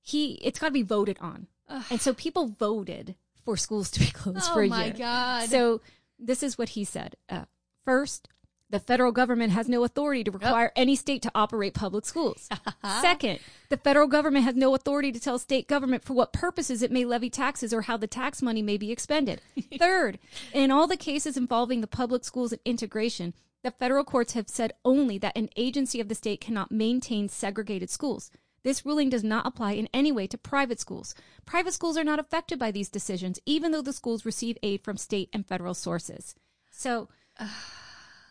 he 0.01 0.33
it's 0.41 0.57
got 0.57 0.67
to 0.67 0.71
be 0.73 0.81
voted 0.81 1.17
on, 1.21 1.45
and 1.91 2.01
so 2.01 2.11
people 2.13 2.47
voted 2.47 3.15
for 3.43 3.55
schools 3.55 3.91
to 3.91 3.99
be 3.99 4.07
closed 4.13 4.47
Oh 4.49 4.53
for 4.55 4.63
a 4.63 4.67
my 4.67 4.85
year. 4.85 4.93
God. 4.97 5.49
So, 5.49 5.81
this 6.17 6.41
is 6.41 6.57
what 6.57 6.69
he 6.69 6.83
said. 6.83 7.15
Uh, 7.29 7.45
first. 7.83 8.29
The 8.75 8.79
federal 8.81 9.13
government 9.13 9.53
has 9.53 9.69
no 9.69 9.85
authority 9.85 10.25
to 10.25 10.31
require 10.31 10.73
any 10.75 10.97
state 10.97 11.21
to 11.21 11.31
operate 11.33 11.73
public 11.73 12.05
schools. 12.05 12.49
Uh-huh. 12.65 13.01
Second, 13.01 13.39
the 13.69 13.77
federal 13.77 14.07
government 14.07 14.43
has 14.43 14.55
no 14.55 14.75
authority 14.75 15.11
to 15.11 15.19
tell 15.19 15.39
state 15.39 15.67
government 15.67 16.03
for 16.03 16.13
what 16.13 16.33
purposes 16.33 16.81
it 16.81 16.91
may 16.91 17.05
levy 17.05 17.29
taxes 17.29 17.73
or 17.73 17.83
how 17.83 17.95
the 17.95 18.07
tax 18.07 18.41
money 18.41 18.61
may 18.61 18.77
be 18.77 18.91
expended. 18.91 19.41
Third, 19.79 20.19
in 20.53 20.71
all 20.71 20.87
the 20.87 20.97
cases 20.97 21.37
involving 21.37 21.81
the 21.81 21.87
public 21.87 22.25
schools 22.25 22.51
and 22.51 22.61
integration, 22.65 23.33
the 23.63 23.71
federal 23.71 24.03
courts 24.03 24.33
have 24.33 24.49
said 24.49 24.73
only 24.83 25.17
that 25.19 25.37
an 25.37 25.49
agency 25.55 26.01
of 26.01 26.09
the 26.09 26.15
state 26.15 26.41
cannot 26.41 26.71
maintain 26.71 27.29
segregated 27.29 27.89
schools. 27.89 28.29
This 28.63 28.85
ruling 28.85 29.09
does 29.09 29.23
not 29.23 29.47
apply 29.47 29.73
in 29.73 29.87
any 29.93 30.11
way 30.11 30.27
to 30.27 30.37
private 30.37 30.79
schools. 30.79 31.15
Private 31.45 31.73
schools 31.73 31.97
are 31.97 32.03
not 32.03 32.19
affected 32.19 32.59
by 32.59 32.71
these 32.71 32.89
decisions, 32.89 33.39
even 33.45 33.71
though 33.71 33.81
the 33.81 33.93
schools 33.93 34.25
receive 34.25 34.57
aid 34.61 34.83
from 34.83 34.97
state 34.97 35.29
and 35.31 35.47
federal 35.47 35.75
sources. 35.75 36.35
So, 36.71 37.07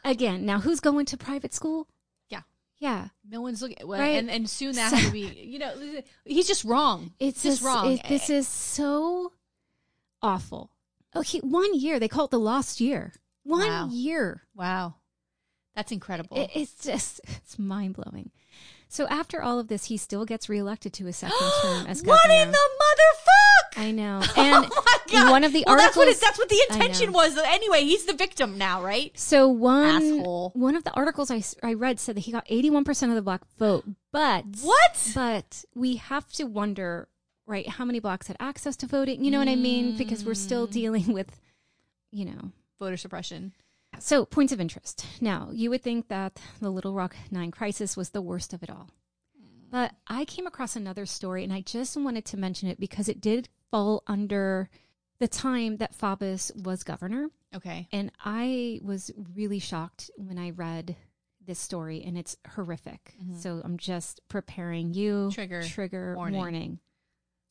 again, 0.05 0.45
now 0.47 0.61
who's 0.61 0.81
going 0.81 1.07
to 1.07 1.17
private 1.17 1.53
school? 1.55 1.89
Yeah. 2.29 2.43
Yeah. 2.79 3.09
No 3.29 3.41
one's 3.41 3.63
looking, 3.63 3.87
well, 3.87 4.01
Right. 4.01 4.17
and 4.17 4.31
and 4.31 4.49
soon 4.49 4.75
that 4.77 4.93
to 5.03 5.11
be, 5.11 5.21
you 5.21 5.59
know, 5.59 5.75
he's 6.25 6.47
just 6.47 6.65
wrong. 6.65 7.13
It's 7.21 7.43
just 7.43 7.63
wrong. 7.63 7.93
it- 7.99 8.09
this 8.09 8.29
is 8.31 8.47
so 8.49 9.33
awful. 10.23 10.71
Oh, 11.15 11.21
okay, 11.21 11.39
one 11.41 11.79
year 11.79 11.99
they 12.01 12.09
call 12.09 12.25
it 12.27 12.31
the 12.31 12.39
lost 12.41 12.81
year. 12.81 13.13
One 13.45 13.67
Wow. 13.69 13.89
year. 13.91 14.43
wow, 14.55 14.95
that's 15.77 15.93
incredible. 15.93 16.37
It, 16.37 16.51
it's 16.55 16.85
just 16.85 17.21
it's 17.29 17.59
mind 17.59 17.95
blowing. 17.97 18.31
So 18.89 19.07
after 19.09 19.43
all 19.43 19.59
of 19.59 19.69
this, 19.69 19.87
he 19.87 19.97
still 19.97 20.25
gets 20.25 20.49
reelected 20.49 20.93
to 20.95 21.07
his 21.07 21.17
second 21.17 21.37
term 21.63 21.87
as 21.87 22.01
governor. 22.03 22.21
what 22.23 22.31
in 22.31 22.51
the 22.51 22.57
motherfuck? 22.57 23.44
I 23.77 23.91
know. 23.91 24.23
And 24.37 24.67
oh 24.71 24.83
my 24.87 24.99
god! 25.11 25.31
one 25.31 25.45
of 25.45 25.53
the 25.53 25.65
well, 25.67 25.77
that's 25.77 25.97
what 25.97 26.07
articles- 26.09 26.23
it, 26.23 26.25
that's 26.27 26.39
what 26.39 26.49
the 26.49 26.61
intention 26.71 27.13
was. 27.13 27.37
Anyway, 27.39 27.83
he's 27.85 28.05
the 28.05 28.13
victim 28.15 28.57
now, 28.59 28.83
right? 28.83 29.17
So 29.19 29.49
one 29.49 29.87
Asshole. 29.87 30.53
one 30.55 30.77
of 30.77 30.85
the 30.85 30.93
articles 30.93 31.31
I, 31.31 31.43
I 31.63 31.75
read 31.75 31.99
said 32.01 32.17
that 32.17 32.21
he 32.23 32.33
got 32.33 32.47
81% 32.49 33.09
of 33.09 33.15
the 33.15 33.23
black 33.23 33.43
vote, 33.59 33.85
but 34.13 34.45
What? 34.63 35.13
But 35.15 35.65
we 35.75 35.97
have 35.97 36.29
to 36.35 36.45
wonder, 36.45 37.09
right, 37.47 37.69
how 37.69 37.85
many 37.85 37.99
blacks 38.01 38.29
had 38.29 38.37
access 38.41 38.77
to 38.79 38.87
voting? 38.87 39.25
You 39.25 39.31
know 39.31 39.39
what 39.39 39.49
I 39.49 39.57
mean? 39.57 39.97
Because 39.97 40.25
we're 40.25 40.33
Mm. 40.33 40.37
still 40.49 40.67
dealing 40.67 41.13
with, 41.13 41.41
you 42.11 42.25
know. 42.27 42.51
Voter 42.81 42.97
suppression. 42.97 43.53
So, 44.01 44.25
points 44.25 44.53
of 44.53 44.61
interest. 44.61 45.07
Now, 45.21 45.51
you 45.53 45.71
would 45.71 45.83
think 45.83 46.09
that 46.09 46.41
the 46.61 46.71
Little 46.71 46.95
Rock 46.95 47.15
9 47.31 47.53
crisis 47.53 47.97
was 47.97 48.11
the 48.11 48.21
worst 48.23 48.53
of 48.53 48.63
it 48.65 48.71
all. 48.71 48.89
But 49.71 49.93
I 50.09 50.25
came 50.25 50.47
across 50.47 50.75
another 50.77 51.07
story 51.07 51.43
and 51.45 51.53
I 51.53 51.61
just 51.61 51.97
wanted 51.97 52.25
to 52.27 52.37
mention 52.37 52.69
it 52.69 52.79
because 52.81 53.09
it 53.09 53.21
did 53.21 53.49
fall 53.71 54.03
under 54.07 54.69
the 55.21 55.29
time 55.29 55.77
that 55.79 55.95
Faubus 55.97 56.51
was 56.65 56.83
governor. 56.85 57.29
Okay. 57.55 57.89
And 57.93 58.11
I 58.25 58.81
was 58.83 59.11
really 59.35 59.59
shocked 59.59 60.11
when 60.17 60.39
I 60.39 60.51
read 60.51 60.97
this 61.47 61.59
story, 61.59 62.03
and 62.05 62.17
it's 62.19 62.37
horrific. 62.55 63.15
So 63.39 63.61
I'm 63.65 63.77
just 63.77 64.21
preparing 64.29 64.95
you. 64.95 65.31
Trigger 65.33 65.63
trigger 65.63 66.15
warning. 66.17 66.39
warning. 66.41 66.79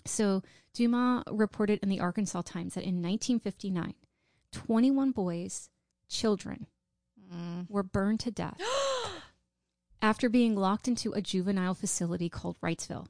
So 0.06 0.42
Dumas 0.74 1.24
reported 1.32 1.80
in 1.84 1.90
the 1.90 2.00
Arkansas 2.00 2.42
Times 2.42 2.74
that 2.74 2.84
in 2.84 3.02
1959, 3.02 3.94
21 4.52 5.12
boys, 5.12 5.70
children, 6.10 6.68
Mm. 7.34 7.68
were 7.70 7.84
burned 7.84 8.20
to 8.22 8.32
death 8.32 8.60
after 10.02 10.30
being 10.30 10.56
locked 10.56 10.88
into 10.88 11.14
a 11.14 11.22
juvenile 11.22 11.74
facility 11.74 12.30
called 12.30 12.60
Wrightsville. 12.62 13.08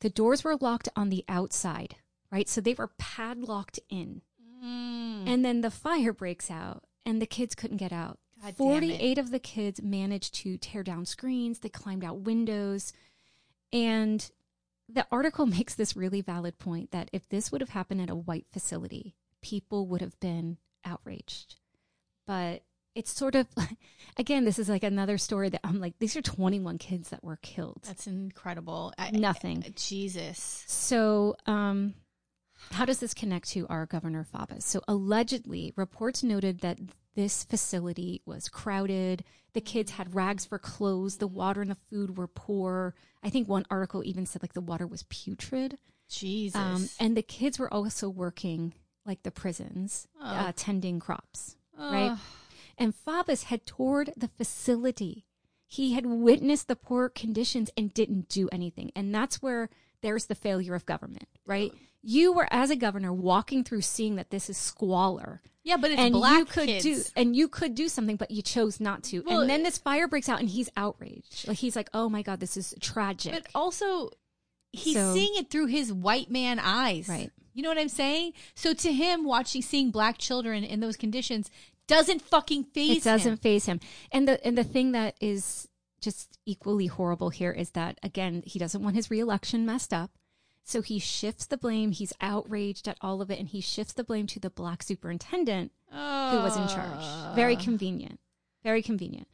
The 0.00 0.08
doors 0.10 0.44
were 0.44 0.56
locked 0.56 0.88
on 0.96 1.08
the 1.10 1.24
outside, 1.28 1.96
right? 2.30 2.48
So 2.48 2.60
they 2.60 2.74
were 2.74 2.90
padlocked 2.98 3.80
in. 3.88 4.22
Mm. 4.64 5.26
And 5.26 5.44
then 5.44 5.60
the 5.60 5.70
fire 5.70 6.12
breaks 6.12 6.50
out 6.50 6.84
and 7.04 7.20
the 7.20 7.26
kids 7.26 7.54
couldn't 7.54 7.78
get 7.78 7.92
out. 7.92 8.18
God 8.42 8.56
48 8.56 9.18
of 9.18 9.30
the 9.30 9.38
kids 9.38 9.82
managed 9.82 10.34
to 10.36 10.56
tear 10.56 10.82
down 10.82 11.04
screens, 11.04 11.58
they 11.58 11.68
climbed 11.68 12.04
out 12.04 12.20
windows. 12.20 12.92
And 13.72 14.30
the 14.88 15.06
article 15.10 15.46
makes 15.46 15.74
this 15.74 15.96
really 15.96 16.20
valid 16.20 16.58
point 16.58 16.90
that 16.90 17.10
if 17.12 17.28
this 17.28 17.52
would 17.52 17.60
have 17.60 17.70
happened 17.70 18.00
at 18.00 18.10
a 18.10 18.14
white 18.14 18.46
facility, 18.52 19.14
people 19.42 19.86
would 19.86 20.00
have 20.00 20.18
been 20.20 20.58
outraged. 20.84 21.56
But 22.26 22.62
it's 22.94 23.12
sort 23.12 23.34
of, 23.34 23.46
again, 24.16 24.44
this 24.44 24.58
is 24.58 24.68
like 24.68 24.82
another 24.82 25.18
story 25.18 25.48
that 25.50 25.60
I'm 25.64 25.80
like, 25.80 25.98
these 25.98 26.16
are 26.16 26.22
21 26.22 26.78
kids 26.78 27.10
that 27.10 27.22
were 27.22 27.38
killed. 27.42 27.82
That's 27.86 28.06
incredible. 28.06 28.92
I, 28.98 29.10
Nothing. 29.10 29.64
I- 29.66 29.72
Jesus. 29.74 30.64
So, 30.66 31.36
um, 31.46 31.94
how 32.72 32.84
does 32.84 33.00
this 33.00 33.14
connect 33.14 33.48
to 33.50 33.66
our 33.68 33.86
Governor 33.86 34.24
Faubus? 34.24 34.62
So, 34.62 34.80
allegedly, 34.86 35.72
reports 35.76 36.22
noted 36.22 36.60
that 36.60 36.78
this 37.14 37.44
facility 37.44 38.22
was 38.24 38.48
crowded. 38.48 39.24
The 39.52 39.60
kids 39.60 39.92
had 39.92 40.14
rags 40.14 40.44
for 40.44 40.58
clothes. 40.58 41.16
The 41.16 41.26
water 41.26 41.60
and 41.60 41.70
the 41.70 41.76
food 41.90 42.16
were 42.16 42.28
poor. 42.28 42.94
I 43.22 43.30
think 43.30 43.48
one 43.48 43.66
article 43.70 44.02
even 44.04 44.26
said 44.26 44.42
like 44.42 44.52
the 44.52 44.60
water 44.60 44.86
was 44.86 45.02
putrid. 45.04 45.78
Jesus. 46.08 46.60
Um, 46.60 46.88
and 46.98 47.16
the 47.16 47.22
kids 47.22 47.58
were 47.58 47.72
also 47.72 48.08
working 48.08 48.74
like 49.04 49.22
the 49.22 49.30
prisons, 49.30 50.06
uh, 50.22 50.52
tending 50.54 51.00
crops, 51.00 51.56
right? 51.76 52.16
And 52.78 52.94
Faubus 52.94 53.44
had 53.44 53.66
toured 53.66 54.12
the 54.16 54.28
facility. 54.28 55.24
He 55.66 55.94
had 55.94 56.06
witnessed 56.06 56.68
the 56.68 56.76
poor 56.76 57.08
conditions 57.08 57.70
and 57.76 57.92
didn't 57.92 58.28
do 58.28 58.48
anything. 58.50 58.90
And 58.96 59.14
that's 59.14 59.42
where 59.42 59.68
there's 60.02 60.26
the 60.26 60.34
failure 60.34 60.74
of 60.74 60.86
government, 60.86 61.28
right? 61.46 61.72
You 62.02 62.32
were 62.32 62.48
as 62.50 62.70
a 62.70 62.76
governor 62.76 63.12
walking 63.12 63.62
through 63.64 63.82
seeing 63.82 64.16
that 64.16 64.30
this 64.30 64.48
is 64.48 64.56
squalor. 64.56 65.42
yeah, 65.64 65.76
but 65.76 65.90
it's 65.90 66.00
and 66.00 66.12
black 66.14 66.38
you 66.38 66.44
could 66.46 66.66
kids. 66.68 66.84
do 66.84 67.02
and 67.16 67.36
you 67.36 67.46
could 67.48 67.74
do 67.74 67.88
something, 67.88 68.16
but 68.16 68.30
you 68.30 68.40
chose 68.42 68.80
not 68.80 69.02
to. 69.04 69.20
Well, 69.22 69.40
and 69.42 69.50
then 69.50 69.62
this 69.62 69.76
fire 69.78 70.08
breaks 70.08 70.28
out 70.28 70.40
and 70.40 70.48
he's 70.48 70.70
outraged. 70.76 71.46
Like 71.46 71.58
he's 71.58 71.76
like, 71.76 71.90
Oh 71.92 72.08
my 72.08 72.22
God, 72.22 72.40
this 72.40 72.56
is 72.56 72.74
tragic. 72.80 73.32
But 73.32 73.46
also, 73.54 74.10
he's 74.72 74.94
So- 74.94 75.12
seeing 75.14 75.34
it 75.36 75.50
through 75.50 75.66
his 75.66 75.92
white 75.92 76.30
man 76.30 76.58
eyes. 76.58 77.08
Right. 77.08 77.30
You 77.52 77.62
know 77.62 77.68
what 77.68 77.78
I'm 77.78 77.88
saying? 77.88 78.32
So 78.54 78.72
to 78.72 78.92
him, 78.92 79.24
watching, 79.24 79.60
seeing 79.60 79.90
black 79.90 80.16
children 80.18 80.64
in 80.64 80.80
those 80.80 80.96
conditions 80.96 81.50
doesn't 81.88 82.22
fucking 82.22 82.64
phase 82.72 82.98
it 82.98 83.04
doesn't 83.04 83.32
him. 83.32 83.38
phase 83.38 83.66
him. 83.66 83.80
And 84.12 84.26
the 84.28 84.42
and 84.46 84.56
the 84.56 84.64
thing 84.64 84.92
that 84.92 85.16
is 85.20 85.68
just 86.00 86.38
equally 86.46 86.86
horrible 86.86 87.28
here 87.30 87.50
is 87.50 87.70
that 87.72 87.98
again, 88.02 88.42
he 88.46 88.58
doesn't 88.58 88.82
want 88.82 88.94
his 88.96 89.10
reelection 89.10 89.66
messed 89.66 89.92
up. 89.92 90.12
So 90.70 90.82
he 90.82 91.00
shifts 91.00 91.46
the 91.46 91.56
blame. 91.56 91.90
He's 91.90 92.12
outraged 92.20 92.86
at 92.86 92.96
all 93.00 93.20
of 93.20 93.28
it, 93.28 93.40
and 93.40 93.48
he 93.48 93.60
shifts 93.60 93.92
the 93.92 94.04
blame 94.04 94.28
to 94.28 94.38
the 94.38 94.50
black 94.50 94.84
superintendent 94.84 95.72
who 95.90 95.96
was 95.96 96.56
in 96.56 96.68
charge. 96.68 97.34
Very 97.34 97.56
convenient. 97.56 98.20
Very 98.62 98.80
convenient. 98.80 99.26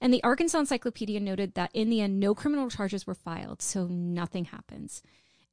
And 0.00 0.12
the 0.12 0.22
Arkansas 0.24 0.58
Encyclopedia 0.58 1.20
noted 1.20 1.54
that 1.54 1.70
in 1.74 1.90
the 1.90 2.00
end, 2.00 2.18
no 2.18 2.34
criminal 2.34 2.70
charges 2.70 3.06
were 3.06 3.14
filed, 3.14 3.62
so 3.62 3.86
nothing 3.86 4.46
happens. 4.46 5.00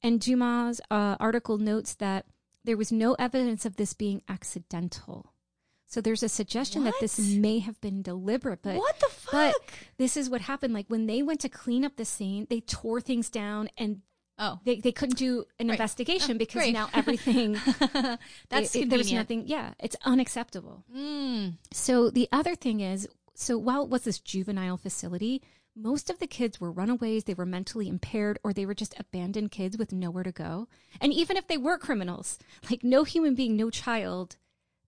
And 0.02 0.20
Dumas' 0.20 0.80
uh, 0.90 1.16
article 1.20 1.58
notes 1.58 1.94
that 1.94 2.26
there 2.64 2.76
was 2.76 2.90
no 2.90 3.14
evidence 3.14 3.64
of 3.64 3.76
this 3.76 3.94
being 3.94 4.22
accidental. 4.28 5.34
So 5.86 6.00
there's 6.00 6.24
a 6.24 6.28
suggestion 6.28 6.82
that 6.82 6.94
this 7.00 7.18
may 7.18 7.60
have 7.60 7.80
been 7.80 8.02
deliberate, 8.02 8.60
but 8.62 8.74
what 8.74 8.98
the 8.98 9.06
fuck? 9.06 9.32
but 9.32 9.52
fuck? 9.52 9.72
this 9.98 10.16
is 10.16 10.28
what 10.28 10.40
happened. 10.40 10.74
Like 10.74 10.88
when 10.88 11.06
they 11.06 11.22
went 11.22 11.40
to 11.40 11.48
clean 11.48 11.84
up 11.84 11.96
the 11.96 12.04
scene, 12.04 12.46
they 12.50 12.60
tore 12.60 13.00
things 13.00 13.30
down 13.30 13.68
and 13.78 14.02
oh, 14.38 14.58
they, 14.64 14.76
they 14.80 14.92
couldn't 14.92 15.18
do 15.18 15.44
an 15.58 15.68
Right. 15.68 15.74
investigation 15.74 16.36
Oh, 16.36 16.38
because 16.38 16.62
great. 16.62 16.72
now 16.72 16.88
everything 16.94 17.58
that's 18.48 18.74
it- 18.74 18.82
it- 18.84 18.90
there 18.90 18.98
was 18.98 19.12
nothing. 19.12 19.44
Yeah, 19.46 19.74
it's 19.80 19.96
unacceptable. 20.04 20.84
Mm. 20.94 21.54
So 21.72 22.10
the 22.10 22.28
other 22.32 22.54
thing 22.54 22.80
is, 22.80 23.08
so 23.34 23.56
while 23.58 23.82
it 23.84 23.88
was 23.90 24.02
this 24.02 24.18
juvenile 24.18 24.76
facility, 24.76 25.42
most 25.76 26.10
of 26.10 26.18
the 26.18 26.26
kids 26.26 26.60
were 26.60 26.72
runaways, 26.72 27.24
they 27.24 27.34
were 27.34 27.46
mentally 27.46 27.88
impaired, 27.88 28.38
or 28.42 28.52
they 28.52 28.66
were 28.66 28.74
just 28.74 28.94
abandoned 28.98 29.52
kids 29.52 29.78
with 29.78 29.92
nowhere 29.92 30.24
to 30.24 30.32
go. 30.32 30.66
And 31.00 31.12
even 31.12 31.36
if 31.36 31.46
they 31.46 31.56
were 31.56 31.78
criminals, 31.78 32.38
like 32.68 32.82
no 32.82 33.04
human 33.04 33.36
being, 33.36 33.56
no 33.56 33.70
child 33.70 34.36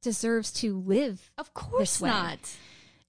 deserves 0.02 0.50
to 0.54 0.76
live. 0.80 1.30
Of 1.38 1.54
course 1.54 2.00
not. 2.02 2.38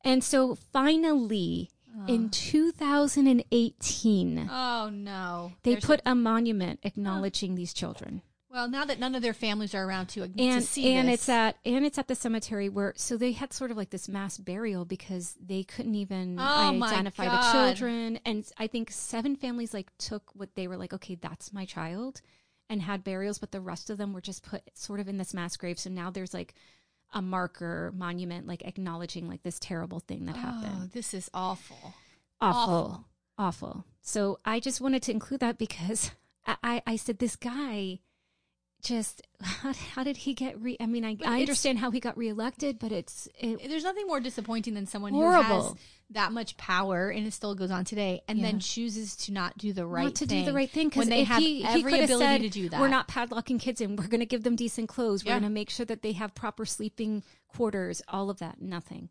And 0.03 0.23
so 0.23 0.55
finally, 0.55 1.69
in 2.07 2.25
ah. 2.25 2.29
2018, 2.31 4.49
Oh 4.51 4.89
no. 4.91 5.53
they 5.63 5.71
There's 5.73 5.85
put 5.85 6.01
a 6.05 6.15
monument 6.15 6.79
acknowledging 6.83 7.55
these 7.55 7.73
children. 7.73 8.21
well 8.49 8.67
now 8.69 8.83
that 8.85 8.99
none 8.99 9.15
of 9.15 9.21
their 9.21 9.33
families 9.33 9.73
are 9.73 9.85
around 9.85 10.07
to, 10.07 10.27
to 10.27 10.43
and 10.43 10.63
see 10.63 10.93
and 10.93 11.07
this. 11.07 11.21
it's 11.21 11.29
at 11.29 11.55
and 11.65 11.85
it's 11.85 11.97
at 11.97 12.07
the 12.07 12.15
cemetery 12.15 12.67
where 12.69 12.93
so 12.97 13.15
they 13.17 13.31
had 13.31 13.53
sort 13.53 13.71
of 13.71 13.77
like 13.77 13.89
this 13.91 14.09
mass 14.09 14.37
burial 14.37 14.83
because 14.85 15.35
they 15.39 15.63
couldn't 15.63 15.95
even 15.95 16.37
Oh 16.39 16.83
identify 16.83 17.25
the 17.25 17.51
children 17.51 18.19
and 18.25 18.45
i 18.57 18.67
think 18.67 18.91
seven 18.91 19.35
families 19.37 19.73
like 19.73 19.89
took 19.97 20.31
what 20.33 20.55
they 20.55 20.67
were 20.67 20.77
like 20.77 20.93
okay 20.93 21.15
that's 21.15 21.53
my 21.53 21.63
child 21.65 22.21
and 22.69 22.81
had 22.81 23.03
burials 23.05 23.39
but 23.39 23.51
the 23.51 23.61
rest 23.61 23.89
of 23.89 23.97
them 23.97 24.11
were 24.13 24.21
just 24.21 24.43
put 24.43 24.63
sort 24.73 24.99
of 24.99 25.07
in 25.07 25.17
this 25.17 25.33
mass 25.33 25.55
grave 25.55 25.79
so 25.79 25.89
now 25.89 26.09
there's 26.09 26.33
like 26.33 26.53
a 27.13 27.21
marker 27.21 27.91
monument 27.95 28.47
like 28.47 28.63
acknowledging 28.65 29.27
like 29.27 29.43
this 29.43 29.59
terrible 29.59 29.99
thing 29.99 30.25
that 30.25 30.35
happened. 30.35 30.65
oh, 30.65 30.69
happened 30.69 30.91
this 30.91 31.13
is 31.13 31.29
awful. 31.33 31.93
awful 32.39 33.05
awful 33.37 33.85
so 34.01 34.39
i 34.45 34.59
just 34.59 34.81
wanted 34.81 35.01
to 35.01 35.11
include 35.11 35.39
that 35.39 35.57
because 35.57 36.11
i 36.47 36.55
i, 36.63 36.81
I 36.87 36.95
said 36.95 37.19
this 37.19 37.35
guy 37.35 37.99
just 38.81 39.21
how, 39.41 39.73
how 39.95 40.03
did 40.03 40.17
he 40.17 40.33
get 40.33 40.59
re 40.61 40.75
i 40.79 40.85
mean 40.85 41.03
i, 41.05 41.15
I 41.25 41.39
understand 41.41 41.79
how 41.79 41.91
he 41.91 41.99
got 41.99 42.17
reelected 42.17 42.79
but 42.79 42.91
it's 42.91 43.27
it, 43.39 43.67
There's 43.69 43.83
nothing 43.83 44.07
more 44.07 44.19
disappointing 44.19 44.73
than 44.73 44.85
someone 44.87 45.13
who 45.13 45.21
has 45.29 45.73
that 46.11 46.31
much 46.31 46.57
power 46.57 47.09
and 47.09 47.25
it 47.25 47.31
still 47.33 47.55
goes 47.55 47.71
on 47.71 47.85
today 47.85 48.21
and 48.27 48.39
Yeah. 48.39 48.47
then 48.47 48.59
chooses 48.59 49.15
to 49.17 49.31
not 49.31 49.57
do 49.57 49.71
the 49.73 49.85
right 49.85 50.03
not 50.05 50.15
to 50.15 50.25
thing 50.25 50.39
do 50.43 50.51
the 50.51 50.55
right 50.55 50.69
thing 50.69 50.89
because 50.89 51.07
they 51.07 51.23
have 51.23 51.41
he, 51.41 51.61
he 51.61 51.65
every 51.65 51.93
have 51.93 52.03
ability 52.05 52.25
said, 52.25 52.41
to 52.41 52.49
do 52.49 52.69
that. 52.69 52.81
we're 52.81 52.87
not 52.89 53.07
padlocking 53.07 53.59
kids 53.59 53.79
and 53.81 53.97
we're 53.97 54.07
going 54.07 54.19
to 54.19 54.25
give 54.25 54.43
them 54.43 54.55
decent 54.55 54.89
clothes. 54.89 55.23
We're 55.23 55.31
going 55.31 55.43
to 55.43 55.49
make 55.49 55.69
sure 55.69 55.85
that 55.85 56.01
they 56.01 56.11
have 56.13 56.35
proper 56.35 56.65
sleeping 56.65 57.23
quarters 57.47 58.01
all 58.09 58.29
of 58.29 58.39
that 58.39 58.61
nothing. 58.61 59.09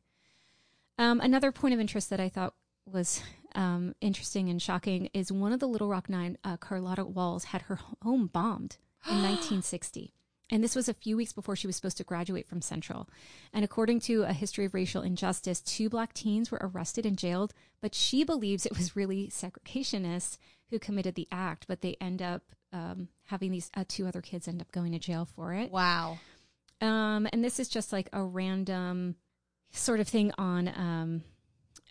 Um, 0.99 1.21
another 1.21 1.53
point 1.53 1.73
of 1.73 1.81
interest 1.81 2.11
that 2.11 2.21
i 2.21 2.29
thought 2.29 2.55
was 2.85 3.23
um, 3.55 3.95
interesting 4.01 4.49
and 4.51 4.61
shocking 4.61 5.09
is 5.15 5.31
one 5.33 5.53
of 5.53 5.61
the 5.61 5.67
Little 5.69 5.89
Rock 5.89 6.09
Nine, 6.09 6.37
uh, 6.45 6.57
Carlotta 6.57 7.05
Walls, 7.05 7.45
had 7.45 7.63
her 7.63 7.79
home 8.03 8.27
bombed 8.27 8.77
in 9.09 9.17
1960. 9.23 10.13
And 10.53 10.65
this 10.65 10.75
was 10.75 10.89
a 10.89 10.95
few 10.95 11.17
weeks 11.17 11.33
before 11.33 11.55
she 11.55 11.69
was 11.69 11.77
supposed 11.77 11.99
to 11.99 12.05
graduate 12.05 12.49
from 12.49 12.61
Central. 12.61 13.09
And 13.53 13.65
according 13.65 14.01
to 14.01 14.25
a 14.25 14.33
history 14.33 14.65
of 14.65 14.75
racial 14.75 15.03
injustice, 15.03 15.61
two 15.61 15.89
black 15.89 16.13
teens 16.13 16.51
were 16.51 16.61
arrested 16.61 17.07
and 17.07 17.17
jailed, 17.17 17.55
but 17.81 17.95
she 17.95 18.25
believes 18.25 18.67
it 18.67 18.77
was 18.77 18.97
really 18.97 19.29
segregationists 19.29 20.39
who 20.71 20.79
committed 20.79 21.15
the 21.15 21.29
act, 21.31 21.67
but 21.69 21.83
they 21.83 21.97
end 22.01 22.21
up 22.21 22.43
um, 22.73 23.09
having 23.27 23.53
these 23.53 23.71
uh, 23.77 23.85
two 23.87 24.07
other 24.07 24.21
kids 24.21 24.49
end 24.49 24.61
up 24.61 24.73
going 24.73 24.93
to 24.93 24.99
jail 24.99 25.25
for 25.25 25.53
it. 25.55 25.71
Wow. 25.71 26.19
Um, 26.81 27.29
and 27.33 27.45
this 27.45 27.61
is 27.61 27.69
just 27.69 27.93
like 27.93 28.09
a 28.13 28.23
random 28.23 29.17
sort 29.73 30.01
of 30.01 30.09
thing 30.09 30.33
on 30.37 30.69
um, 30.69 31.23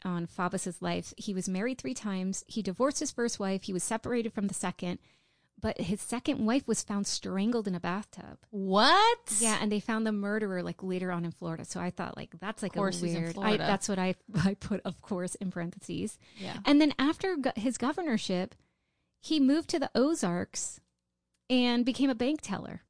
on 0.05 0.27
Faubus's 0.27 0.81
life. 0.81 1.13
He 1.17 1.33
was 1.33 1.49
married 1.49 1.77
three 1.77 1.93
times. 1.93 2.43
He 2.47 2.61
divorced 2.61 2.99
his 2.99 3.11
first 3.11 3.39
wife. 3.39 3.63
He 3.63 3.73
was 3.73 3.83
separated 3.83 4.33
from 4.33 4.47
the 4.47 4.53
second, 4.53 4.99
but 5.59 5.79
his 5.79 6.01
second 6.01 6.45
wife 6.45 6.67
was 6.67 6.81
found 6.83 7.07
strangled 7.07 7.67
in 7.67 7.75
a 7.75 7.79
bathtub. 7.79 8.37
What? 8.49 9.19
Yeah, 9.39 9.57
and 9.61 9.71
they 9.71 9.79
found 9.79 10.05
the 10.05 10.11
murderer 10.11 10.63
like 10.63 10.81
later 10.83 11.11
on 11.11 11.25
in 11.25 11.31
Florida. 11.31 11.65
So 11.65 11.79
I 11.79 11.89
thought 11.89 12.15
like 12.17 12.29
that's 12.39 12.63
like 12.63 12.73
Of 12.73 12.77
course 12.77 13.01
a 13.01 13.05
weird. 13.05 13.37
I, 13.37 13.57
that's 13.57 13.89
what 13.89 13.99
I 13.99 14.15
I 14.43 14.53
put 14.53 14.81
of 14.85 15.01
course 15.01 15.35
in 15.35 15.51
parentheses. 15.51 16.17
Yeah. 16.37 16.57
And 16.65 16.79
then 16.81 16.93
after 16.99 17.35
go- 17.35 17.51
his 17.55 17.77
governorship, 17.77 18.55
he 19.21 19.39
moved 19.39 19.69
to 19.69 19.79
the 19.79 19.91
Ozarks 19.95 20.79
and 21.49 21.85
became 21.85 22.09
a 22.09 22.15
bank 22.15 22.41
teller. 22.41 22.81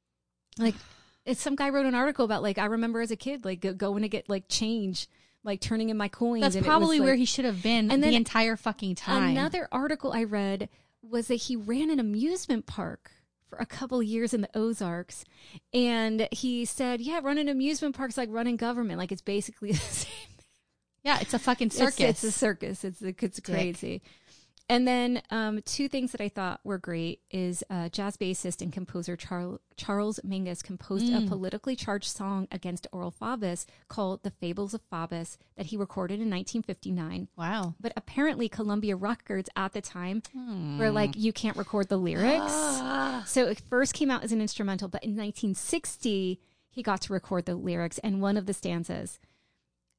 Like, 0.58 0.74
it's 1.24 1.40
some 1.40 1.56
guy 1.56 1.70
wrote 1.70 1.86
an 1.86 1.94
article 1.94 2.24
about 2.24 2.42
like 2.42 2.58
I 2.58 2.66
remember 2.66 3.00
as 3.00 3.10
a 3.10 3.16
kid 3.16 3.44
like 3.44 3.60
go- 3.60 3.74
going 3.74 4.02
to 4.02 4.08
get 4.08 4.28
like 4.28 4.44
change, 4.48 5.08
like 5.44 5.60
turning 5.60 5.88
in 5.88 5.96
my 5.96 6.08
coins. 6.08 6.42
That's 6.42 6.56
and 6.56 6.64
probably 6.64 7.00
was, 7.00 7.06
where 7.06 7.14
he 7.16 7.24
should 7.24 7.44
have 7.44 7.62
been 7.62 7.90
And 7.90 8.02
the 8.02 8.08
then 8.08 8.14
entire 8.14 8.56
fucking 8.56 8.94
time. 8.96 9.30
Another 9.30 9.68
article 9.72 10.12
I 10.12 10.24
read 10.24 10.68
was 11.02 11.28
that 11.28 11.34
he 11.36 11.56
ran 11.56 11.90
an 11.90 11.98
amusement 12.00 12.66
park 12.66 13.10
for 13.48 13.56
a 13.58 13.66
couple 13.66 14.02
years 14.02 14.32
in 14.32 14.42
the 14.42 14.56
Ozarks, 14.56 15.24
and 15.72 16.28
he 16.30 16.64
said, 16.64 17.00
"Yeah, 17.00 17.20
running 17.22 17.48
amusement 17.48 17.96
parks 17.96 18.16
like 18.16 18.28
running 18.30 18.56
government. 18.56 18.98
Like 18.98 19.12
it's 19.12 19.22
basically 19.22 19.72
the 19.72 19.78
same 19.78 20.12
yeah, 21.02 21.18
it's 21.20 21.34
a 21.34 21.38
fucking 21.38 21.68
It's- 21.68 21.78
circus. 21.78 22.00
It's, 22.22 22.24
a 22.24 22.32
circus. 22.32 22.84
It's 22.84 23.00
it's 23.02 23.40
crazy. 23.40 24.02
And 24.70 24.86
then 24.86 25.20
um, 25.30 25.62
two 25.62 25.88
things 25.88 26.12
that 26.12 26.20
I 26.20 26.28
thought 26.28 26.60
were 26.62 26.78
great 26.78 27.22
is 27.28 27.64
uh, 27.68 27.88
jazz 27.88 28.16
bassist 28.16 28.62
and 28.62 28.72
composer 28.72 29.16
Charles 29.16 29.58
Charles 29.76 30.20
Mingus 30.24 30.62
composed 30.62 31.12
a 31.12 31.26
politically 31.26 31.74
charged 31.74 32.06
song 32.08 32.46
against 32.52 32.86
Orval 32.92 33.12
Faubus 33.12 33.66
called 33.88 34.22
"The 34.22 34.30
Fables 34.30 34.72
of 34.72 34.80
Faubus" 34.88 35.38
that 35.56 35.66
he 35.66 35.76
recorded 35.76 36.20
in 36.20 36.30
1959. 36.30 37.26
wow. 37.36 37.74
But 37.80 37.92
apparently, 37.96 38.48
Columbia 38.48 38.94
Records 38.94 39.50
at 39.56 39.72
the 39.72 39.80
time 39.80 40.22
were 40.78 40.92
like, 40.92 41.16
"You 41.16 41.32
can't 41.32 41.56
record 41.56 41.88
the 41.88 41.96
lyrics." 41.96 42.52
so 43.26 43.48
it 43.48 43.60
first 43.68 43.92
came 43.92 44.10
out 44.10 44.22
as 44.22 44.30
an 44.30 44.40
instrumental, 44.40 44.86
but 44.86 45.02
in 45.02 45.10
1960 45.10 46.40
he 46.68 46.82
got 46.84 47.00
to 47.00 47.12
record 47.12 47.44
the 47.46 47.56
lyrics, 47.56 47.98
and 47.98 48.22
one 48.22 48.36
of 48.36 48.46
the 48.46 48.54
stanzas, 48.54 49.18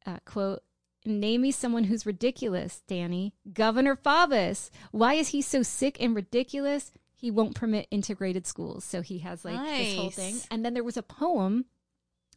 uh, 0.06 0.20
quote. 0.24 0.64
Name 1.06 1.42
me 1.42 1.52
someone 1.52 1.86
who's 1.86 2.06
ridiculous, 2.06 2.84
Dannie. 2.88 3.34
Governor 3.52 3.96
Faubus. 3.96 4.70
Why 4.92 5.16
is 5.16 5.30
he 5.30 5.42
so 5.42 5.64
sick 5.64 5.98
and 6.00 6.16
ridiculous? 6.16 6.92
He 7.16 7.32
won't 7.32 7.56
permit 7.56 7.88
integrated 7.90 8.46
schools. 8.46 8.84
So 8.84 9.02
he 9.02 9.20
has 9.20 9.44
like 9.44 9.60
this 9.60 9.96
whole 9.96 10.12
thing. 10.12 10.36
And 10.52 10.64
then 10.64 10.74
there 10.74 10.84
was 10.84 10.98
a 10.98 11.04
poem, 11.04 11.66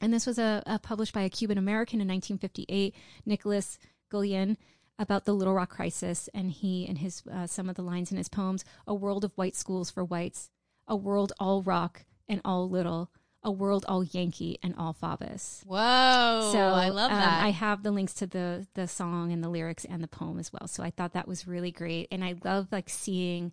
and 0.01 0.12
this 0.12 0.27
was 0.27 0.39
a, 0.39 0.62
a 0.67 0.79
published 0.79 1.12
by 1.12 1.23
a 1.23 1.31
Cuban 1.31 1.59
American 1.59 2.01
in 2.01 2.09
1958, 2.09 2.95
Nicholas 3.27 3.79
Guillen, 4.11 4.57
about 4.99 5.25
the 5.25 5.35
Little 5.35 5.55
Rock 5.55 5.71
crisis. 5.71 6.31
And 6.33 6.51
he 6.51 6.87
and 6.87 6.99
his 6.99 7.23
uh, 7.31 7.47
some 7.47 7.69
of 7.69 7.77
the 7.77 7.83
lines 7.83 8.12
in 8.12 8.19
his 8.19 8.29
poems: 8.29 8.65
"A 8.87 8.95
world 8.95 9.25
of 9.25 9.33
white 9.37 9.57
schools 9.57 9.91
for 9.91 10.05
whites, 10.05 10.51
a 10.89 10.97
world 10.97 11.33
all 11.39 11.62
rock 11.62 12.05
and 12.29 12.41
all 12.45 12.69
little, 12.69 13.11
a 13.45 13.51
world 13.51 13.85
all 13.89 14.03
Yankee 14.05 14.59
and 14.63 14.75
all 14.77 14.95
Faubus." 14.95 15.63
Whoa. 15.67 16.51
So 16.53 16.59
I 16.59 16.89
love 16.89 17.13
um, 17.13 17.19
that. 17.19 17.45
I 17.45 17.51
have 17.51 17.83
the 17.83 17.91
links 17.91 18.15
to 18.15 18.27
the 18.27 18.67
the 18.75 18.89
song 18.89 19.33
and 19.33 19.43
the 19.43 19.49
lyrics 19.49 19.85
and 19.85 20.03
the 20.03 20.09
poem 20.09 20.39
as 20.39 20.53
well. 20.53 20.67
So 20.67 20.83
I 20.83 20.91
thought 20.91 21.13
that 21.13 21.29
was 21.29 21.47
really 21.47 21.71
great, 21.71 22.09
and 22.11 22.25
I 22.25 22.35
love 22.45 22.69
like 22.73 22.89
seeing 22.89 23.53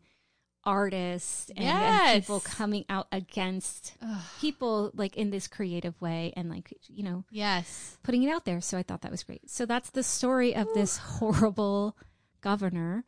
artists 0.64 1.50
and, 1.56 1.66
and 1.66 2.22
people 2.22 2.40
coming 2.40 2.86
out 2.90 3.08
against 3.12 3.96
people 4.40 4.92
like 4.94 5.18
in 5.18 5.32
this 5.32 5.48
creative 5.48 6.00
way 6.02 6.34
and 6.36 6.50
like 6.50 6.74
you 6.88 7.04
know 7.04 7.24
yes. 7.32 7.98
putting 8.04 8.24
it 8.24 8.30
out 8.30 8.46
there. 8.46 8.62
So 8.62 8.78
I 8.78 8.84
thought 8.84 9.02
that 9.02 9.12
was 9.12 9.24
great. 9.24 9.50
So 9.50 9.66
that's 9.66 9.90
the 9.90 10.04
story 10.04 10.56
of 10.56 10.68
this 10.74 10.98
horrible 10.98 11.98
governor, 12.42 13.06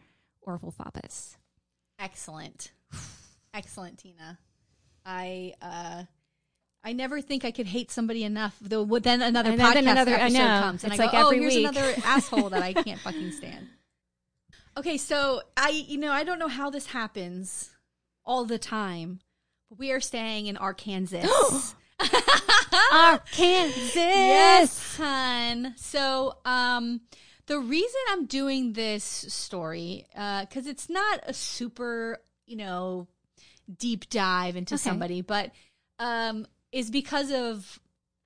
Orval 0.48 0.74
Faubus. 0.74 1.38
Excellent. 2.00 2.72
Excellent, 3.54 4.00
Tina. 4.00 4.40
I 5.06 5.54
uh 5.62 6.04
I 6.84 6.94
never 6.94 7.22
think 7.22 7.46
I 7.46 7.52
could 7.52 7.68
hate 7.68 7.92
somebody 7.92 8.24
enough. 8.24 8.58
Though 8.62 8.84
well, 8.84 9.00
then 9.02 9.22
another 9.22 9.52
And 9.52 9.60
podcast 9.62 9.74
then 9.76 9.88
another- 9.88 10.16
I 10.16 10.20
episode 10.22 10.38
comes, 10.62 10.84
and 10.84 10.92
It's 10.94 11.00
I 11.00 11.04
like 11.06 11.14
go, 11.14 11.28
"Oh, 11.28 11.32
here's 11.32 11.56
week." 11.56 11.66
another 11.68 11.94
asshole 12.06 12.50
that 12.50 12.62
I 12.62 12.74
can't 12.74 13.00
fucking 13.00 13.32
stand." 13.32 13.68
Okay, 14.76 14.98
so 14.98 15.42
I, 15.56 15.70
you 15.70 15.98
know, 15.98 16.12
I 16.12 16.24
don't 16.24 16.40
know 16.40 16.48
how 16.48 16.70
this 16.70 16.88
happens 16.88 17.70
all 18.26 18.44
the 18.46 18.58
time, 18.58 19.20
but 19.70 19.78
we 19.80 19.92
are 19.92 20.02
staying 20.02 20.48
in 20.48 20.58
Arkansas. 20.58 21.22
Arkansas. 22.92 24.00
Yes, 24.00 24.98
hun. 24.98 25.74
So, 25.78 26.38
um, 26.46 27.02
the 27.46 27.60
reason 27.60 28.00
I'm 28.10 28.26
doing 28.26 28.74
this 28.74 29.04
story, 29.04 30.06
because 30.12 30.68
it's 30.68 30.90
not 30.90 31.20
a 31.24 31.34
super, 31.34 32.20
you 32.46 32.56
know, 32.58 33.08
deep 33.78 34.10
dive 34.10 34.56
into 34.56 34.76
Okay. 34.76 34.82
somebody, 34.82 35.22
but 35.22 35.52
um, 36.00 36.48
is 36.74 36.90
because 36.92 37.32
of 37.32 37.80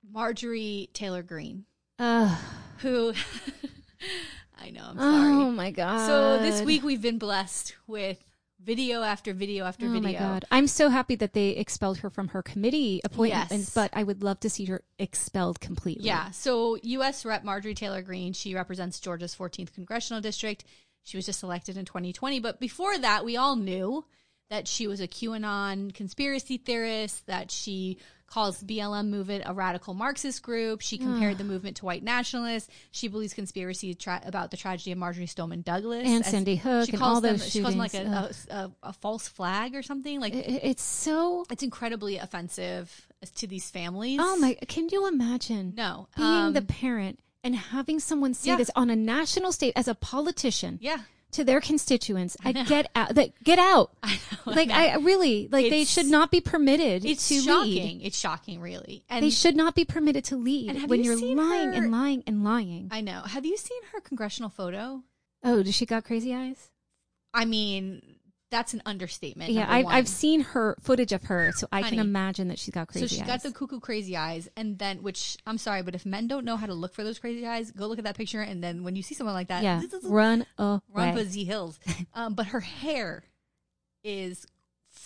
Marjorie 0.10 0.90
Taylor 0.94 1.22
Greene, 1.22 1.66
Ugh. 2.00 2.36
who 2.80 3.14
I 4.60 4.70
know, 4.72 4.86
I'm 4.90 4.98
oh 4.98 5.02
sorry. 5.02 5.34
oh 5.34 5.52
my 5.52 5.72
god. 5.72 6.08
So 6.08 6.40
this 6.40 6.62
week 6.64 6.84
we've 6.84 7.02
been 7.02 7.20
blessed 7.20 7.76
with 7.86 8.18
video 8.64 9.04
after 9.04 9.34
video 9.34 9.66
after 9.66 9.86
Oh 9.86 9.92
video. 9.92 10.02
my 10.02 10.14
god! 10.14 10.46
I'm 10.50 10.68
so 10.68 10.90
happy 10.90 11.16
that 11.16 11.34
they 11.34 11.50
expelled 11.50 12.00
her 12.00 12.10
from 12.10 12.30
her 12.30 12.42
committee 12.42 13.02
appointments, 13.04 13.52
Yes. 13.52 13.74
but 13.74 13.92
I 13.94 14.04
would 14.04 14.24
love 14.24 14.40
to 14.42 14.50
see 14.50 14.66
her 14.66 14.82
expelled 14.98 15.60
completely. 15.60 16.06
Yeah. 16.06 16.32
So 16.32 16.78
U.S. 16.82 17.24
Rep 17.26 17.44
Marjorie 17.44 17.76
Taylor 17.76 18.02
Greene, 18.02 18.34
she 18.34 18.56
represents 18.56 19.00
Georgia's 19.00 19.36
14th 19.36 19.74
congressional 19.74 20.22
district. 20.22 20.64
She 21.04 21.18
was 21.18 21.26
just 21.26 21.44
elected 21.44 21.78
in 21.78 21.86
2020, 21.86 22.40
but 22.40 22.60
before 22.60 22.98
that, 22.98 23.24
we 23.24 23.38
all 23.38 23.56
knew 23.56 24.06
that 24.50 24.68
she 24.68 24.88
was 24.88 25.00
a 25.02 25.08
QAnon 25.08 25.94
conspiracy 25.94 26.58
theorist. 26.58 27.26
That 27.28 27.52
she 27.52 27.98
calls 28.28 28.62
BLM 28.62 29.08
movement 29.10 29.44
a 29.46 29.54
radical 29.54 29.94
Marxist 29.94 30.44
group. 30.44 30.82
She 30.82 30.98
compared 30.98 31.38
the 31.38 31.44
movement 31.44 31.78
to 31.78 31.86
white 31.86 32.04
nationalists. 32.04 32.70
She 32.92 33.08
believes 33.08 33.34
conspiracy 33.34 33.96
tra- 33.96 34.22
about 34.26 34.52
the 34.52 34.58
tragedy 34.58 34.92
of 34.92 34.98
Marjorie 34.98 35.26
Stoneman 35.28 35.62
Douglas 35.62 36.04
And 36.06 36.26
Sandy 36.26 36.58
Hook 36.58 36.86
She 36.86 36.92
and 36.92 37.00
calls 37.00 37.16
all 37.16 37.22
them. 37.22 37.38
those 37.38 37.50
she 37.50 37.62
calls 37.62 37.74
them 37.74 37.80
like 37.80 37.94
a, 37.94 38.32
a, 38.50 38.72
a, 38.84 38.94
false 38.94 39.28
flag 39.28 39.76
or 39.76 39.82
something. 39.82 40.20
Like 40.20 40.34
I- 40.36 40.40
I- 40.40 40.60
it's 40.64 40.84
so. 40.84 41.46
it's 41.50 41.64
incredibly 41.64 42.18
offensive 42.18 43.08
to 43.36 43.48
these 43.48 43.70
families. 43.72 44.20
Oh 44.22 44.38
my! 44.38 44.56
Can 44.68 44.90
you 44.90 45.08
imagine? 45.08 45.74
No, 45.76 46.08
being 46.16 46.28
um, 46.28 46.54
the 46.54 46.62
parent 46.62 47.20
and 47.44 47.56
having 47.56 48.00
someone 48.00 48.34
say 48.34 48.50
Yeah. 48.52 48.58
this 48.58 48.70
on 48.76 48.90
a 48.90 48.96
national 48.96 49.52
stage 49.52 49.74
as 49.76 49.88
a 49.88 49.96
politician 49.96 50.80
yeah. 50.82 50.98
To 51.32 51.44
their 51.44 51.60
constituents. 51.62 52.38
I, 52.44 52.52
get 52.54 52.90
out. 52.96 53.16
That 53.16 53.32
get 53.44 53.60
out. 53.60 53.92
I 54.04 54.14
know, 54.46 54.54
like 54.54 54.70
I. 54.70 54.88
I 54.88 54.96
really 54.98 55.48
like 55.52 55.70
they 55.70 55.84
should 55.84 56.06
not 56.08 56.32
be 56.32 56.42
permitted 56.42 57.06
It's 57.06 57.28
to 57.30 57.42
shocking. 57.42 58.00
lead. 58.00 58.06
It's 58.06 58.18
shocking, 58.18 58.62
really. 58.62 59.04
And 59.10 59.24
They 59.26 59.30
should 59.30 59.56
not 59.56 59.76
be 59.76 59.86
permitted 59.86 60.24
to 60.26 60.38
lead 60.38 60.88
when 60.90 61.04
you 61.04 61.14
you're 61.18 61.36
lying 61.36 61.70
her- 61.70 61.74
and 61.74 61.92
lying 61.92 62.24
and 62.26 62.44
lying. 62.44 62.88
I 62.92 63.02
know. 63.02 63.22
Have 63.22 63.46
you 63.46 63.58
seen 63.58 63.82
her 63.94 64.00
congressional 64.02 64.50
photo? 64.50 65.04
oh, 65.44 65.64
does 65.64 65.76
she 65.76 65.86
got 65.86 66.04
crazy 66.04 66.34
eyes? 66.34 66.70
I 67.34 67.46
mean, 67.46 68.02
that's 68.50 68.74
an 68.74 68.82
understatement. 68.86 69.52
Yeah, 69.52 69.66
I've. 69.68 69.86
I've 69.88 70.08
seen 70.08 70.42
her 70.42 70.78
footage 70.82 71.12
of 71.12 71.24
her, 71.24 71.52
so 71.56 71.68
I 71.72 71.82
Honey. 71.82 71.98
can 71.98 72.06
imagine 72.06 72.48
that 72.48 72.60
she's 72.60 72.74
got 72.74 72.88
crazy 72.88 73.08
so 73.08 73.10
she's 73.10 73.22
eyes. 73.22 73.28
got 73.28 73.44
the 73.44 73.52
cuckoo 73.52 73.80
crazy 73.80 74.16
eyes, 74.16 74.48
and 74.56 74.78
then 74.80 75.04
which 75.04 75.38
I'm 75.46 75.58
sorry, 75.58 75.82
but 75.82 75.96
if 75.96 76.06
men 76.06 76.28
don't 76.28 76.46
know 76.46 76.56
how 76.58 76.66
to 76.66 76.74
look 76.74 76.94
for 76.94 77.04
those 77.04 77.20
crazy 77.20 77.46
eyes, 77.46 77.72
go 77.72 77.88
look 77.88 77.98
at 77.98 78.06
that 78.06 78.16
picture, 78.18 78.42
and 78.42 78.64
then 78.64 78.84
when 78.84 78.96
you 78.96 79.04
see 79.04 79.16
someone 79.16 79.34
like 79.34 79.50
that, 79.50 79.64
yeah, 79.64 79.82
run 80.04 80.46
away. 80.58 80.80
run 80.94 81.16
for 81.16 81.24
Z 81.24 81.44
hills. 81.44 81.80
um, 82.14 82.34
but 82.34 82.48
her 82.48 82.62
hair 82.62 83.24
is 84.04 84.46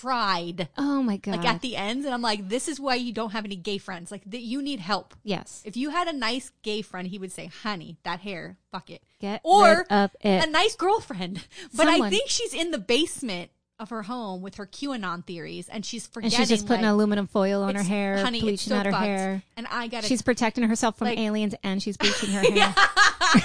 fried, 0.01 0.67
oh 0.77 1.03
my 1.03 1.17
god! 1.17 1.37
like 1.37 1.45
at 1.45 1.61
the 1.61 1.75
ends, 1.77 2.05
and 2.05 2.13
I'm 2.13 2.21
like, 2.21 2.49
this 2.49 2.67
is 2.67 2.79
why 2.79 2.95
you 2.95 3.13
don't 3.13 3.31
have 3.31 3.45
any 3.45 3.55
gay 3.55 3.77
friends. 3.77 4.11
Like 4.11 4.23
that, 4.25 4.41
you 4.41 4.61
need 4.61 4.79
help. 4.79 5.13
yes, 5.23 5.61
If 5.65 5.77
you 5.77 5.89
had 5.91 6.07
a 6.07 6.13
nice 6.13 6.51
gay 6.63 6.81
friend, 6.81 7.07
he 7.07 7.17
would 7.19 7.31
say, 7.31 7.45
"Honey, 7.63 7.97
that 8.03 8.19
hair, 8.21 8.57
fuck 8.71 8.89
it." 8.89 9.01
get 9.19 9.39
or 9.43 9.77
rid 9.79 9.87
of 9.91 10.15
it. 10.21 10.47
a 10.47 10.49
nice 10.49 10.75
girlfriend. 10.75 11.45
But 11.75 11.87
I 11.87 12.09
think 12.09 12.27
she's 12.29 12.53
in 12.53 12.71
the 12.71 12.79
basement 12.79 13.51
of 13.79 13.89
her 13.89 14.03
home 14.03 14.41
with 14.41 14.55
her 14.55 14.65
QAnon 14.67 15.25
theories, 15.25 15.67
and 15.69 15.85
she's 15.85 16.05
and 16.05 16.13
forgetting. 16.13 16.37
she's 16.37 16.49
just 16.49 16.67
putting 16.67 16.83
like, 16.85 16.91
aluminum 16.93 17.27
foil 17.27 17.63
on 17.63 17.73
her 17.75 17.81
hair, 17.83 18.17
honey, 18.17 18.41
bleaching 18.41 18.69
so 18.71 18.75
out 18.77 18.85
her 18.85 18.91
fucked. 18.91 19.05
hair. 19.05 19.43
And 19.57 19.65
I 19.71 19.87
got 19.87 20.03
She's 20.05 20.21
protecting 20.21 20.63
herself 20.65 20.97
from 20.97 21.07
like- 21.09 21.17
aliens, 21.19 21.55
and 21.63 21.81
she's 21.81 21.97
bleaching 21.97 22.29
her 22.31 22.41
hair. 22.51 22.73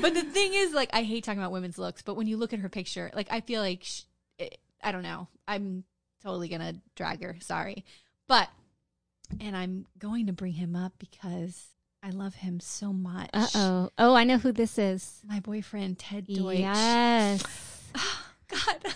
but 0.00 0.14
the 0.14 0.22
thing 0.22 0.52
is, 0.54 0.72
like, 0.72 0.90
I 0.92 1.02
hate 1.02 1.24
talking 1.24 1.40
about 1.40 1.52
women's 1.52 1.78
looks, 1.78 2.02
but 2.02 2.14
when 2.16 2.26
you 2.26 2.36
look 2.36 2.52
at 2.52 2.58
her 2.60 2.68
picture, 2.68 3.10
like, 3.14 3.28
I 3.30 3.40
feel 3.40 3.60
like 3.60 3.80
sh 3.84 4.02
it, 4.38 4.58
I 4.84 4.92
don't 4.92 5.02
know. 5.02 5.28
I'm 5.48 5.84
totally 6.22 6.48
gonna 6.48 6.74
drag 6.94 7.22
her. 7.22 7.36
Sorry, 7.40 7.84
but 8.28 8.48
and 9.40 9.56
I'm 9.56 9.86
going 9.98 10.26
to 10.26 10.32
bring 10.32 10.52
him 10.52 10.76
up 10.76 10.92
because 10.98 11.68
I 12.02 12.10
love 12.10 12.34
him 12.34 12.60
so 12.60 12.92
much. 12.92 13.30
Uh 13.32 13.46
oh. 13.54 13.90
Oh, 13.98 14.14
I 14.14 14.24
know 14.24 14.38
who 14.38 14.52
this 14.52 14.78
is. 14.78 15.20
My 15.26 15.40
boyfriend 15.40 15.98
Ted 15.98 16.26
Deutch. 16.26 16.58
Yes. 16.58 17.42
God, 18.48 18.94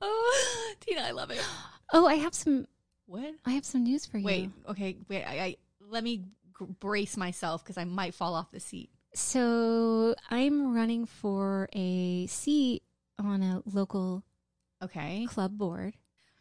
oh, 0.00 0.74
Tina, 0.80 1.02
I 1.02 1.10
love 1.10 1.30
it. 1.30 1.44
Oh, 1.92 2.06
I 2.06 2.14
have 2.14 2.34
some. 2.34 2.66
What? 3.06 3.34
I 3.44 3.52
have 3.52 3.64
some 3.64 3.84
news 3.84 4.06
for 4.06 4.18
you. 4.18 4.24
Wait, 4.24 4.50
okay, 4.68 4.96
wait. 5.08 5.24
I, 5.24 5.40
I 5.40 5.56
let 5.80 6.04
me 6.04 6.18
g- 6.58 6.66
brace 6.80 7.16
myself 7.16 7.62
because 7.62 7.78
I 7.78 7.84
might 7.84 8.14
fall 8.14 8.34
off 8.34 8.50
the 8.50 8.60
seat. 8.60 8.90
So 9.14 10.14
I'm 10.30 10.74
running 10.74 11.06
for 11.06 11.68
a 11.74 12.26
seat 12.26 12.82
on 13.18 13.42
a 13.42 13.62
local 13.66 14.22
Okay. 14.82 15.26
club 15.28 15.56
board. 15.58 15.94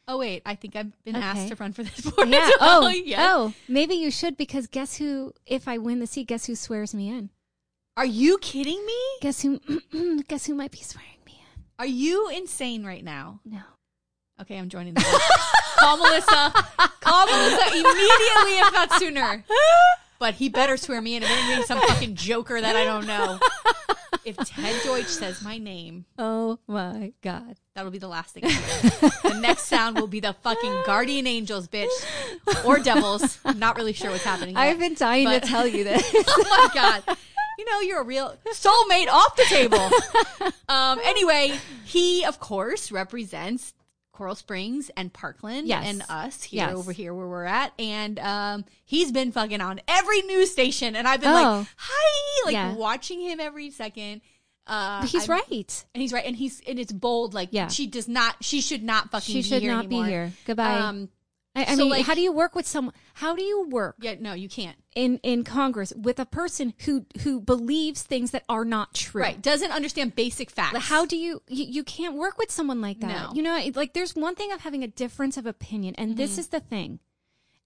Oh 0.08 0.18
wait, 0.18 0.42
I 0.46 0.56
think 0.56 0.76
I've 0.76 0.92
been 1.04 1.16
Okay. 1.18 1.26
asked 1.26 1.48
to 1.50 1.56
run 1.56 1.74
for 1.74 1.84
this 1.84 2.00
board. 2.02 2.30
Oh. 2.34 2.82
Oh, 2.86 2.88
yeah. 2.90 3.18
as 3.18 3.26
well. 3.26 3.44
Oh. 3.48 3.48
Oh. 3.50 3.54
Maybe 3.68 3.96
you 3.96 4.10
should 4.12 4.38
because 4.38 4.68
guess 4.68 4.98
who? 4.98 5.34
If 5.46 5.68
I 5.68 5.78
win 5.78 6.00
the 6.00 6.08
seat, 6.08 6.28
guess 6.28 6.46
who 6.46 6.56
swears 6.56 6.94
me 6.94 7.10
in? 7.10 7.30
Are 7.98 8.06
you 8.06 8.38
kidding 8.38 8.86
me? 8.86 9.00
Guess 9.22 9.42
who? 9.42 9.60
guess 10.28 10.46
who 10.46 10.54
might 10.56 10.72
be 10.72 10.78
swearing 10.78 11.10
me 11.26 11.42
in? 11.56 11.64
Are 11.80 11.86
you 11.88 12.30
insane 12.30 12.86
right 12.86 13.04
now? 13.04 13.40
No. 13.44 13.60
Okay, 14.40 14.58
I'm 14.58 14.70
joining 14.70 14.94
the 14.94 15.02
board. 15.02 15.22
Call 15.80 15.98
Melissa. 15.98 16.54
Call 17.02 17.26
Melissa 17.26 17.68
immediately, 17.72 18.60
if 18.60 18.72
not 18.74 18.94
sooner. 18.94 19.44
But 20.20 20.36
he 20.36 20.48
better 20.50 20.78
swear 20.78 21.02
me 21.02 21.16
in. 21.16 21.24
If 21.24 21.30
it 21.30 21.58
ain't 21.58 21.66
some 21.66 21.80
fucking 21.82 22.14
joker 22.16 22.62
that 22.62 22.76
I 22.76 22.84
don't 22.86 23.08
know. 23.08 23.40
If 24.26 24.36
Ted 24.38 24.76
Deutch 24.84 25.06
says 25.08 25.42
my 25.42 25.58
name, 25.58 26.06
Oh 26.20 26.60
my 26.68 27.14
God. 27.22 27.58
That'll 27.78 27.92
be 27.92 28.00
the 28.00 28.08
last 28.08 28.34
thing. 28.34 28.44
The 28.44 29.38
next 29.40 29.66
sound 29.66 30.00
will 30.00 30.08
be 30.08 30.20
the 30.20 30.34
fucking 30.42 30.82
guardian 30.86 31.28
angels, 31.28 31.68
bitch, 31.68 31.88
or 32.66 32.80
devils. 32.80 33.40
I'm 33.46 33.60
not 33.60 33.78
really 33.78 33.94
sure 33.94 34.10
what's 34.12 34.24
happening. 34.24 34.56
Yet. 34.56 34.62
I've 34.62 34.80
been 34.80 34.96
dying 34.96 35.26
but- 35.26 35.44
to 35.44 35.48
tell 35.50 35.68
you 35.68 35.84
this. 35.86 36.04
oh 36.14 36.44
my 36.50 36.70
god 36.74 37.18
you 37.60 37.66
know 37.66 37.80
you're 37.80 38.02
a 38.02 38.06
real 38.06 38.36
soulmate 38.54 39.08
off 39.08 39.36
the 39.36 39.44
table 39.46 39.90
um 40.70 41.00
anyway 41.04 41.52
he 41.86 42.24
of 42.24 42.40
course 42.40 42.92
represents 42.92 43.74
coral 44.12 44.36
springs 44.36 44.92
and 44.96 45.12
parkland 45.12 45.68
Yes. 45.68 45.84
and 45.88 46.04
us 46.08 46.44
here 46.44 46.68
Yes. 46.68 46.76
over 46.76 46.92
here 46.92 47.16
where 47.16 47.26
we're 47.28 47.46
at 47.46 47.74
and 47.80 48.20
um 48.20 48.66
he's 48.86 49.12
been 49.12 49.32
fucking 49.32 49.60
on 49.60 49.82
every 49.88 50.22
news 50.22 50.52
station 50.52 50.96
and 50.96 51.08
i've 51.08 51.20
been 51.22 51.30
Oh. 51.32 51.34
like 51.60 51.68
hi 51.78 52.46
like 52.46 52.54
Yeah. 52.54 52.76
watching 52.76 53.22
him 53.22 53.40
every 53.40 53.72
second 53.72 54.22
uh 54.68 55.06
he's 55.08 55.30
I'm- 55.30 55.40
right. 55.50 55.86
and 55.94 56.02
he's 56.02 56.14
right 56.14 56.26
and 56.26 56.36
he's 56.36 56.62
and 56.68 56.78
it's 56.80 56.92
bold 56.92 57.34
like 57.34 57.50
Yeah. 57.52 57.68
she 57.70 57.88
does 57.88 58.08
not 58.08 58.36
she 58.42 58.62
should 58.62 58.84
not 58.84 59.12
fucking 59.12 59.34
She 59.34 59.42
should 59.42 59.64
not 59.64 59.86
anymore. 59.86 60.06
be 60.06 60.10
here. 60.10 60.34
Goodbye. 60.46 60.80
um 60.80 61.10
I, 61.56 61.62
I 61.62 61.76
so, 61.76 61.78
mean, 61.78 61.90
like- 61.90 62.06
how 62.06 62.14
do 62.14 62.22
you 62.22 62.32
work 62.32 62.54
with 62.54 62.68
someone? 62.68 62.94
How 63.16 63.36
do 63.36 63.42
you 63.44 63.68
work 63.70 63.96
yeah 64.00 64.16
no 64.20 64.34
you 64.34 64.48
can't 64.48 64.78
in 64.96 65.18
in 65.24 65.44
Congress 65.44 65.92
with 65.96 66.20
a 66.20 66.26
person 66.26 66.74
who 66.86 67.06
who 67.24 67.40
believes 67.42 68.04
things 68.04 68.30
that 68.32 68.44
are 68.48 68.64
not 68.66 68.94
true? 68.94 69.24
right 69.24 69.42
doesn't 69.42 69.72
understand 69.72 70.16
basic 70.16 70.52
facts 70.52 70.74
Like, 70.76 70.84
How 70.84 71.06
do 71.06 71.18
you, 71.18 71.42
you 71.48 71.66
you 71.66 71.84
can't 71.84 72.16
work 72.16 72.38
with 72.38 72.52
someone 72.52 72.80
like 72.82 73.00
that? 73.00 73.08
No. 73.30 73.32
You 73.34 73.42
know, 73.42 73.60
like 73.74 73.94
there's 73.94 74.16
one 74.16 74.36
thing 74.36 74.52
of 74.52 74.62
having 74.62 74.84
a 74.84 74.88
difference 74.88 75.36
of 75.38 75.46
opinion, 75.48 75.96
and 75.98 76.10
Mm-hmm. 76.12 76.18
this 76.18 76.38
is 76.38 76.50
the 76.50 76.60
thing. 76.60 77.00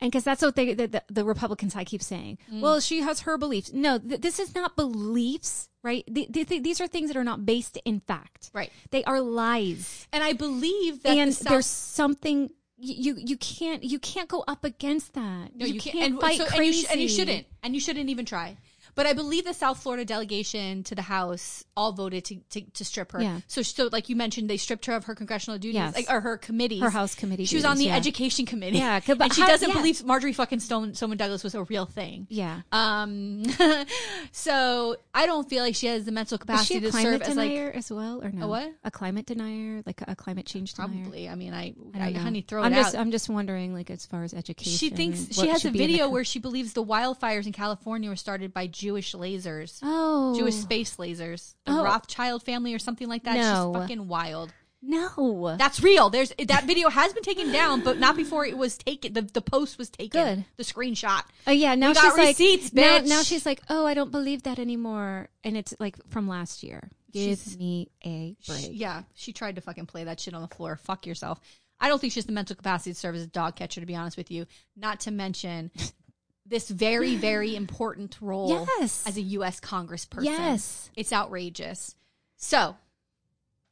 And 0.02 0.12
because 0.12 0.24
that's 0.24 0.41
what 0.41 0.56
they 0.56 0.74
the, 0.74 0.88
the, 0.88 1.04
the 1.10 1.24
Republican 1.24 1.70
side 1.70 1.86
keeps 1.86 2.08
saying. 2.08 2.39
Mm. 2.52 2.62
Well, 2.62 2.80
she 2.80 3.02
has 3.02 3.22
her 3.22 3.38
beliefs. 3.38 3.72
No, 3.72 3.99
th- 3.99 4.20
this 4.20 4.39
is 4.39 4.56
not 4.56 4.76
beliefs, 4.76 5.70
right? 5.84 6.04
The, 6.08 6.28
the, 6.30 6.43
the- 6.43 6.60
these 6.60 6.82
are 6.82 6.88
things 6.88 7.10
that 7.10 7.18
are 7.18 7.24
not 7.24 7.45
based 7.45 7.78
in 7.86 7.99
fact. 7.99 8.49
Right. 8.54 8.72
They 8.89 9.04
are 9.04 9.22
lies. 9.22 10.08
and 10.12 10.24
i 10.24 10.34
believe 10.34 11.04
that 11.04 11.16
and 11.18 11.34
South- 11.34 11.47
there's 11.49 11.66
something 11.68 12.49
you 12.84 13.16
you 13.16 13.38
can't 13.38 13.84
you 13.84 13.99
can't 13.99 14.28
go 14.28 14.43
up 14.47 14.64
against 14.66 15.14
that. 15.14 15.56
No, 15.56 15.68
you, 15.68 15.76
you, 15.76 15.80
can't, 15.80 15.95
can't, 15.97 16.12
and, 16.14 16.22
fight 16.22 16.38
so- 16.38 16.45
and 16.45 16.54
crazy. 16.56 16.78
you, 16.80 16.84
sh- 16.84 16.91
and 16.91 17.02
you 17.02 17.10
shouldn't, 17.10 17.45
and 17.62 17.76
you 17.76 17.80
shouldn't 17.80 18.10
even 18.10 18.26
try. 18.26 18.58
But 18.96 19.06
I 19.06 19.14
believe 19.14 19.46
the 19.46 19.54
South 19.54 19.82
Florida 19.82 20.06
delegation 20.06 20.84
to 20.84 20.96
the 20.96 21.02
House 21.02 21.64
all 21.78 21.92
voted 21.94 22.26
to, 22.26 22.36
to, 22.52 22.62
to 22.62 22.86
strip 22.86 23.12
her. 23.14 23.22
Yeah. 23.22 23.39
So, 23.48 23.62
so 23.62 23.89
like 23.92 24.10
you 24.10 24.16
mentioned, 24.16 24.50
they 24.50 24.58
stripped 24.58 24.86
her 24.86 24.94
of 24.94 25.06
her 25.06 25.16
congressional 25.16 25.58
duties, 25.58 25.76
Yes. 25.76 25.96
like, 25.96 26.10
or 26.10 26.22
her 26.22 26.38
committees, 26.38 26.82
Her 26.82 26.89
House 26.89 27.16
committee 27.16 27.46
She 27.46 27.56
was 27.56 27.66
on 27.66 27.78
the 27.78 27.86
yeah. 27.86 27.96
education 27.96 28.46
committee. 28.46 28.78
Yeah, 28.78 29.00
and 29.08 29.34
she 29.34 29.42
how- 29.42 29.48
doesn't 29.48 29.70
yeah. 29.70 29.76
believe 29.76 30.04
Marjorie 30.04 30.34
fucking 30.34 30.60
Stoneman, 30.60 30.94
Stoneman 30.96 31.18
Douglas 31.18 31.44
was 31.44 31.56
a 31.56 31.64
real 31.64 31.86
thing. 31.86 32.28
Yeah. 32.30 32.62
Um, 32.72 33.44
so 34.32 34.98
I 35.14 35.26
don't 35.26 35.50
feel 35.50 35.64
like 35.64 35.76
she 35.76 35.88
has 35.88 36.06
the 36.06 36.12
mental 36.12 36.38
capacity 36.38 36.80
to 36.82 36.92
serve 36.92 37.22
as 37.22 37.36
like 37.36 37.52
as 37.52 37.92
well, 37.92 38.24
or 38.24 38.32
no? 38.32 38.46
A 38.46 38.48
what? 38.48 38.74
A 38.84 38.92
climate 38.92 39.26
denier, 39.26 39.82
like 39.86 40.02
a, 40.02 40.12
a 40.12 40.16
climate 40.16 40.46
change 40.46 40.74
denier. 40.74 41.04
probably. 41.04 41.30
I 41.30 41.36
mean, 41.36 41.54
I, 41.54 41.74
I 41.96 42.10
I, 42.10 42.12
honey, 42.14 42.42
throw 42.42 42.64
I'm 42.64 42.74
it 42.74 42.78
just, 42.78 42.96
out. 42.96 43.02
I'm 43.02 43.12
just 43.12 43.30
wondering, 43.30 43.74
like 43.74 43.89
as 43.89 44.06
far 44.06 44.24
as 44.24 44.34
education. 44.34 44.78
She 44.78 44.89
thinks 44.89 45.28
she 45.32 45.48
has 45.48 45.66
a 45.66 45.70
the 45.70 45.78
video 45.78 46.10
where 46.10 46.24
she 46.24 46.39
believes 46.39 46.74
the 46.74 46.84
wildfires 46.84 47.46
in 47.46 47.54
California 47.54 48.10
were 48.10 48.16
started 48.16 48.54
by 48.54 48.68
Jewish 48.82 49.13
lasers. 49.13 49.79
oh 49.84 50.36
Jewish 50.38 50.55
space 50.55 50.97
lasers. 50.97 51.53
The 51.65 51.73
Oh. 51.73 51.84
Rothschild 51.84 52.43
family 52.43 52.73
or 52.73 52.79
something 52.79 53.07
like 53.07 53.23
that. 53.25 53.36
No. 53.38 53.71
She's 53.73 53.82
fucking 53.82 54.07
wild. 54.07 54.51
no. 54.82 55.55
That's 55.59 55.82
real. 55.84 56.09
There's 56.09 56.34
that 56.47 56.63
video 56.65 56.89
has 56.89 57.13
been 57.13 57.21
taken 57.23 57.51
down, 57.51 57.82
but 57.82 57.99
not 57.99 58.15
before 58.15 58.45
it 58.45 58.57
was 58.57 58.77
taken. 58.77 59.13
The, 59.13 59.21
the 59.21 59.41
post 59.41 59.77
was 59.77 59.89
taken. 59.89 60.21
Good. 60.23 60.45
The 60.57 60.63
screenshot. 60.63 61.21
Oh 61.45 61.51
yeah, 61.51 61.75
now 61.75 61.89
We 61.89 61.93
she's 61.95 62.03
like 62.17 62.27
receipts, 62.29 62.73
now, 62.73 62.99
bitch. 62.99 63.07
now 63.07 63.21
she's 63.21 63.45
like, 63.45 63.61
oh, 63.69 63.86
I 63.86 63.93
don't 63.93 64.11
believe 64.11 64.43
that 64.43 64.57
anymore, 64.57 65.29
and 65.43 65.55
it's 65.55 65.73
like 65.79 65.97
from 66.09 66.27
last 66.27 66.63
year. 66.63 66.89
Give 67.13 67.23
She's- 67.38 67.57
me 67.57 67.91
a 68.05 68.36
She- 68.39 68.51
break. 68.51 68.69
yeah, 68.71 69.03
she 69.13 69.34
tried 69.34 69.55
to 69.55 69.61
fucking 69.61 69.86
play 69.86 70.05
that 70.05 70.19
shit 70.19 70.34
on 70.34 70.41
the 70.41 70.47
floor. 70.55 70.77
Fuck 70.77 71.05
yourself. 71.05 71.39
I 71.84 71.88
don't 71.89 71.99
think 71.99 72.13
she 72.13 72.19
has 72.19 72.25
the 72.25 72.32
mental 72.32 72.55
capacity 72.55 72.93
to 72.93 72.99
serve 72.99 73.15
as 73.15 73.23
a 73.23 73.27
dog 73.27 73.55
catcher, 73.55 73.82
to 73.82 73.86
be 73.88 73.95
honest 73.95 74.15
with 74.15 74.29
you. 74.32 74.45
Not 74.77 75.01
to 75.01 75.11
mention 75.11 75.71
this 76.46 76.70
very, 76.70 77.16
very 77.16 77.56
important 77.56 78.18
role 78.22 78.68
Yes. 78.80 79.04
as 79.08 79.18
a 79.18 79.22
U.S. 79.22 79.60
Congressperson. 79.60 80.26
Yes. 80.26 80.89
It's 80.96 81.14
outrageous. 81.14 81.96
So, 82.38 82.76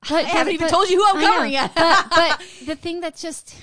But, 0.08 0.26
I 0.26 0.30
haven't 0.30 0.54
even 0.54 0.68
but- 0.68 0.72
told 0.74 0.90
you 0.90 0.98
who 1.04 1.18
I'm 1.20 1.26
covering 1.26 1.52
yet. 1.52 1.74
but, 1.76 2.08
but 2.16 2.44
the 2.66 2.76
thing 2.76 3.02
that's 3.02 3.22
just 3.22 3.56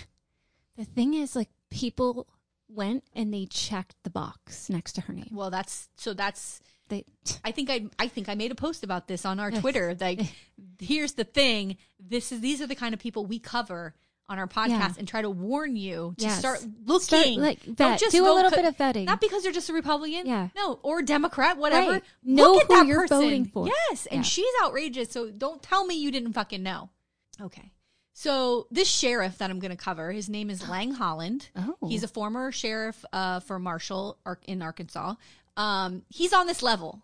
the 0.76 0.84
thing 0.84 1.14
is 1.14 1.34
like 1.36 1.48
people 1.70 2.26
went 2.68 3.04
and 3.14 3.32
they 3.32 3.46
checked 3.46 3.94
the 4.02 4.10
box 4.10 4.68
next 4.68 4.94
to 4.94 5.00
her 5.02 5.12
name. 5.14 5.28
well, 5.32 5.50
that's 5.50 5.88
so 5.96 6.12
that's 6.12 6.60
They 6.88 7.04
I 7.44 7.52
think 7.52 7.70
I 7.70 7.86
I 7.98 8.08
think 8.08 8.28
I 8.28 8.34
made 8.34 8.50
a 8.50 8.56
post 8.56 8.82
about 8.84 9.06
this 9.08 9.24
on 9.24 9.40
our. 9.40 9.50
Twitter. 9.50 9.96
Like, 9.98 10.20
here's 10.80 11.12
the 11.14 11.24
thing: 11.24 11.76
this 11.98 12.32
is 12.32 12.40
these 12.40 12.60
are 12.60 12.66
the 12.66 12.74
kind 12.74 12.92
of 12.92 13.00
people 13.00 13.24
we 13.24 13.38
cover 13.38 13.94
on 14.28 14.38
our 14.38 14.46
podcast 14.48 14.68
Yeah. 14.70 14.92
and 14.98 15.06
try 15.06 15.22
to 15.22 15.30
warn 15.30 15.76
you 15.76 16.14
to 16.18 16.24
Yes. 16.24 16.38
start 16.38 16.64
looking, 16.84 17.00
Start, 17.04 17.26
like, 17.36 17.62
Don't 17.64 17.76
vet. 18.00 18.02
Do 18.10 18.24
a 18.24 18.34
little 18.34 18.50
co- 18.50 18.56
bit 18.56 18.64
of 18.64 18.76
vetting. 18.76 19.04
Not 19.04 19.20
because 19.20 19.44
you're 19.44 19.52
just 19.52 19.68
a 19.70 19.72
Republican, 19.72 20.26
Yeah. 20.26 20.48
no, 20.56 20.80
or 20.82 21.02
Democrat, 21.02 21.58
whatever. 21.58 21.92
Right. 21.92 22.04
Know 22.24 22.54
Look 22.54 22.62
at 22.62 22.68
that 22.70 22.86
you're 22.86 23.02
person. 23.02 23.20
voting 23.20 23.44
for. 23.46 23.68
Yes, 23.68 24.06
and 24.06 24.18
Yeah. 24.18 24.22
she's 24.22 24.52
outrageous. 24.62 25.10
So 25.12 25.30
don't 25.30 25.62
tell 25.62 25.86
me 25.86 25.94
you 25.94 26.10
didn't 26.10 26.32
fucking 26.32 26.62
know. 26.62 26.90
Okay. 27.40 27.70
So 28.14 28.66
this 28.70 28.88
sheriff 28.88 29.38
that 29.38 29.50
I'm 29.50 29.58
going 29.60 29.70
to 29.70 29.76
cover, 29.76 30.10
his 30.10 30.28
name 30.28 30.48
is 30.50 30.66
Lang 30.68 30.92
Holland. 30.92 31.50
Oh. 31.54 31.76
He's 31.86 32.02
a 32.02 32.08
former 32.08 32.50
sheriff 32.50 33.04
uh, 33.12 33.40
for 33.40 33.58
Marshall 33.58 34.18
Ar- 34.24 34.40
in 34.46 34.62
Arkansas. 34.62 35.14
Um, 35.56 36.02
he's 36.08 36.32
on 36.32 36.46
this 36.46 36.62
level, 36.62 37.02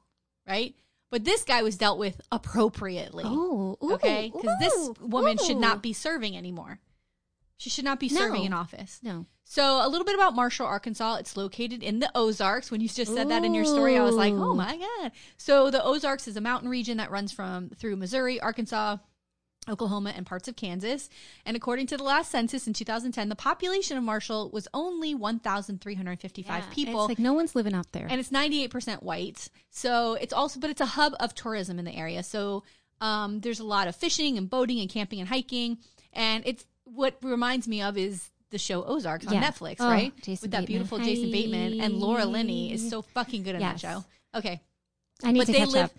right? 0.49 0.75
But 1.11 1.25
this 1.25 1.45
guy 1.45 1.63
was 1.63 1.77
dealt 1.77 1.99
with 1.99 2.21
appropriately. 2.33 3.25
oh 3.27 3.77
ooh, 3.83 3.93
okay, 3.95 4.33
because 4.35 4.57
this 4.61 4.75
ooh, 4.75 4.95
woman 5.03 5.37
should 5.37 5.59
not 5.59 5.83
be 5.83 5.93
serving 5.93 6.37
anymore. 6.37 6.81
She 7.63 7.71
should 7.71 7.85
not 7.85 8.01
be 8.01 8.09
serving 8.09 8.41
No. 8.41 8.47
in 8.47 8.53
office. 8.53 8.99
no. 9.03 9.27
So 9.45 9.87
a 9.87 9.89
little 9.89 10.05
bit 10.07 10.15
about 10.15 10.35
Marshall, 10.35 10.67
Arkansas. 10.67 11.17
It's 11.17 11.37
located 11.37 11.83
in 11.83 12.01
the 12.01 12.11
Ozarks. 12.15 12.71
When 12.71 12.81
you 12.81 12.89
just 12.89 13.15
said 13.15 13.29
that 13.31 13.45
in 13.45 13.53
your 13.55 13.65
story, 13.67 13.97
I 13.99 14.03
was 14.03 14.17
like, 14.17 14.33
"Oh 14.33 14.55
my 14.55 14.77
god!" 14.79 15.13
So 15.37 15.71
the 15.71 15.85
Ozarks 15.85 16.27
is 16.27 16.37
a 16.37 16.41
mountain 16.41 16.69
region 16.71 16.97
that 16.97 17.11
runs 17.11 17.33
from 17.33 17.69
through 17.71 17.97
Missouri, 17.97 18.41
Arkansas, 18.41 18.97
Oklahoma, 19.69 20.13
and 20.17 20.25
parts 20.27 20.49
of 20.49 20.57
Kansas. 20.57 21.11
And 21.45 21.55
according 21.57 21.87
to 21.89 21.97
the 21.99 22.03
last 22.03 22.31
census 22.31 22.67
in 22.67 22.73
2010, 22.73 23.29
the 23.29 23.37
population 23.37 23.97
of 23.99 24.03
Marshall 24.05 24.51
was 24.53 24.67
only 24.75 25.15
1,355 25.15 26.47
Yeah, 26.69 26.75
people. 26.75 27.03
It's 27.05 27.09
like 27.11 27.19
no 27.19 27.33
one's 27.35 27.55
living 27.55 27.75
out 27.75 27.93
there. 27.93 28.07
and 28.11 28.19
it's 28.21 28.31
98% 28.31 29.03
white. 29.03 29.49
So 29.71 30.15
it's 30.15 30.33
also, 30.33 30.59
but 30.61 30.71
it's 30.71 30.81
a 30.81 30.87
hub 30.87 31.15
of 31.21 31.35
tourism 31.35 31.79
in 31.79 31.85
the 31.85 31.95
area. 31.95 32.23
So 32.23 32.65
um, 33.01 33.41
there's 33.41 33.61
a 33.61 33.65
lot 33.65 33.87
of 33.89 33.97
fishing 33.97 34.39
and 34.39 34.49
boating 34.49 34.81
and 34.81 34.89
camping 34.91 35.21
and 35.21 35.29
hiking. 35.29 35.79
And 36.13 36.43
it's 36.47 36.65
what 36.95 37.17
reminds 37.23 37.67
me 37.69 37.83
of 37.83 37.97
is 37.99 38.31
the 38.51 38.59
show 38.59 38.85
Ozarks 38.85 39.27
on 39.27 39.35
Yeah. 39.35 39.51
Netflix, 39.51 39.77
Oh, 39.81 39.89
right? 39.89 40.15
Jason 40.23 40.45
With 40.45 40.51
that 40.51 40.61
Bateman. 40.61 40.67
beautiful 40.67 40.99
Jason 40.99 41.31
Bateman 41.31 41.81
and 41.81 41.95
Laura 41.95 42.27
Linney 42.27 42.73
is 42.73 42.89
so 42.91 43.01
fucking 43.03 43.43
good 43.45 43.55
in 43.55 43.61
that 43.61 43.81
show. 43.81 44.05
Okay. 44.35 44.61
I 45.25 45.33
need 45.33 45.39
but 45.41 45.47
to 45.47 45.53
they 45.53 45.59
catch 45.59 45.69
live, 45.71 45.85
up. 45.87 45.93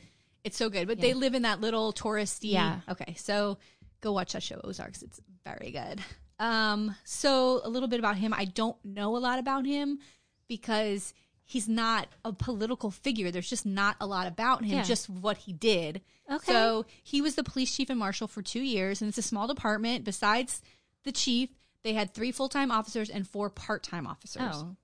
it's 0.44 0.58
so 0.58 0.70
good. 0.70 0.88
But 0.88 0.98
Yeah. 0.98 1.02
they 1.02 1.14
live 1.16 1.34
in 1.34 1.42
that 1.44 1.62
little 1.62 1.94
touristy. 1.94 2.52
Yeah. 2.52 2.82
Okay. 2.88 3.16
So 3.18 3.58
go 4.02 4.12
watch 4.12 4.34
that 4.34 4.44
show, 4.44 4.60
Ozarks. 4.64 5.02
It's 5.02 5.20
very 5.44 5.72
good. 5.72 6.02
Um, 6.40 6.96
so 7.06 7.62
a 7.64 7.70
little 7.70 7.88
bit 7.88 8.00
about 8.00 8.18
him. 8.18 8.34
I 8.34 8.46
don't 8.46 8.78
know 8.84 9.16
a 9.16 9.20
lot 9.20 9.40
about 9.40 9.66
him 9.66 10.00
because 10.48 11.14
he's 11.46 11.68
not 11.68 12.08
a 12.26 12.34
political 12.34 12.92
figure. 12.92 13.32
There's 13.32 13.50
just 13.50 13.66
not 13.66 13.96
a 14.00 14.06
lot 14.08 14.28
about 14.28 14.64
him, 14.64 14.78
Yeah. 14.78 14.84
just 14.84 15.10
what 15.10 15.38
he 15.38 15.54
did. 15.54 16.02
Okay. 16.30 16.52
So 16.52 16.86
he 17.04 17.22
was 17.22 17.36
the 17.36 17.44
police 17.44 17.76
chief 17.76 17.90
and 17.90 18.00
marshal 18.00 18.28
for 18.28 18.42
two 18.42 18.62
years, 18.62 19.02
and 19.02 19.10
it's 19.10 19.18
a 19.18 19.22
small 19.24 19.48
department. 19.48 20.04
Besides 20.06 20.62
the 21.04 21.12
chief, 21.12 21.50
they 21.84 21.94
had 21.94 22.14
three 22.14 22.32
full 22.32 22.50
time 22.50 22.72
officers 22.72 23.10
and 23.10 23.28
four 23.28 23.50
part 23.50 23.84
time 23.84 24.08
officers. 24.08 24.42
Oh, 24.54 24.76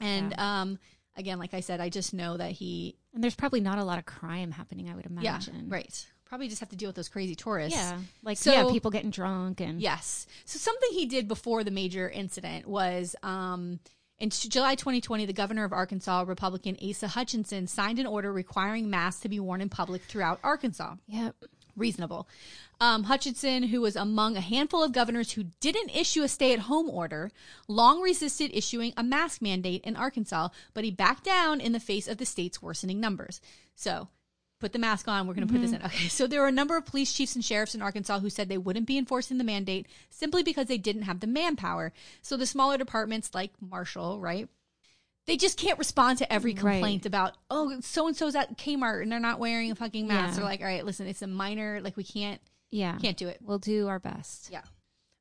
and 0.00 0.38
um, 0.38 0.78
again, 1.16 1.38
like 1.38 1.54
I 1.54 1.60
said, 1.60 1.80
I 1.80 1.88
just 1.88 2.12
know 2.14 2.36
that 2.36 2.50
he, 2.52 2.96
and 3.14 3.22
there's 3.22 3.34
probably 3.36 3.60
not 3.60 3.78
a 3.78 3.84
lot 3.84 3.98
of 3.98 4.04
crime 4.06 4.50
happening. 4.50 4.88
I 4.90 4.94
would 4.94 5.06
imagine. 5.06 5.66
yeah, 5.68 5.74
right. 5.74 6.06
Probably 6.26 6.48
just 6.48 6.60
have 6.60 6.70
to 6.70 6.76
deal 6.76 6.88
with 6.88 6.96
those 6.96 7.08
crazy 7.08 7.34
tourists. 7.36 7.78
Yeah, 7.78 7.98
like 8.22 8.36
So- 8.38 8.52
yeah, 8.52 8.72
people 8.72 8.90
getting 8.90 9.10
drunk 9.10 9.60
and 9.60 9.80
Yes. 9.80 10.26
So 10.46 10.58
something 10.58 10.88
he 10.92 11.06
did 11.06 11.28
before 11.28 11.62
the 11.62 11.70
major 11.70 12.08
incident 12.08 12.66
was 12.66 13.14
um, 13.22 13.78
in 14.18 14.30
July 14.30 14.74
2020, 14.74 15.26
the 15.26 15.32
governor 15.32 15.64
of 15.64 15.72
Arkansas, 15.72 16.24
Republican 16.26 16.76
Asa 16.82 17.08
Hutchinson, 17.08 17.66
signed 17.68 17.98
an 18.00 18.06
order 18.06 18.32
requiring 18.32 18.90
masks 18.90 19.20
to 19.22 19.28
be 19.28 19.38
worn 19.38 19.60
in 19.60 19.68
public 19.68 20.02
throughout 20.02 20.40
Arkansas. 20.42 20.94
Yep. 21.06 21.36
Reasonable. 21.76 22.28
Um, 22.80 23.04
Hutchinson, 23.04 23.64
who 23.64 23.80
was 23.80 23.96
among 23.96 24.36
a 24.36 24.40
handful 24.40 24.82
of 24.82 24.92
governors 24.92 25.32
who 25.32 25.44
didn't 25.60 25.94
issue 25.94 26.22
a 26.22 26.28
stay 26.28 26.52
at 26.52 26.60
home 26.60 26.88
order, 26.88 27.30
long 27.68 28.00
resisted 28.00 28.50
issuing 28.54 28.92
a 28.96 29.02
mask 29.02 29.40
mandate 29.40 29.82
in 29.84 29.96
Arkansas, 29.96 30.48
but 30.72 30.84
he 30.84 30.90
backed 30.90 31.24
down 31.24 31.60
in 31.60 31.72
the 31.72 31.80
face 31.80 32.08
of 32.08 32.18
the 32.18 32.26
state's 32.26 32.62
worsening 32.62 33.00
numbers. 33.00 33.40
So, 33.74 34.08
put 34.60 34.72
the 34.72 34.78
mask 34.78 35.08
on. 35.08 35.26
We're 35.26 35.34
going 35.34 35.46
to 35.46 35.52
put 35.52 35.62
this 35.62 35.72
in. 35.72 35.82
Okay. 35.82 36.08
So, 36.08 36.26
there 36.26 36.40
were 36.40 36.48
a 36.48 36.52
number 36.52 36.76
of 36.76 36.86
police 36.86 37.12
chiefs 37.12 37.34
and 37.34 37.44
sheriffs 37.44 37.74
in 37.74 37.82
Arkansas 37.82 38.20
who 38.20 38.30
said 38.30 38.48
they 38.48 38.58
wouldn't 38.58 38.86
be 38.86 38.98
enforcing 38.98 39.38
the 39.38 39.44
mandate 39.44 39.86
simply 40.10 40.42
because 40.42 40.66
they 40.66 40.78
didn't 40.78 41.02
have 41.02 41.20
the 41.20 41.26
manpower. 41.26 41.92
So, 42.22 42.36
the 42.36 42.46
smaller 42.46 42.76
departments 42.76 43.34
like 43.34 43.52
Marshall, 43.60 44.20
right? 44.20 44.48
They 45.26 45.36
just 45.36 45.58
can't 45.58 45.78
respond 45.78 46.18
to 46.18 46.30
every 46.32 46.52
Right. 46.52 46.74
complaint 46.74 47.06
about, 47.06 47.36
oh, 47.50 47.80
so 47.80 48.06
and 48.06 48.16
so's 48.16 48.34
at 48.34 48.58
Kmart 48.58 49.02
and 49.02 49.10
they're 49.10 49.18
not 49.20 49.38
wearing 49.38 49.70
a 49.70 49.74
fucking 49.74 50.06
mask. 50.06 50.32
Yeah. 50.32 50.36
They're 50.36 50.44
like, 50.44 50.60
all 50.60 50.66
right, 50.66 50.84
listen, 50.84 51.06
it's 51.06 51.22
a 51.22 51.26
minor, 51.26 51.80
like, 51.80 51.96
we 51.96 52.04
can't, 52.04 52.40
Yeah. 52.70 52.98
can't 52.98 53.16
do 53.16 53.28
it. 53.28 53.38
We'll 53.40 53.58
do 53.58 53.88
our 53.88 53.98
best. 53.98 54.50
Yeah. 54.52 54.62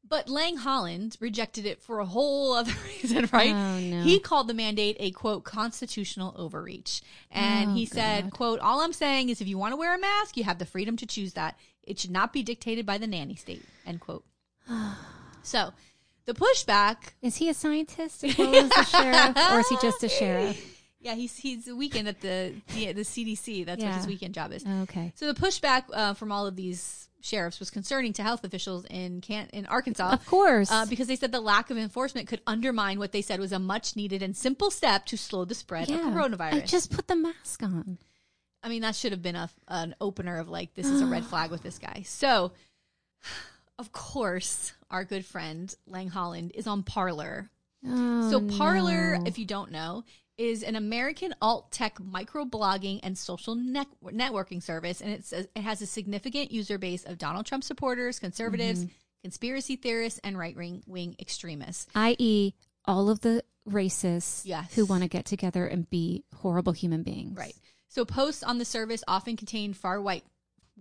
But 0.06 0.28
Lang 0.28 0.58
Holland 0.58 1.16
rejected 1.22 1.66
it 1.66 1.82
for 1.82 2.00
a 2.00 2.06
whole 2.06 2.52
other 2.58 2.74
reason, 3.02 3.30
right? 3.32 3.54
Oh, 3.56 3.80
no. 3.80 4.04
He 4.04 4.20
called 4.20 4.50
the 4.50 4.54
mandate 4.54 4.98
a 5.00 5.12
quote 5.12 5.46
constitutional 5.46 6.36
overreach. 6.38 7.02
And 7.32 7.72
Oh, 7.72 7.74
he 7.74 7.86
said, 7.86 8.26
God. 8.26 8.34
quote, 8.34 8.60
all 8.60 8.82
I'm 8.82 8.92
saying 8.94 9.30
is 9.30 9.40
if 9.40 9.48
you 9.48 9.58
want 9.58 9.72
to 9.72 9.78
wear 9.78 9.96
a 9.96 10.00
mask, 10.00 10.36
you 10.36 10.44
have 10.44 10.60
the 10.60 10.66
freedom 10.66 10.98
to 10.98 11.06
choose 11.06 11.34
that. 11.34 11.58
It 11.82 11.98
should 11.98 12.12
not 12.12 12.34
be 12.34 12.44
dictated 12.44 12.86
by 12.86 12.98
the 12.98 13.08
nanny 13.08 13.36
state, 13.36 13.64
end 13.86 14.02
quote. 14.02 14.26
so 15.44 15.72
the 16.26 16.34
pushback, 16.34 16.98
Is 17.22 17.36
he 17.38 17.50
a 17.50 17.54
scientist 17.54 18.24
as 18.24 18.38
well 18.38 18.56
as 18.56 18.72
a 18.72 18.86
sheriff, 18.86 19.38
or 19.52 19.60
is 19.60 19.70
he 19.70 19.78
just 19.82 20.04
a 20.04 20.10
sheriff? 20.10 20.58
yeah, 21.00 21.16
he's 21.16 21.36
he's 21.38 21.68
a 21.68 21.76
weekend 21.76 22.08
at 22.08 22.22
the 22.22 22.54
the, 22.74 22.94
the 22.94 23.02
CDC. 23.02 23.66
That's 23.66 23.82
what 23.84 23.90
Yeah. 23.90 23.98
his 23.98 24.08
weekend 24.08 24.34
job 24.34 24.52
is. 24.54 24.66
Okay. 24.84 25.12
So 25.16 25.32
the 25.32 25.40
pushback 25.40 25.84
uh, 25.94 26.14
from 26.14 26.32
all 26.32 26.48
of 26.48 26.56
these 26.56 27.10
sheriffs 27.22 27.60
was 27.60 27.70
concerning 27.70 28.12
to 28.14 28.22
health 28.24 28.44
officials 28.44 28.86
in 28.90 29.22
can 29.22 29.48
in 29.54 29.66
Arkansas. 29.66 30.12
Of 30.14 30.26
course. 30.26 30.70
uh, 30.72 30.86
because 30.86 31.08
they 31.08 31.16
said 31.16 31.32
the 31.32 31.40
lack 31.42 31.70
of 31.70 31.78
enforcement 31.78 32.28
could 32.28 32.42
undermine 32.48 33.00
what 33.00 33.12
they 33.14 33.22
said 33.22 33.40
was 33.40 33.52
a 33.54 33.60
much 33.60 33.96
needed 33.96 34.22
and 34.22 34.36
simple 34.36 34.70
step 34.72 35.06
to 35.08 35.18
slow 35.18 35.46
the 35.46 35.56
spread 35.56 35.90
of 35.90 36.00
coronavirus. 36.02 36.54
I 36.54 36.60
just 36.62 36.92
put 36.92 37.08
the 37.08 37.16
mask 37.16 37.64
on. 37.64 37.98
I 38.62 38.70
mean, 38.70 38.82
that 38.84 38.96
should 38.96 39.12
have 39.12 39.22
been 39.22 39.36
a, 39.36 39.50
an 39.68 39.94
opener 40.00 40.38
of 40.38 40.48
like, 40.50 40.74
this 40.74 40.88
is 40.88 41.02
a 41.02 41.06
red 41.06 41.26
flag 41.32 41.52
with 41.52 41.64
this 41.64 41.80
guy. 41.80 42.04
So, 42.06 42.52
of 43.80 43.92
course, 43.92 44.74
our 44.94 45.04
good 45.04 45.26
friend 45.26 45.74
Lang 45.88 46.08
Holland 46.08 46.52
is 46.56 46.68
on 46.68 46.84
Parler. 46.84 47.50
Oh, 47.86 48.32
so, 48.32 48.40
Parler, 48.58 49.18
no. 49.18 49.24
if 49.26 49.38
you 49.38 49.46
don't 49.46 49.72
know, 49.72 50.06
is 50.38 50.64
an 50.64 50.76
American 50.78 51.36
alt 51.42 51.72
tech 51.72 51.96
microblogging 52.00 53.02
and 53.04 53.18
social 53.18 53.56
net- 53.56 53.88
networking 54.04 54.64
service, 54.64 55.02
and 55.02 55.12
it 55.12 55.26
says 55.26 55.48
it 55.56 55.62
has 55.62 55.82
a 55.82 55.86
significant 55.86 56.52
user 56.52 56.78
base 56.78 57.04
of 57.04 57.18
Donald 57.18 57.46
Trump 57.46 57.64
supporters, 57.64 58.20
conservatives, 58.20 58.86
Mm-hmm. 58.86 58.94
conspiracy 59.24 59.76
theorists, 59.76 60.20
and 60.24 60.38
right 60.38 60.56
wing 60.88 61.16
extremists. 61.20 61.88
i.e., 61.96 62.54
all 62.86 63.10
of 63.10 63.20
the 63.22 63.44
racists 63.70 64.42
Yes. 64.46 64.74
who 64.76 64.86
want 64.86 65.04
to 65.04 65.10
get 65.10 65.26
together 65.26 65.66
and 65.66 65.90
be 65.90 66.24
horrible 66.36 66.74
human 66.74 67.04
beings. 67.04 67.38
Right. 67.38 67.56
So 67.88 68.06
posts 68.06 68.44
on 68.44 68.58
the 68.58 68.66
service 68.66 69.04
often 69.08 69.38
contain 69.38 69.74
far 69.74 70.02
white, 70.02 70.24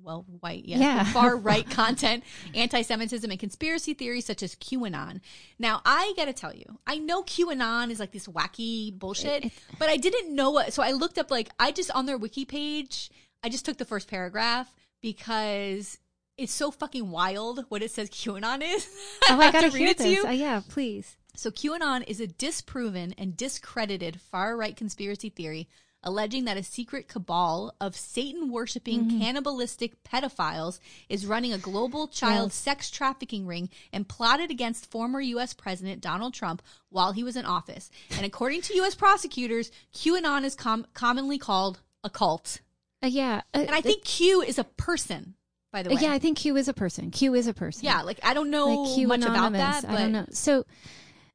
well, 0.03 0.24
white, 0.40 0.64
yes, 0.64 0.80
Yeah. 0.80 1.05
far 1.05 1.36
right 1.36 1.68
content, 1.70 2.24
anti-Semitism, 2.55 3.30
and 3.30 3.38
conspiracy 3.40 3.94
theories 3.94 4.24
such 4.26 4.42
as 4.42 4.55
QAnon. 4.57 5.20
Now, 5.59 5.80
I 5.84 6.12
got 6.16 6.24
to 6.26 6.32
tell 6.32 6.55
you, 6.55 6.78
I 6.86 6.98
know 6.98 7.22
QAnon 7.22 7.90
is 7.90 8.00
like 8.00 8.12
this 8.12 8.26
wacky 8.26 8.92
bullshit, 8.96 9.50
but 9.78 9.88
I 9.88 9.96
didn't 9.96 10.34
know 10.34 10.50
what. 10.50 10.72
So 10.72 10.82
I 10.82 10.92
looked 10.92 11.18
up, 11.18 11.30
like, 11.30 11.50
I 11.59 11.72
just 11.72 11.90
on 11.92 12.07
their 12.07 12.18
wiki 12.18 12.44
page, 12.44 13.11
I 13.42 13.48
just 13.48 13.64
took 13.64 13.78
the 13.78 13.84
first 13.84 14.09
paragraph 14.09 14.72
because 15.00 15.98
it's 16.38 16.53
so 16.53 16.70
fucking 16.70 17.11
wild 17.11 17.64
what 17.68 17.82
it 17.82 17.90
says 17.90 18.09
QAnon 18.11 18.62
is. 18.62 18.88
Oh, 19.30 19.38
I 19.38 19.53
gotta 19.53 19.70
to 19.70 19.74
read 19.74 19.88
it 19.88 19.98
to 19.98 20.03
this. 20.05 20.12
you. 20.12 20.26
Uh, 20.26 20.30
yeah, 20.30 20.61
please. 20.68 21.16
So 21.36 21.50
QAnon 21.50 22.05
is 22.07 22.20
a 22.20 22.26
disproven 22.26 23.14
and 23.16 23.36
discredited 23.36 24.20
far 24.20 24.57
right 24.57 24.76
conspiracy 24.76 25.28
theory 25.30 25.68
alleging 26.05 26.44
that 26.46 26.57
a 26.57 26.62
secret 26.62 27.09
cabal 27.09 27.74
of 27.80 27.94
Satan 27.96 28.50
worshiping 28.50 29.05
Mm-hmm. 29.05 29.20
cannibalistic 29.20 30.03
pedophiles 30.05 30.78
is 31.09 31.26
running 31.26 31.53
a 31.53 31.59
global 31.59 32.09
child 32.09 32.50
Yes. 32.50 32.55
sex 32.57 32.90
trafficking 32.90 33.46
ring 33.46 33.68
and 33.92 34.09
plotted 34.09 34.50
against 34.50 34.90
former 34.90 35.20
US 35.20 35.55
President 35.55 36.00
Donald 36.00 36.34
Trump 36.34 36.62
while 36.88 37.12
he 37.12 37.22
was 37.24 37.36
in 37.36 37.46
office. 37.46 37.90
And 38.16 38.26
according 38.26 38.62
to 38.62 38.74
US 38.82 38.94
prosecutors, 38.94 39.70
QAnon 39.94 40.44
is 40.44 40.55
com- 40.55 40.86
commonly 40.94 41.38
called 41.38 41.80
a 42.05 42.11
cult. 42.11 42.61
Uh, 43.03 43.07
yeah, 43.09 43.42
uh, 43.55 43.59
And 43.61 43.70
I 43.70 43.80
think 43.80 44.05
Q 44.05 44.42
is 44.42 44.59
a 44.59 44.64
person, 44.64 45.34
by 45.72 45.82
the 45.82 45.90
way. 45.90 45.96
yeah, 46.00 46.12
I 46.12 46.18
think 46.18 46.38
Q 46.38 46.57
is 46.57 46.68
a 46.68 46.74
person. 46.74 47.11
Q 47.11 47.34
is 47.34 47.46
a 47.46 47.55
person. 47.55 47.84
Yeah, 47.84 48.03
like 48.03 48.20
I 48.22 48.34
don't 48.34 48.50
know 48.50 48.66
like 48.82 48.94
Q 48.94 49.09
much 49.09 49.22
about 49.24 49.53
that, 49.53 49.84
I 49.84 49.96
don't 49.96 50.12
know. 50.12 50.26
So 50.30 50.64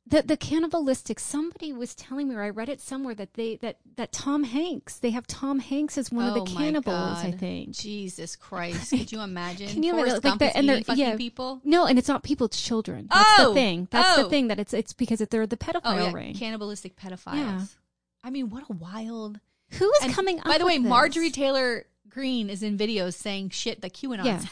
the 0.10 0.22
the 0.22 0.38
cannibalistic. 0.38 1.20
Somebody 1.20 1.74
was 1.74 1.93
telling 1.95 2.30
me, 2.30 2.36
or 2.36 2.41
I 2.43 2.49
read 2.49 2.70
it 2.70 2.80
somewhere 2.80 3.14
that 3.16 3.34
they 3.34 3.58
that 3.58 3.78
that 3.95 4.12
Tom 4.12 4.43
Hanks. 4.45 4.97
They 4.99 5.10
have 5.12 5.28
Tom 5.28 5.60
Hanks 5.60 5.97
as 5.97 6.12
one 6.12 6.26
of 6.28 6.36
Oh 6.38 6.45
the 6.45 6.51
cannibals. 6.51 7.18
I 7.20 7.32
think. 7.32 7.72
Jesus 7.76 8.36
Christ! 8.36 8.89
Could 8.97 9.12
you 9.12 9.22
imagine? 9.22 9.68
Can 9.68 9.84
you 9.84 9.93
Forrest 9.93 10.24
imagine, 10.24 10.39
like 10.47 10.55
and 10.55 10.70
they're- 10.70 10.82
fucking 10.84 11.03
yeah. 11.05 11.16
people. 11.18 11.62
No, 11.64 11.86
and 11.86 11.97
it's 11.99 12.08
not 12.08 12.24
people; 12.24 12.45
it's 12.45 12.62
children. 12.62 13.08
That's 13.12 13.39
Oh! 13.39 13.49
the 13.49 13.53
thing. 13.55 13.88
That's 13.91 14.18
Oh! 14.18 14.24
the 14.24 14.30
thing 14.30 14.47
that 14.47 14.60
it's 14.60 14.74
it's 14.74 14.93
because 14.93 15.20
they're 15.20 15.47
the 15.47 15.58
pedophile 15.58 15.82
Oh 15.84 15.97
yeah, 15.97 16.14
ring. 16.14 16.34
cannibalistic 16.34 16.95
pedophiles. 16.95 17.36
Yeah. 17.36 17.62
I 18.24 18.30
mean, 18.30 18.49
what 18.49 18.64
a 18.70 18.74
wild. 18.74 19.39
Who 19.72 19.91
is 19.99 20.03
And 20.05 20.14
coming 20.14 20.39
up? 20.39 20.45
By 20.45 20.58
the 20.58 20.66
way? 20.66 20.78
Marjorie 20.78 21.32
Taylor 21.32 21.86
Greene 22.10 22.49
is 22.49 22.64
in 22.64 22.78
videos 22.78 23.14
saying 23.16 23.49
shit 23.49 23.82
that 23.82 23.93
QAnon 23.93 24.24
Yeah. 24.26 24.39
says. 24.39 24.49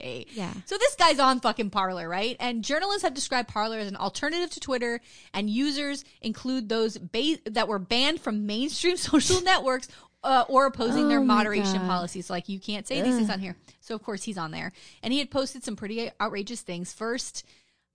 Okay. 0.00 0.26
Yeah. 0.32 0.52
So 0.66 0.76
this 0.78 0.94
guy's 0.96 1.18
on 1.18 1.40
fucking 1.40 1.70
Parler, 1.70 2.08
right? 2.08 2.36
And 2.40 2.64
journalists 2.64 3.02
have 3.02 3.14
described 3.14 3.48
Parler 3.48 3.78
as 3.78 3.88
an 3.88 3.96
alternative 3.96 4.50
to 4.50 4.60
Twitter, 4.60 5.00
and 5.34 5.48
users 5.48 6.04
include 6.20 6.68
those 6.68 6.98
ba- 6.98 7.38
that 7.46 7.68
were 7.68 7.78
banned 7.78 8.20
from 8.20 8.46
mainstream 8.46 8.96
social 8.96 9.40
networks 9.42 9.88
uh, 10.22 10.44
or 10.48 10.66
opposing 10.66 11.08
their 11.08 11.18
Oh 11.18 11.24
my 11.24 11.34
moderation 11.36 11.80
policies. 11.80 12.30
Like 12.30 12.48
you 12.48 12.60
can't 12.60 12.86
say 12.86 13.00
these 13.02 13.16
things 13.16 13.30
on 13.30 13.40
here. 13.40 13.56
So 13.80 13.94
of 13.94 14.02
course 14.02 14.22
he's 14.22 14.38
on 14.38 14.50
there, 14.50 14.72
and 15.02 15.12
he 15.12 15.18
had 15.18 15.30
posted 15.30 15.64
some 15.64 15.76
pretty 15.76 16.10
outrageous 16.20 16.62
things. 16.62 16.92
First. 16.92 17.44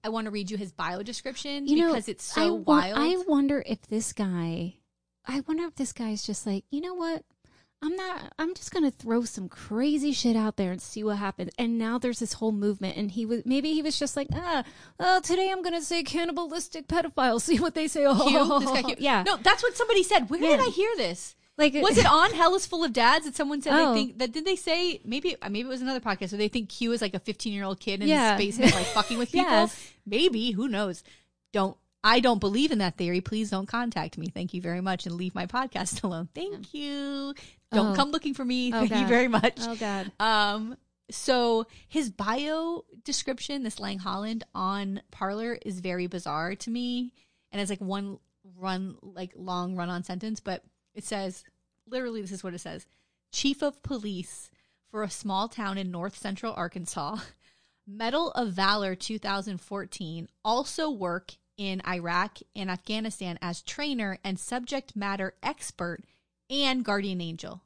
I 0.04 0.10
want 0.10 0.26
to 0.26 0.32
read 0.32 0.52
you 0.52 0.58
his 0.58 0.72
bio 0.72 1.02
description 1.02 1.66
you 1.66 1.78
know, 1.78 1.88
because 1.88 2.08
it's 2.08 2.24
so 2.24 2.58
I, 2.58 2.60
wild. 2.60 3.00
I 3.00 3.16
wonder 3.28 3.64
if 3.66 3.82
this 3.88 4.14
guy, 4.14 4.76
I 5.26 5.42
wonder 5.48 5.64
if 5.64 5.74
this 5.74 5.94
guy's 5.94 6.24
just 6.24 6.46
like, 6.46 6.64
you 6.70 6.80
know 6.80 6.94
what? 6.94 7.24
I'm 7.86 7.96
not. 7.96 8.34
I'm 8.40 8.56
just 8.56 8.72
gonna 8.74 8.90
throw 8.92 9.24
some 9.26 9.48
crazy 9.48 10.12
shit 10.12 10.36
out 10.36 10.58
there 10.58 10.72
and 10.72 10.82
see 10.82 11.04
what 11.04 11.18
happens. 11.18 11.52
And 11.60 11.78
now 11.78 11.98
there's 12.00 12.20
this 12.20 12.34
whole 12.34 12.52
movement, 12.52 12.98
and 12.98 13.12
he 13.12 13.26
was 13.26 13.44
maybe 13.46 13.74
he 13.74 13.82
was 13.82 14.00
just 14.00 14.16
like, 14.18 14.28
ah, 14.34 14.64
oh, 15.00 15.20
today 15.22 15.52
I'm 15.52 15.62
gonna 15.62 15.82
say 15.82 16.02
cannibalistic 16.04 16.88
pedophile. 16.88 17.40
See 17.46 17.60
what 17.60 17.76
they 17.76 17.88
say. 17.88 18.06
Oh. 18.08 18.60
This 18.60 18.72
guy 18.72 18.82
cute. 18.82 19.00
yeah. 19.02 19.24
No, 19.24 19.38
that's 19.38 19.62
what 19.62 19.76
somebody 19.78 20.02
said. 20.04 20.30
Where 20.30 20.40
did 20.40 20.60
I 20.60 20.70
hear 20.70 20.90
this? 20.98 21.36
like 21.58 21.74
Was 21.76 21.98
it 21.98 22.06
on 22.06 22.32
Hell 22.34 22.56
is 22.56 22.66
Full 22.66 22.84
of 22.84 22.92
Dads 22.92 23.26
that 23.26 23.36
someone 23.36 23.62
said 23.62 23.74
Oh. 23.74 23.94
they 23.94 24.00
think 24.00 24.18
that 24.20 24.32
did 24.34 24.44
they 24.46 24.56
say 24.58 25.00
maybe 25.06 25.36
maybe 25.44 25.62
it 25.62 25.68
was 25.68 25.82
another 25.82 26.02
podcast 26.02 26.32
where 26.34 26.38
they 26.40 26.50
think 26.50 26.68
Q 26.70 26.92
is 26.92 27.02
like 27.02 27.14
a 27.14 27.20
15 27.20 27.54
year 27.54 27.64
old 27.64 27.80
kid 27.80 28.02
in 28.02 28.08
Yeah. 28.10 28.36
his 28.36 28.58
basement 28.58 28.76
like 28.76 28.88
fucking 28.88 29.18
with 29.18 29.32
people? 29.32 29.50
Yes. 29.52 29.92
Maybe 30.06 30.52
who 30.52 30.68
knows? 30.68 31.04
Don't 31.54 31.78
I 32.04 32.20
don't 32.20 32.40
believe 32.40 32.72
in 32.72 32.78
that 32.80 32.98
theory. 32.98 33.20
Please 33.22 33.50
don't 33.50 33.68
contact 33.68 34.18
me. 34.18 34.28
Thank 34.28 34.54
you 34.54 34.62
very 34.62 34.82
much 34.82 35.06
and 35.08 35.16
leave 35.16 35.34
my 35.34 35.46
podcast 35.48 36.04
alone. 36.04 36.28
Thank 36.36 36.74
you. 36.74 37.34
Don't 37.72 37.94
Oh. 37.94 37.96
come 37.96 38.12
looking 38.12 38.34
for 38.34 38.46
me. 38.46 38.70
Oh, 38.74 38.86
Thank 38.88 38.92
you 39.02 39.08
very 39.08 39.28
much. 39.28 39.58
Oh 39.62 39.76
God. 39.76 40.12
Um, 40.20 40.78
so 41.12 41.68
his 41.88 42.10
bio 42.10 42.84
description, 43.04 43.64
this 43.64 43.80
Lang 43.80 44.00
Holland 44.00 44.44
on 44.56 45.02
Parler, 45.12 45.58
is 45.66 45.80
very 45.80 46.08
bizarre 46.08 46.56
to 46.56 46.70
me, 46.70 47.14
and 47.52 47.62
it's 47.62 47.70
like 47.70 47.82
one 47.82 48.18
run, 48.58 48.96
like 49.02 49.32
long 49.36 49.76
run 49.76 49.90
on 49.90 50.04
sentence, 50.04 50.40
but 50.40 50.64
it 50.94 51.04
says 51.04 51.44
literally 51.88 52.22
this 52.22 52.32
is 52.32 52.44
what 52.44 52.54
it 52.54 52.60
says: 52.60 52.88
Chief 53.32 53.62
of 53.62 53.84
Police 53.84 54.50
for 54.90 55.04
a 55.04 55.10
small 55.10 55.48
town 55.48 55.78
in 55.78 55.92
North 55.92 56.18
Central 56.18 56.54
Arkansas, 56.56 57.18
Medal 57.86 58.32
of 58.32 58.50
Valor 58.54 58.96
2014, 58.96 60.28
also 60.44 60.90
work 60.90 61.34
in 61.58 61.82
Iraq 61.88 62.40
and 62.56 62.70
Afghanistan 62.70 63.38
as 63.42 63.62
trainer 63.62 64.18
and 64.24 64.40
subject 64.40 64.96
matter 64.96 65.34
expert 65.44 66.04
and 66.50 66.84
guardian 66.84 67.22
angel. 67.22 67.62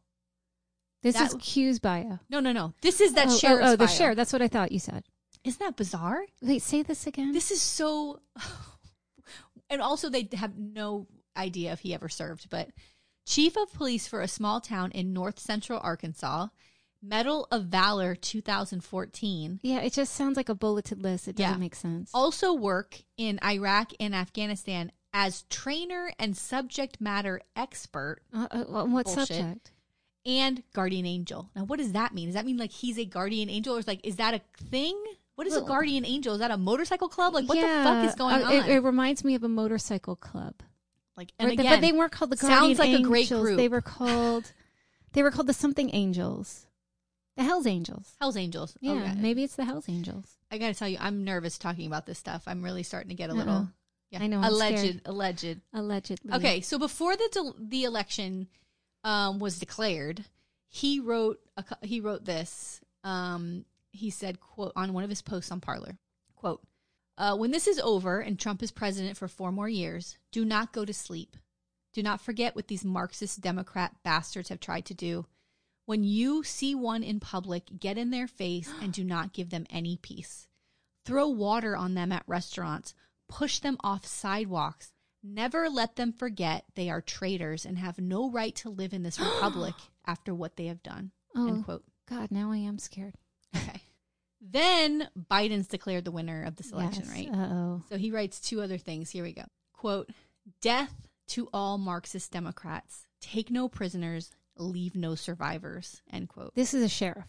This 1.02 1.16
That- 1.16 1.28
is 1.34 1.36
Q's 1.40 1.80
bio. 1.80 2.20
No, 2.30 2.40
no, 2.40 2.52
no. 2.52 2.74
This 2.82 3.00
is 3.00 3.14
that 3.14 3.28
oh, 3.28 3.32
oh 3.34 3.38
sheriff's 3.38 3.64
oh, 3.64 3.68
oh, 3.70 3.72
the 3.72 3.86
bio. 3.86 3.88
sheriff. 3.88 4.16
That's 4.18 4.34
what 4.34 4.42
I 4.42 4.48
thought 4.48 4.72
you 4.72 4.80
said. 4.80 5.04
Isn't 5.44 5.60
that 5.66 5.78
bizarre? 5.78 6.24
Wait, 6.42 6.62
say 6.62 6.84
this 6.84 7.08
again. 7.08 7.32
This 7.32 7.52
is 7.52 7.62
so. 7.62 8.20
and 9.70 9.82
also, 9.82 10.10
they 10.10 10.28
have 10.34 10.58
no 10.58 11.08
idea 11.38 11.72
if 11.72 11.80
he 11.80 11.94
ever 11.94 12.10
served, 12.10 12.50
but 12.50 12.70
chief 13.26 13.56
of 13.56 13.72
police 13.74 14.08
for 14.08 14.22
a 14.22 14.28
small 14.28 14.60
town 14.60 14.92
in 14.92 15.14
north 15.14 15.40
central 15.40 15.80
Arkansas, 15.82 16.48
Medal 17.02 17.48
of 17.52 17.66
Valor 17.66 18.16
2014. 18.16 19.60
yeah, 19.64 19.80
it 19.80 19.94
just 19.94 20.14
sounds 20.14 20.36
like 20.36 20.50
a 20.50 20.56
bulleted 20.56 21.02
list. 21.02 21.28
It 21.30 21.38
doesn't 21.38 21.54
Yeah. 21.54 21.58
make 21.58 21.76
sense. 21.76 22.12
Also 22.14 22.54
work 22.54 23.04
in 23.16 23.40
Iraq 23.44 23.94
and 24.02 24.14
Afghanistan 24.14 24.92
as 25.14 25.44
trainer 25.50 26.12
and 26.20 26.38
subject 26.38 27.00
matter 27.02 27.42
expert 27.56 28.20
Uh, 28.34 28.48
uh, 28.52 28.64
what 28.86 29.06
Bullshit. 29.06 29.28
subject? 29.28 29.72
and 30.26 30.62
guardian 30.74 31.06
angel. 31.06 31.50
Now, 31.56 31.64
what 31.64 31.80
does 31.80 31.94
that 31.94 32.14
mean? 32.14 32.28
Does 32.28 32.36
that 32.36 32.46
mean 32.46 32.58
like 32.58 32.72
he's 32.72 33.00
a 33.00 33.06
guardian 33.06 33.50
angel, 33.50 33.76
or 33.76 33.80
is 33.80 33.88
like 33.88 34.02
is 34.06 34.18
that 34.18 34.34
a 34.34 34.42
thing? 34.66 35.02
What 35.36 35.48
is 35.48 35.56
a 35.56 35.62
guardian 35.62 36.06
angel? 36.06 36.34
Is 36.34 36.40
that 36.40 36.52
a 36.52 36.58
motorcycle 36.58 37.08
club? 37.08 37.34
Like 37.34 37.48
what 37.48 37.56
the 37.56 37.68
fuck 37.68 38.06
is 38.06 38.16
going 38.16 38.44
uh, 38.44 38.46
on? 38.48 38.54
It, 38.54 38.66
it 38.68 38.80
reminds 38.84 39.24
me 39.24 39.36
of 39.36 39.44
a 39.44 39.48
motorcycle 39.48 40.18
club. 40.18 40.56
like 41.16 41.32
and 41.40 41.52
again, 41.52 41.66
but 41.66 41.82
they 41.82 41.94
weren't 41.94 42.12
called 42.12 42.30
the 42.32 42.36
guardian 42.36 42.76
sounds 42.76 42.80
like 42.80 43.00
a 43.00 43.02
great 43.02 43.22
Angels. 43.22 43.42
group. 43.42 43.58
They 43.58 43.70
were 43.70 43.82
called. 43.82 44.52
They 45.14 45.24
were 45.24 45.32
called 45.32 45.48
the 45.48 45.54
something 45.54 45.90
angels, 45.96 46.68
the 47.38 47.44
Hell's 47.44 47.66
Angels. 47.66 48.16
Hell's 48.20 48.36
Angels. 48.38 48.78
Yeah, 48.82 48.92
Okay. 48.92 49.16
maybe 49.18 49.44
it's 49.46 49.56
the 49.56 49.64
Hell's 49.66 49.88
Angels. 49.90 50.36
I 50.52 50.58
gotta 50.58 50.74
tell 50.76 50.90
you, 50.90 50.98
I'm 51.00 51.24
nervous 51.24 51.58
talking 51.58 51.88
about 51.88 52.06
this 52.06 52.20
stuff. 52.20 52.44
I'm 52.46 52.62
really 52.62 52.84
starting 52.84 53.10
to 53.10 53.16
get 53.16 53.30
a 53.30 53.34
Uh-oh. 53.34 53.38
little. 53.40 53.70
Yeah, 54.10 54.24
I 54.24 54.28
know, 54.28 54.40
I'm 54.40 54.46
Alleged, 54.46 54.80
scared. 54.80 55.02
alleged. 55.06 55.62
Allegedly. 55.74 56.34
Okay, 56.34 56.62
so 56.62 56.80
before 56.80 57.16
the 57.16 57.30
del- 57.32 57.56
the 57.60 57.84
election 57.84 58.48
um, 59.04 59.40
was 59.40 59.60
declared, 59.60 60.26
he 60.68 61.00
wrote 61.00 61.40
a, 61.58 61.64
he 61.82 62.00
wrote 62.00 62.26
this. 62.26 62.82
Um, 63.04 63.66
he 63.92 64.10
said, 64.10 64.40
"quote" 64.40 64.74
on 64.76 64.94
one 64.94 65.04
of 65.04 65.10
his 65.10 65.22
posts 65.22 65.52
on 65.52 65.62
Parler, 65.62 65.98
"quote 66.36 66.62
uh, 67.18 67.36
When 67.36 67.52
this 67.52 67.68
is 67.68 67.80
over 67.80 68.20
and 68.20 68.40
Trump 68.40 68.64
is 68.64 68.72
president 68.72 69.16
for 69.18 69.28
four 69.28 69.52
more 69.52 69.70
years, 69.70 70.18
do 70.32 70.44
not 70.44 70.74
go 70.74 70.86
to 70.86 70.94
sleep. 70.94 71.38
Do 71.94 72.02
not 72.04 72.22
forget 72.22 72.56
what 72.56 72.68
these 72.68 72.86
Marxist 72.86 73.42
Democrat 73.42 73.96
bastards 74.04 74.50
have 74.50 74.60
tried 74.60 74.86
to 74.86 74.94
do. 74.94 75.26
When 75.86 76.04
you 76.04 76.44
see 76.44 76.76
one 76.76 77.02
in 77.02 77.20
public, 77.20 77.80
get 77.80 77.98
in 77.98 78.12
their 78.12 78.28
face 78.28 78.72
and 78.82 78.94
do 78.94 79.04
not 79.04 79.34
give 79.34 79.50
them 79.50 79.66
any 79.72 79.98
peace. 79.98 80.48
Throw 81.04 81.28
water 81.30 81.76
on 81.76 81.96
them 81.96 82.12
at 82.12 82.24
restaurants, 82.28 82.94
push 83.30 83.60
them 83.60 83.78
off 83.82 84.06
sidewalks. 84.06 84.92
Never 85.24 85.70
let 85.70 85.96
them 85.96 86.12
forget 86.14 86.66
they 86.76 86.90
are 86.90 87.02
traitors 87.02 87.66
and 87.66 87.78
have 87.78 88.00
no 88.00 88.30
right 88.32 88.56
to 88.58 88.70
live 88.70 88.94
in 88.94 89.04
this 89.04 89.20
republic 89.20 89.76
after 90.06 90.34
what 90.34 90.56
they 90.58 90.66
have 90.68 90.84
done. 90.84 91.12
End 91.36 91.60
Oh 91.60 91.64
quote. 91.64 91.84
God, 92.10 92.32
now 92.32 92.52
I 92.52 92.58
am 92.58 92.80
scared. 92.80 93.14
Okay. 93.56 93.82
then 94.42 95.10
Biden's 95.30 95.68
declared 95.68 96.06
the 96.06 96.12
winner 96.12 96.44
of 96.44 96.56
this 96.56 96.72
election, 96.72 97.04
Yes. 97.06 97.14
right? 97.14 97.30
Uh 97.34 97.54
oh. 97.54 97.84
So 97.90 97.98
he 97.98 98.12
writes 98.12 98.40
two 98.40 98.62
other 98.62 98.78
things. 98.78 99.10
Here 99.10 99.24
we 99.24 99.34
go. 99.34 99.44
Quote, 99.74 100.10
death 100.62 100.94
to 101.30 101.48
all 101.54 101.78
Marxist 101.78 102.32
Democrats. 102.32 103.06
Take 103.22 103.52
no 103.52 103.68
prisoners, 103.68 104.32
leave 104.58 104.96
no 104.96 105.16
survivors. 105.16 106.02
End 106.12 106.30
quote. 106.30 106.56
This 106.56 106.74
is 106.74 106.84
a 106.84 106.90
sheriff. 106.90 107.26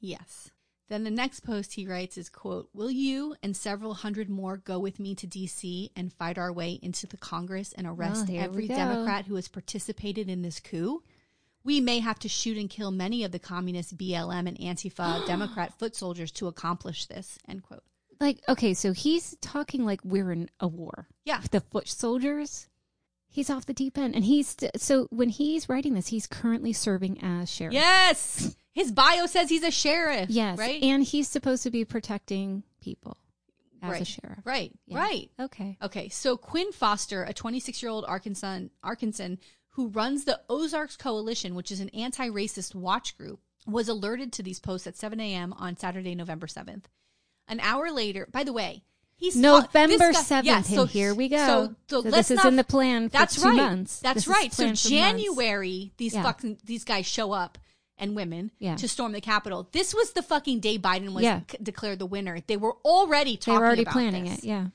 Yes. 0.00 0.50
Then 0.88 1.04
the 1.04 1.10
next 1.10 1.40
post 1.40 1.74
he 1.74 1.86
writes 1.86 2.16
is 2.16 2.30
quote, 2.30 2.70
Will 2.72 2.90
you 2.90 3.36
and 3.42 3.54
several 3.56 3.94
hundred 3.94 4.30
more 4.30 4.56
go 4.56 4.78
with 4.78 4.98
me 4.98 5.14
to 5.16 5.26
DC 5.26 5.90
and 5.94 6.12
fight 6.12 6.38
our 6.38 6.52
way 6.52 6.78
into 6.82 7.06
the 7.06 7.18
Congress 7.18 7.74
and 7.74 7.86
arrest 7.86 8.26
Oh, 8.30 8.34
every. 8.34 8.66
Democrat 8.68 9.26
who 9.26 9.34
has 9.34 9.48
participated 9.48 10.28
in 10.30 10.42
this 10.42 10.60
coup? 10.60 11.02
We 11.62 11.80
may 11.80 11.98
have 11.98 12.18
to 12.20 12.28
shoot 12.28 12.56
and 12.56 12.70
kill 12.70 12.90
many 12.90 13.24
of 13.24 13.32
the 13.32 13.38
communist 13.38 13.98
BLM 13.98 14.48
and 14.48 14.58
Antifa 14.58 15.26
Democrat 15.26 15.78
foot 15.78 15.94
soldiers 15.94 16.32
to 16.32 16.46
accomplish 16.46 17.04
this. 17.06 17.38
End 17.46 17.62
quote. 17.62 17.82
Like, 18.20 18.40
okay, 18.48 18.72
so 18.74 18.92
he's 18.92 19.36
talking 19.42 19.84
like 19.84 20.00
we're 20.04 20.32
in 20.32 20.48
a 20.58 20.66
war. 20.66 21.06
Yeah. 21.24 21.42
The 21.50 21.60
foot 21.60 21.86
soldiers. 21.88 22.66
He's 23.30 23.50
off 23.50 23.66
the 23.66 23.74
deep 23.74 23.98
end, 23.98 24.14
and 24.14 24.24
he's 24.24 24.56
so 24.76 25.06
when 25.10 25.28
he's 25.28 25.68
writing 25.68 25.92
this, 25.92 26.08
he's 26.08 26.26
currently 26.26 26.72
serving 26.72 27.22
as 27.22 27.50
sheriff. 27.50 27.74
Yes. 27.74 28.56
His 28.78 28.92
bio 28.92 29.26
says 29.26 29.48
he's 29.48 29.64
a 29.64 29.72
sheriff. 29.72 30.30
Yes. 30.30 30.56
Right? 30.56 30.80
And 30.80 31.02
he's 31.02 31.26
supposed 31.26 31.64
to 31.64 31.70
be 31.70 31.84
protecting 31.84 32.62
people 32.80 33.16
as 33.82 33.90
right. 33.90 34.02
a 34.02 34.04
sheriff. 34.04 34.38
Right. 34.44 34.70
Yeah. 34.86 34.98
Right. 34.98 35.30
Okay. 35.40 35.76
Okay, 35.82 36.08
so 36.10 36.36
Quinn 36.36 36.70
Foster, 36.70 37.24
a 37.24 37.32
26 37.32 37.82
year 37.82 37.90
old 37.90 38.04
Arkansas 38.06 38.60
Arkansan 38.84 39.38
who 39.70 39.88
runs 39.88 40.26
the 40.26 40.40
Ozarks 40.48 40.96
Coalition, 40.96 41.56
which 41.56 41.72
is 41.72 41.80
an 41.80 41.88
anti 41.88 42.28
racist 42.28 42.76
watch 42.76 43.18
group, 43.18 43.40
was 43.66 43.88
alerted 43.88 44.32
to 44.34 44.44
these 44.44 44.60
posts 44.60 44.86
at 44.86 44.96
7 44.96 45.18
a.m. 45.18 45.52
on 45.54 45.76
Saturday, 45.76 46.14
November 46.14 46.46
7th. 46.46 46.84
An 47.48 47.58
hour 47.58 47.90
later, 47.90 48.28
by 48.30 48.44
the 48.44 48.52
way, 48.52 48.84
he's 49.16 49.34
November 49.34 50.12
guy- 50.12 50.40
yeah, 50.44 50.60
7th, 50.60 50.66
so- 50.66 50.84
here 50.84 51.16
we 51.16 51.28
go. 51.28 51.36
So, 51.38 51.74
so, 51.88 52.02
So 52.02 52.10
this 52.12 52.30
is 52.30 52.36
not- 52.36 52.46
in 52.46 52.54
the 52.54 52.62
plan 52.62 53.08
for 53.08 53.18
That's 53.18 53.42
two 53.42 53.48
right. 53.48 53.56
months. 53.56 53.98
That's 53.98 54.26
This 54.26 54.28
right. 54.28 54.52
So. 54.52 54.72
January, 54.72 55.92
these 55.96 56.14
Yeah. 56.14 56.22
fucking 56.22 56.58
these 56.64 56.84
guys 56.84 57.04
show 57.04 57.32
up 57.32 57.58
and 57.98 58.14
women 58.16 58.50
Yeah. 58.58 58.76
to 58.76 58.88
storm 58.88 59.12
the 59.12 59.20
Capitol. 59.20 59.68
This 59.72 59.92
was 59.94 60.12
the 60.12 60.22
fucking 60.22 60.60
day 60.60 60.78
Biden 60.78 61.12
was 61.12 61.24
Yeah. 61.24 61.40
c- 61.50 61.58
declared 61.62 61.98
the 61.98 62.06
winner. 62.06 62.40
They 62.46 62.56
were 62.56 62.76
already 62.84 63.36
talking. 63.36 63.54
They 63.54 63.58
were 63.60 63.66
already 63.66 63.84
planning 63.84 64.24
this. 64.24 64.38
it. 64.38 64.44
Yeah. 64.44 64.68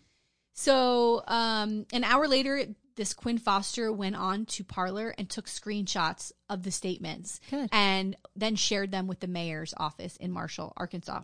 So, 0.53 1.24
um, 1.28 1.86
an 1.93 2.03
hour 2.03 2.28
later, 2.28 2.65
this 2.95 3.13
Quinn 3.13 3.39
Foster 3.39 3.91
went 3.91 4.15
on 4.15 4.45
to 4.45 4.63
Parler 4.63 5.15
and 5.17 5.28
took 5.30 5.47
screenshots 5.47 6.32
of 6.47 6.61
the 6.63 6.69
statements 6.71 7.39
Good. 7.49 7.69
and 7.71 8.15
then 8.36 8.55
shared 8.55 8.91
them 8.91 9.07
with 9.07 9.19
the 9.19 9.28
mayor's 9.28 9.74
office 9.78 10.15
in 10.17 10.32
Marshall, 10.32 10.74
Arkansas. 10.78 11.21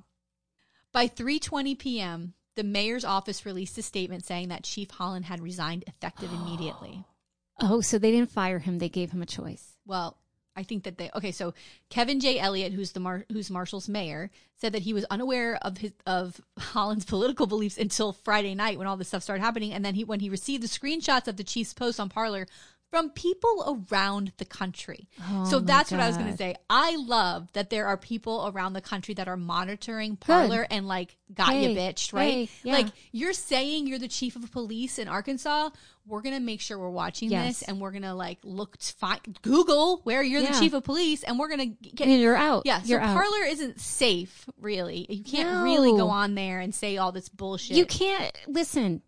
By 0.91 1.07
3:20 1.07 1.75
p.m., 1.77 2.33
the 2.55 2.63
mayor's 2.63 3.05
office 3.05 3.45
released 3.45 3.77
a 3.77 3.83
statement 3.83 4.25
saying 4.25 4.47
that 4.49 4.63
Chief 4.63 4.89
Holland 4.89 5.25
had 5.25 5.39
resigned 5.41 5.83
effective 5.87 6.31
immediately. 6.33 7.03
Oh, 7.61 7.81
so 7.81 7.99
they 7.99 8.11
didn't 8.11 8.31
fire 8.31 8.59
him. 8.59 8.79
They 8.79 8.87
gave 8.87 9.11
him 9.11 9.21
a 9.21 9.25
choice. 9.25 9.75
Well, 9.85 10.17
I 10.59 10.63
think 10.63 10.83
that 10.83 10.97
they 10.97 11.09
okay. 11.15 11.31
So 11.31 11.53
Kevin 11.89 12.19
J. 12.19 12.37
Elliott, 12.39 12.73
who's 12.73 12.91
the 12.91 12.99
Mar- 12.99 13.25
who's 13.31 13.49
Marshall's 13.49 13.87
mayor, 13.87 14.29
said 14.57 14.73
that 14.73 14.81
he 14.81 14.93
was 14.93 15.05
unaware 15.09 15.57
of 15.61 15.77
his 15.77 15.93
of 16.05 16.41
Holland's 16.59 17.05
political 17.05 17.47
beliefs 17.47 17.77
until 17.77 18.11
Friday 18.11 18.53
night 18.53 18.77
when 18.77 18.87
all 18.87 18.97
this 18.97 19.07
stuff 19.07 19.23
started 19.23 19.41
happening, 19.41 19.73
and 19.73 19.83
then 19.85 19.95
he 19.95 20.03
when 20.03 20.19
he 20.19 20.29
received 20.29 20.61
the 20.61 20.67
screenshots 20.67 21.27
of 21.27 21.37
the 21.37 21.43
chief's 21.43 21.73
post 21.73 21.99
on 21.99 22.09
Parler 22.09 22.45
from 22.89 23.09
people 23.11 23.85
around 23.91 24.31
the 24.37 24.45
country. 24.45 25.07
Oh, 25.29 25.45
so 25.45 25.59
that's 25.59 25.91
what 25.91 25.99
I 25.99 26.07
was 26.07 26.17
going 26.17 26.31
to 26.31 26.37
say. 26.37 26.55
I 26.69 26.95
love 26.95 27.51
that 27.53 27.69
there 27.69 27.85
are 27.87 27.97
people 27.97 28.51
around 28.53 28.73
the 28.73 28.81
country 28.81 29.13
that 29.15 29.27
are 29.27 29.37
monitoring 29.37 30.15
Parler 30.15 30.65
and 30.69 30.87
like 30.87 31.15
got 31.33 31.53
you 31.55 31.69
Hey, 31.69 31.75
bitched, 31.75 32.13
right? 32.13 32.31
hey, 32.33 32.49
yeah. 32.63 32.73
Like 32.73 32.87
you're 33.11 33.33
saying 33.33 33.87
you're 33.87 33.99
the 33.99 34.07
chief 34.07 34.35
of 34.35 34.51
police 34.51 34.97
in 34.97 35.07
Arkansas. 35.07 35.69
We're 36.07 36.21
gonna 36.21 36.39
make 36.39 36.59
sure 36.61 36.79
we're 36.79 36.89
watching 36.89 37.29
Yes. 37.29 37.59
this, 37.59 37.67
and 37.69 37.79
we're 37.79 37.91
gonna 37.91 38.15
like 38.15 38.39
look 38.43 38.77
to 38.77 38.93
find 38.93 39.37
Google 39.43 40.01
where 40.05 40.23
you're 40.23 40.41
Yeah. 40.41 40.53
the 40.53 40.59
chief 40.59 40.73
of 40.73 40.83
police, 40.83 41.21
and 41.21 41.37
we're 41.37 41.49
gonna 41.49 41.67
get. 41.67 42.07
And 42.07 42.19
you're 42.19 42.35
out. 42.35 42.63
yeah, 42.65 42.81
so 42.81 42.97
out. 42.97 43.13
Parler 43.15 43.43
isn't 43.45 43.79
safe, 43.79 44.45
really. 44.59 45.05
You 45.07 45.23
can't 45.23 45.49
No. 45.51 45.63
really 45.63 45.91
go 45.91 46.09
on 46.09 46.33
there 46.33 46.59
and 46.61 46.73
say 46.73 46.97
all 46.97 47.11
this 47.11 47.29
bullshit. 47.29 47.77
You 47.77 47.85
can't 47.85 48.35
listen. 48.47 49.03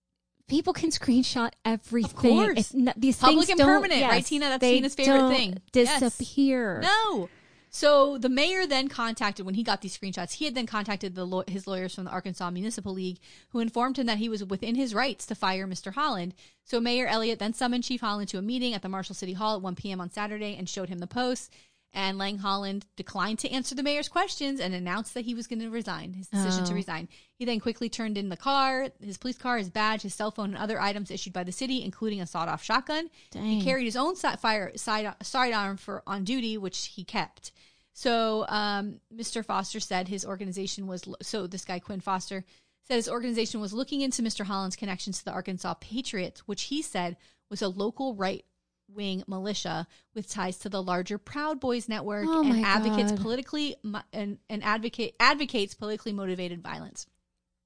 People 0.51 0.73
can 0.73 0.89
screenshot 0.91 1.51
everything. 1.65 2.11
Of 2.11 2.15
course. 2.15 2.57
It's 2.59 2.73
not, 2.73 2.99
these 2.99 3.17
Public 3.17 3.47
things 3.47 3.49
and 3.51 3.57
don't- 3.57 3.67
permanent, 3.67 4.03
right, 4.03 4.23
Tina? 4.25 4.49
That's 4.49 4.61
Tina's 4.61 4.93
favorite 4.95 5.29
thing. 5.35 5.57
Yes. 5.73 5.99
Disappear. 5.99 6.81
No. 6.83 7.29
So 7.73 8.17
the 8.17 8.27
mayor 8.27 8.67
then 8.67 8.89
contacted 8.89 9.45
when 9.45 9.55
he 9.55 9.63
got 9.63 9.79
these 9.79 9.97
screenshots. 9.97 10.33
He 10.33 10.43
had 10.45 10.53
then 10.55 10.65
contacted 10.67 11.15
the 11.15 11.25
law- 11.25 11.45
his 11.47 11.67
lawyers 11.67 11.95
from 11.95 12.03
the 12.03 12.11
Arkansas 12.11 12.49
Municipal 12.51 12.91
League, 12.93 13.19
who 13.51 13.59
informed 13.59 13.97
him 13.97 14.07
that 14.07 14.17
he 14.17 14.27
was 14.27 14.43
within 14.43 14.75
his 14.75 14.93
rights 14.93 15.25
to 15.27 15.35
fire 15.35 15.65
Mr. 15.65 15.93
Holland. 15.93 16.33
So 16.65 16.81
Mayor 16.81 17.07
Elliott 17.07 17.39
then 17.39 17.53
summoned 17.53 17.85
Chief 17.85 18.01
Holland 18.01 18.27
to 18.29 18.37
a 18.37 18.41
meeting 18.41 18.73
at 18.73 18.81
the 18.81 18.89
Marshall 18.89 19.15
City 19.15 19.31
Hall 19.33 19.55
at 19.55 19.61
1 19.61 19.75
p.m. 19.75 20.01
on 20.01 20.11
Saturday 20.11 20.57
and 20.57 20.67
showed 20.67 20.89
him 20.89 20.99
the 20.99 21.07
posts. 21.07 21.49
And 21.93 22.17
Lang 22.17 22.37
Holland 22.37 22.85
declined 22.97 23.39
to 23.39 23.49
answer 23.49 23.75
the 23.75 23.83
mayor's 23.83 24.07
questions 24.09 24.59
and 24.61 24.73
announced 24.73 25.13
that 25.13 25.25
he 25.25 25.33
was 25.33 25.47
going 25.47 25.59
to 25.59 25.69
resign, 25.69 26.13
his 26.13 26.27
decision 26.27 26.63
to 26.65 26.71
Oh. 26.71 26.75
resign. 26.75 27.09
He 27.41 27.45
then 27.45 27.59
quickly 27.59 27.89
turned 27.89 28.19
in 28.19 28.29
the 28.29 28.37
car, 28.37 28.89
his 29.03 29.17
police 29.17 29.39
car, 29.39 29.57
his 29.57 29.71
badge, 29.71 30.03
his 30.03 30.13
cell 30.13 30.29
phone, 30.29 30.53
and 30.53 30.57
other 30.59 30.79
items 30.79 31.09
issued 31.09 31.33
by 31.33 31.43
the 31.43 31.51
city, 31.51 31.83
including 31.83 32.21
a 32.21 32.27
sawed-off 32.27 32.61
shotgun. 32.63 33.09
He 33.33 33.63
carried 33.63 33.85
his 33.85 33.95
own 33.95 34.15
fire 34.15 34.71
side 34.77 35.11
sidearm 35.23 35.77
for 35.77 36.03
on 36.05 36.23
duty, 36.23 36.59
which 36.59 36.85
he 36.85 37.03
kept. 37.03 37.51
So, 37.93 38.45
um, 38.47 38.99
Mr. 39.11 39.43
Foster 39.43 39.79
said 39.79 40.07
his 40.07 40.23
organization 40.23 40.85
was 40.85 41.03
so. 41.23 41.47
This 41.47 41.65
guy 41.65 41.79
Quinn 41.79 41.99
Foster 41.99 42.45
said 42.83 42.93
his 42.97 43.09
organization 43.09 43.59
was 43.59 43.73
looking 43.73 44.01
into 44.01 44.21
Mr. 44.21 44.45
Holland's 44.45 44.75
connections 44.75 45.17
to 45.17 45.25
the 45.25 45.31
Arkansas 45.31 45.73
Patriots, 45.81 46.41
which 46.41 46.65
he 46.65 46.83
said 46.83 47.17
was 47.49 47.63
a 47.63 47.69
local 47.69 48.13
right 48.13 48.45
wing 48.87 49.23
militia 49.25 49.87
with 50.13 50.29
ties 50.29 50.59
to 50.59 50.69
the 50.69 50.83
larger 50.83 51.17
Proud 51.17 51.59
Boys 51.59 51.89
network 51.89 52.27
Oh 52.27 52.43
and 52.43 52.63
advocates 52.63 53.13
God. 53.13 53.21
politically 53.21 53.77
and, 54.13 54.37
and 54.47 54.63
advocate 54.63 55.15
advocates 55.19 55.73
politically 55.73 56.13
motivated 56.13 56.61
violence. 56.61 57.07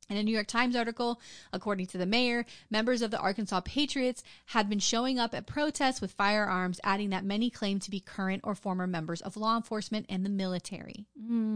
In 0.09 0.17
a 0.17 0.23
New 0.23 0.33
York 0.33 0.47
Times 0.47 0.75
article, 0.75 1.19
according 1.51 1.87
to 1.87 1.97
the 1.97 2.05
mayor, 2.05 2.45
members 2.69 3.01
of 3.01 3.09
the 3.09 3.19
Arkansas 3.19 3.61
Patriots 3.61 4.23
had 4.47 4.69
been 4.69 4.79
showing 4.79 5.17
up 5.17 5.33
at 5.33 5.47
protests 5.47 5.99
with 5.99 6.11
firearms, 6.11 6.79
adding 6.83 7.09
that 7.09 7.25
many 7.25 7.49
claim 7.49 7.79
to 7.79 7.89
be 7.89 7.99
current 7.99 8.41
or 8.43 8.53
former 8.53 8.85
members 8.85 9.21
of 9.21 9.35
law 9.35 9.55
enforcement 9.55 10.05
and 10.07 10.23
the 10.23 10.29
military. 10.29 11.05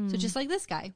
So 0.09 0.17
just 0.17 0.35
like 0.35 0.47
this 0.49 0.65
guy. 0.65 0.93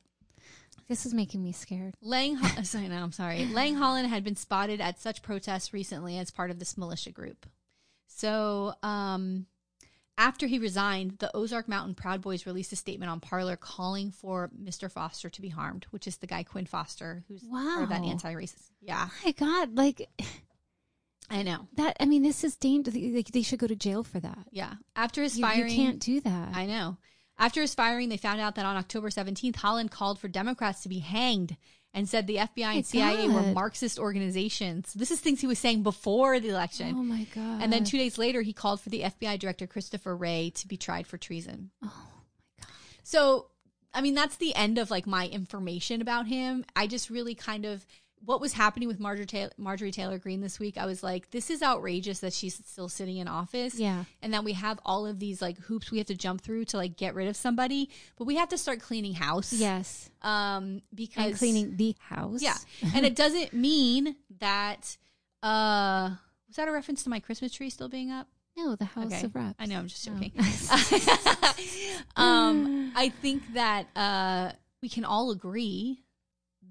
This 0.87 1.05
is 1.05 1.13
making 1.13 1.43
me 1.43 1.51
scared. 1.51 1.95
Lang, 2.01 2.37
sorry, 2.63 2.87
no, 2.87 3.03
I'm 3.03 3.11
sorry. 3.11 3.45
Lang 3.45 3.75
Holland 3.75 4.09
had 4.09 4.23
been 4.23 4.35
spotted 4.35 4.81
at 4.81 4.99
such 4.99 5.21
protests 5.21 5.73
recently 5.73 6.17
as 6.17 6.31
part 6.31 6.51
of 6.51 6.59
this 6.59 6.77
militia 6.77 7.11
group. 7.11 7.45
So, 8.07 8.73
um, 8.83 9.45
after 10.17 10.47
he 10.47 10.59
resigned, 10.59 11.17
the 11.19 11.35
Ozark 11.35 11.67
Mountain 11.67 11.95
Proud 11.95 12.21
Boys 12.21 12.45
released 12.45 12.71
a 12.71 12.75
statement 12.75 13.09
on 13.09 13.19
Parler 13.19 13.55
calling 13.55 14.11
for 14.11 14.51
Mr. 14.61 14.91
Foster 14.91 15.29
to 15.29 15.41
be 15.41 15.49
harmed, 15.49 15.85
which 15.91 16.07
is 16.07 16.17
the 16.17 16.27
guy 16.27 16.43
Quinn 16.43 16.65
Foster, 16.65 17.23
who's 17.27 17.43
part 17.43 17.83
of 17.83 17.89
that 17.89 18.03
anti-racist. 18.03 18.69
Yeah, 18.81 19.09
My 19.25 19.31
God, 19.31 19.75
like 19.75 20.09
I 21.29 21.41
know. 21.41 21.67
that. 21.75 21.97
I 21.99 22.05
mean, 22.05 22.21
this 22.21 22.43
is 22.43 22.55
dangerous. 22.55 22.95
Like, 22.95 23.27
they 23.27 23.41
should 23.41 23.59
go 23.59 23.67
to 23.67 23.75
jail 23.75 24.03
for 24.03 24.19
that. 24.19 24.47
Yeah, 24.51 24.73
after 24.95 25.23
his 25.23 25.37
You, 25.39 25.47
you 25.47 25.65
can't 25.65 25.99
do 25.99 26.21
that. 26.21 26.55
I 26.55 26.65
know. 26.65 26.97
After 27.39 27.61
his 27.61 27.73
firing, 27.73 28.09
they 28.09 28.17
found 28.17 28.39
out 28.39 28.55
that 28.55 28.65
on 28.65 28.75
October 28.77 29.09
17th, 29.09 29.55
Holland 29.55 29.89
called 29.89 30.19
for 30.19 30.27
Democrats 30.27 30.81
to 30.83 30.89
be 30.89 30.99
hanged 30.99 31.57
and 31.93 32.09
said 32.09 32.25
the 32.27 32.37
FBI 32.37 32.75
and 32.75 32.85
CIA 32.85 33.29
were 33.29 33.41
Marxist 33.53 33.99
organizations. 33.99 34.93
This 34.93 35.11
is 35.11 35.19
things 35.19 35.41
he 35.41 35.47
was 35.47 35.59
saying 35.59 35.83
before 35.83 36.39
the 36.39 36.49
election. 36.49 36.95
oh 36.97 37.03
my 37.03 37.25
God. 37.35 37.61
And 37.61 37.71
then 37.71 37.83
two 37.83 37.97
days 37.97 38.17
later, 38.17 38.41
he 38.41 38.53
called 38.53 38.81
for 38.81 38.89
the 38.89 39.01
FBI 39.01 39.37
director, 39.39 39.67
Christopher 39.67 40.15
Wray, 40.15 40.51
to 40.55 40.67
be 40.67 40.77
tried 40.77 41.05
for 41.07 41.17
treason. 41.17 41.71
Oh 41.83 41.87
my 41.87 41.91
God. 42.61 42.67
So, 43.03 43.47
I 43.93 44.01
mean, 44.01 44.15
that's 44.15 44.37
the 44.37 44.55
end 44.55 44.77
of 44.79 44.89
like 44.89 45.05
my 45.05 45.27
information 45.27 46.01
about 46.01 46.25
him. 46.27 46.65
I 46.75 46.87
just 46.87 47.09
really 47.09 47.35
kind 47.35 47.65
of 47.65 47.85
what 48.25 48.39
was 48.39 48.53
happening 48.53 48.87
with 48.87 48.99
Marjorie 49.01 49.25
Taylor, 49.25 49.51
Marjorie 49.57 49.91
Taylor 49.91 50.17
Greene 50.17 50.39
this 50.39 50.57
week. 50.59 50.77
I 50.77 50.85
was 50.85 51.03
like, 51.03 51.29
this 51.31 51.49
is 51.49 51.61
outrageous 51.61 52.19
that 52.19 52.31
she's 52.31 52.55
still 52.55 52.87
sitting 52.87 53.17
in 53.17 53.27
office. 53.27 53.75
Yeah. 53.75 54.05
And 54.21 54.33
that 54.33 54.43
we 54.45 54.53
have 54.53 54.79
all 54.85 55.05
of 55.05 55.19
these 55.19 55.41
like 55.41 55.57
hoops 55.57 55.91
we 55.91 55.97
have 55.97 56.07
to 56.07 56.15
jump 56.15 56.39
through 56.41 56.65
to 56.65 56.77
like 56.77 56.95
get 56.95 57.15
rid 57.15 57.27
of 57.27 57.35
somebody, 57.35 57.89
but 58.17 58.23
we 58.25 58.35
have 58.37 58.47
to 58.49 58.57
start 58.57 58.79
cleaning 58.79 59.13
house. 59.13 59.51
Yes. 59.51 60.09
Um, 60.21 60.81
because 60.95 61.25
And 61.25 61.37
cleaning 61.37 61.75
the 61.75 61.95
house. 61.99 62.41
yeah. 62.41 62.55
and 62.95 63.05
it 63.05 63.15
doesn't 63.15 63.51
mean 63.53 64.15
that 64.39 64.97
uh 65.41 66.11
was 66.47 66.55
that 66.55 66.67
a 66.67 66.71
reference 66.71 67.03
to 67.03 67.09
my 67.09 67.19
Christmas 67.19 67.51
tree 67.51 67.69
still 67.69 67.89
being 67.89 68.09
up? 68.11 68.27
No, 68.55 68.75
the 68.75 68.85
House 68.85 69.07
Okay. 69.11 69.23
of 69.25 69.35
Reps. 69.35 69.55
I 69.59 69.65
know, 69.65 69.79
I'm 69.79 69.87
just 69.87 70.07
Oh. 70.07 70.13
joking. 70.13 70.31
um, 72.15 72.91
I 72.95 73.09
think 73.09 73.41
that 73.55 73.87
uh, 73.95 74.51
we 74.81 74.89
can 74.89 75.05
all 75.05 75.31
agree 75.31 75.99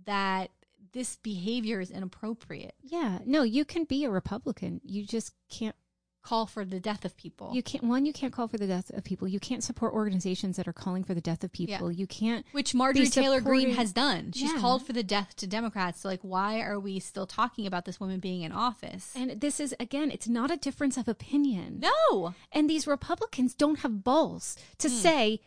that 0.07 0.50
this 0.93 1.16
behavior 1.16 1.80
is 1.80 1.90
inappropriate. 1.90 2.74
Yeah. 2.82 3.18
No, 3.24 3.43
you 3.43 3.64
can 3.64 3.84
be 3.84 4.05
a 4.05 4.11
Republican. 4.11 4.80
You 4.84 5.05
just 5.07 5.32
can't. 5.51 5.76
Call 6.24 6.47
for 6.47 6.64
the 6.64 6.78
death 6.78 7.05
of 7.05 7.16
people. 7.16 7.51
You 7.53 7.64
can't. 7.64 7.82
One, 7.82 8.07
you 8.07 8.12
can't 8.12 8.32
call 8.32 8.47
for 8.47 8.57
the 8.57 8.68
death 8.68 8.90
of 8.90 9.03
people. 9.03 9.26
You 9.26 9.40
can't 9.40 9.64
support 9.64 9.93
organizations 9.93 10.57
that 10.57 10.68
are 10.68 10.72
calling 10.72 11.03
for 11.03 11.14
the 11.14 11.20
death 11.20 11.43
of 11.43 11.51
people. 11.51 11.90
You 11.90 12.07
can't. 12.07 12.47
which 12.53 12.76
Marjorie 12.76 13.09
Taylor 13.09 13.40
Greene 13.40 13.74
has 13.74 13.93
done. 13.93 14.30
She's 14.30 14.53
Yeah. 14.53 14.61
called 14.61 14.86
for 14.86 14.93
the 14.93 15.03
death 15.03 15.34
to 15.38 15.49
Democrats. 15.49 16.01
So, 16.03 16.09
like, 16.09 16.20
why 16.22 16.61
are 16.61 16.78
we 16.78 17.01
still 17.01 17.26
talking 17.26 17.66
about 17.66 17.86
this 17.86 17.99
woman 17.99 18.20
being 18.20 18.43
in 18.43 18.53
office? 18.53 19.11
And 19.16 19.40
this 19.40 19.59
is 19.59 19.74
again, 19.80 20.12
it's 20.12 20.28
not 20.28 20.53
a 20.53 20.57
difference 20.57 20.97
of 20.97 21.09
opinion. 21.09 21.80
no, 21.80 22.34
And 22.53 22.70
these 22.70 22.86
Republicans 22.86 23.53
don't 23.53 23.80
have 23.80 24.05
balls 24.05 24.55
to 24.78 24.88
Hmm. 24.88 24.95
say, 24.95 25.40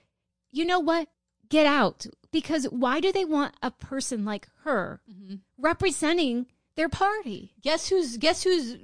you 0.52 0.66
know 0.66 0.82
what, 0.82 1.08
get 1.50 1.66
out. 1.66 2.06
Because 2.32 2.66
why 2.66 3.00
do 3.00 3.12
they 3.12 3.24
want 3.26 3.56
a 3.62 3.72
person 3.72 4.26
like 4.26 4.48
her 4.64 5.02
Mm-hmm. 5.10 5.36
representing 5.58 6.48
their 6.76 6.90
party? 6.90 7.54
guess 7.62 7.88
who's 7.88 8.18
guess 8.18 8.44
who's 8.44 8.76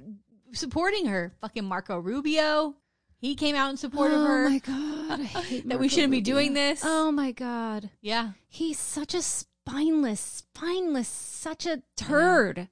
supporting 0.52 1.06
her? 1.06 1.32
Fucking 1.40 1.64
Marco 1.64 1.98
Rubio. 1.98 2.74
He 3.18 3.34
came 3.36 3.54
out 3.54 3.70
in 3.70 3.76
support 3.76 4.10
of 4.12 4.20
oh 4.20 4.24
her. 4.26 4.48
my 4.50 4.58
god, 4.58 5.20
I 5.20 5.24
hate 5.24 5.68
That 5.68 5.78
we 5.78 5.88
shouldn't 5.88 6.10
be 6.10 6.20
doing 6.20 6.54
this. 6.54 6.82
Oh 6.84 7.12
my 7.12 7.30
god, 7.32 7.90
Yeah, 8.00 8.32
he's 8.48 8.78
such 8.78 9.14
a 9.14 9.22
spineless, 9.22 10.18
spineless, 10.20 11.06
such 11.08 11.66
a 11.66 11.82
turd. 11.96 12.68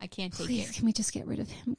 I 0.00 0.06
can't 0.08 0.32
take 0.32 0.46
Please, 0.46 0.70
it. 0.70 0.74
can 0.74 0.86
we 0.86 0.92
just 0.92 1.12
get 1.12 1.26
rid 1.26 1.38
of 1.38 1.50
him? 1.50 1.76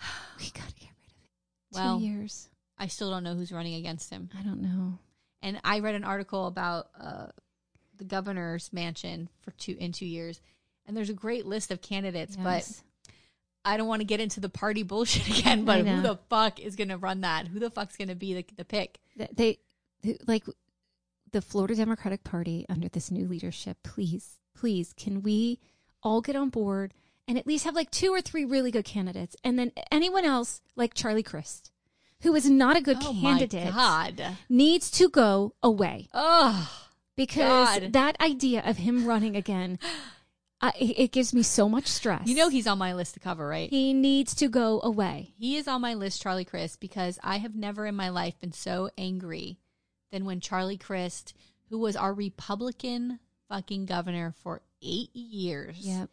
We 0.38 0.44
gotta 0.50 0.74
get 0.74 0.90
rid 1.00 1.10
of 1.10 1.16
him. 1.22 1.28
Well, 1.72 1.98
Two 1.98 2.04
years. 2.04 2.48
I 2.78 2.86
still 2.86 3.10
don't 3.10 3.24
know 3.24 3.34
who's 3.34 3.50
running 3.50 3.74
against 3.74 4.10
him. 4.10 4.30
I 4.38 4.42
don't 4.44 4.62
know. 4.62 4.98
And 5.42 5.60
I 5.64 5.80
read 5.80 5.94
an 5.94 6.04
article 6.04 6.46
about 6.46 6.88
uh, 7.00 7.26
the 7.96 8.04
governor's 8.04 8.72
mansion 8.72 9.28
for 9.40 9.52
two 9.52 9.76
in 9.78 9.92
two 9.92 10.06
years, 10.06 10.40
and 10.86 10.96
there's 10.96 11.10
a 11.10 11.14
great 11.14 11.46
list 11.46 11.70
of 11.70 11.80
candidates. 11.80 12.36
But 12.36 12.68
I 13.64 13.76
don't 13.76 13.88
want 13.88 14.00
to 14.00 14.06
get 14.06 14.20
into 14.20 14.40
the 14.40 14.48
party 14.48 14.82
bullshit 14.82 15.28
again. 15.38 15.64
But 15.64 15.86
who 15.86 16.02
the 16.02 16.18
fuck 16.28 16.60
is 16.60 16.76
going 16.76 16.88
to 16.88 16.96
run 16.96 17.20
that? 17.22 17.48
Who 17.48 17.58
the 17.58 17.70
fuck's 17.70 17.96
going 17.96 18.08
to 18.08 18.14
be 18.14 18.34
the, 18.34 18.46
the 18.56 18.64
pick? 18.64 18.98
They, 19.16 19.58
they 20.02 20.18
like 20.26 20.44
the 21.32 21.42
Florida 21.42 21.74
Democratic 21.74 22.24
Party 22.24 22.64
under 22.68 22.88
this 22.88 23.10
new 23.10 23.26
leadership. 23.26 23.78
Please, 23.82 24.38
please, 24.56 24.92
can 24.96 25.22
we 25.22 25.60
all 26.02 26.20
get 26.20 26.36
on 26.36 26.48
board 26.48 26.94
and 27.26 27.36
at 27.36 27.46
least 27.46 27.64
have 27.64 27.74
like 27.74 27.90
two 27.90 28.12
or 28.12 28.22
three 28.22 28.44
really 28.44 28.70
good 28.70 28.86
candidates, 28.86 29.36
and 29.44 29.58
then 29.58 29.70
anyone 29.92 30.24
else 30.24 30.62
like 30.76 30.94
Charlie 30.94 31.22
Crist, 31.22 31.70
who 32.22 32.34
is 32.34 32.48
not 32.50 32.76
a 32.76 32.80
good 32.80 32.98
oh 33.00 33.16
candidate, 33.20 33.72
god! 33.72 34.22
needs 34.48 34.90
to 34.92 35.08
go 35.08 35.54
away 35.62 36.08
Oh, 36.12 36.70
because 37.16 37.78
God. 37.80 37.92
that 37.92 38.20
idea 38.20 38.62
of 38.64 38.76
him 38.78 39.06
running 39.06 39.36
again, 39.36 39.78
uh, 40.60 40.72
it, 40.78 40.98
it 40.98 41.12
gives 41.12 41.32
me 41.32 41.42
so 41.42 41.68
much 41.68 41.86
stress. 41.86 42.26
you 42.26 42.34
know 42.34 42.48
he's 42.48 42.66
on 42.66 42.78
my 42.78 42.92
list 42.94 43.14
to 43.14 43.20
cover, 43.20 43.46
right? 43.46 43.70
he 43.70 43.92
needs 43.92 44.34
to 44.36 44.48
go 44.48 44.80
away. 44.82 45.32
He 45.38 45.56
is 45.56 45.68
on 45.68 45.80
my 45.80 45.94
list, 45.94 46.20
Charlie 46.22 46.44
Crist, 46.44 46.80
because 46.80 47.18
I 47.22 47.38
have 47.38 47.54
never 47.54 47.86
in 47.86 47.94
my 47.94 48.08
life 48.08 48.38
been 48.40 48.52
so 48.52 48.90
angry 48.98 49.58
than 50.10 50.24
when 50.24 50.40
Charlie 50.40 50.78
Crist, 50.78 51.34
who 51.70 51.78
was 51.78 51.94
our 51.94 52.12
Republican 52.14 53.20
fucking 53.48 53.86
governor 53.86 54.34
for 54.42 54.62
eight 54.82 55.14
years, 55.14 55.76
Yep. 55.80 56.10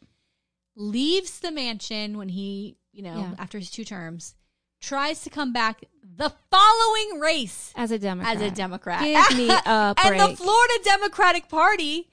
leaves 0.75 1.39
the 1.39 1.51
mansion 1.51 2.17
when 2.17 2.29
he, 2.29 2.75
you 2.91 3.01
know, 3.01 3.17
Yeah. 3.17 3.33
after 3.37 3.57
his 3.59 3.69
two 3.71 3.85
terms, 3.85 4.35
tries 4.81 5.23
to 5.23 5.29
come 5.29 5.53
back 5.53 5.83
the 6.17 6.31
following 6.51 7.19
race 7.19 7.73
As 7.75 7.91
a 7.91 7.99
Democrat. 7.99 8.35
as 8.37 8.41
a 8.41 8.51
Democrat. 8.51 9.01
Give 9.01 9.37
me 9.37 9.49
a 9.65 9.93
break. 9.95 10.05
and 10.21 10.31
the. 10.33 10.37
Florida 10.37 10.73
Democratic 10.83 11.49
Party, 11.49 12.07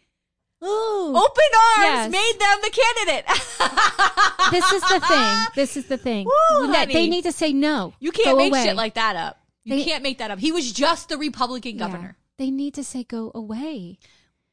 Ooh. 0.64 1.12
open 1.16 1.50
arms, 1.78 1.82
Yes. 1.82 2.10
made 2.10 2.38
them 2.38 2.58
the 2.62 2.70
candidate. 2.70 3.24
this 4.50 4.72
is 4.72 4.82
the 4.82 5.00
thing. 5.08 5.38
This 5.54 5.76
is 5.76 5.86
the 5.86 5.96
thing. 5.98 6.26
Woo, 6.26 6.72
That 6.72 6.88
they 6.88 7.08
need 7.08 7.22
to 7.24 7.32
say 7.32 7.52
no. 7.52 7.94
You 8.00 8.12
can't 8.12 8.30
Go 8.30 8.36
make 8.36 8.52
away. 8.52 8.64
shit 8.64 8.76
like 8.76 8.94
that 8.94 9.16
up. 9.16 9.38
You 9.64 9.76
They- 9.76 9.84
can't 9.84 10.02
make 10.02 10.18
that 10.18 10.30
up. 10.30 10.38
He 10.38 10.52
was 10.52 10.72
just 10.72 11.08
the 11.08 11.18
Republican 11.18 11.72
Yeah. 11.78 11.86
governor. 11.86 12.16
They 12.38 12.50
need 12.50 12.74
to 12.74 12.84
say 12.84 13.04
go 13.04 13.30
away. 13.34 13.98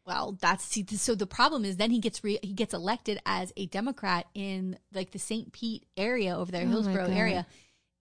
Well, 0.06 0.38
that's 0.42 0.64
see, 0.66 0.86
so 0.96 1.14
the 1.16 1.28
problem 1.28 1.64
is 1.66 1.78
then 1.78 1.92
he 1.92 2.00
gets 2.00 2.24
re, 2.24 2.40
he 2.42 2.54
gets 2.54 2.74
elected 2.74 3.20
as 3.28 3.54
a 3.56 3.68
Democrat 3.68 4.26
in 4.34 4.78
like 4.94 5.12
the 5.12 5.20
St. 5.20 5.52
Pete 5.54 5.86
area 5.96 6.36
over 6.36 6.52
there, 6.52 6.64
Oh 6.66 6.70
Hillsborough 6.70 7.10
area. 7.12 7.46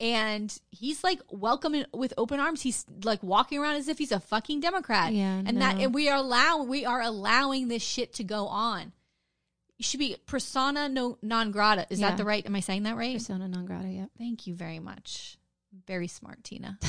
And 0.00 0.56
he's 0.70 1.02
like 1.02 1.20
welcoming 1.30 1.84
with 1.92 2.14
open 2.16 2.38
arms. 2.38 2.62
He's 2.62 2.84
like 3.02 3.22
walking 3.22 3.58
around 3.58 3.76
as 3.76 3.88
if 3.88 3.98
he's 3.98 4.12
a 4.12 4.20
fucking 4.20 4.60
Democrat. 4.60 5.12
Yeah, 5.12 5.42
and 5.44 5.60
that 5.60 5.78
and 5.78 5.92
we 5.92 6.08
are 6.08 6.16
allow 6.18 6.62
we 6.62 6.84
are 6.84 7.00
allowing 7.00 7.66
this 7.68 7.82
shit 7.82 8.12
to 8.14 8.24
go 8.24 8.46
on. 8.46 8.92
You 9.76 9.82
should 9.84 9.98
be 10.00 10.16
persona 10.26 10.88
no, 10.88 11.18
non 11.22 11.50
grata. 11.50 11.86
Is 11.90 11.98
Yeah. 12.00 12.10
that 12.10 12.16
the 12.16 12.24
right? 12.24 12.44
Am 12.46 12.54
I 12.54 12.60
saying 12.60 12.84
that 12.84 12.96
right? 12.96 13.14
Persona 13.16 13.48
non 13.48 13.66
grata. 13.66 13.88
Yeah. 13.88 14.06
Thank 14.18 14.46
you 14.46 14.54
very 14.54 14.78
much. 14.78 15.36
Very 15.86 16.08
smart, 16.08 16.44
Tina. 16.44 16.78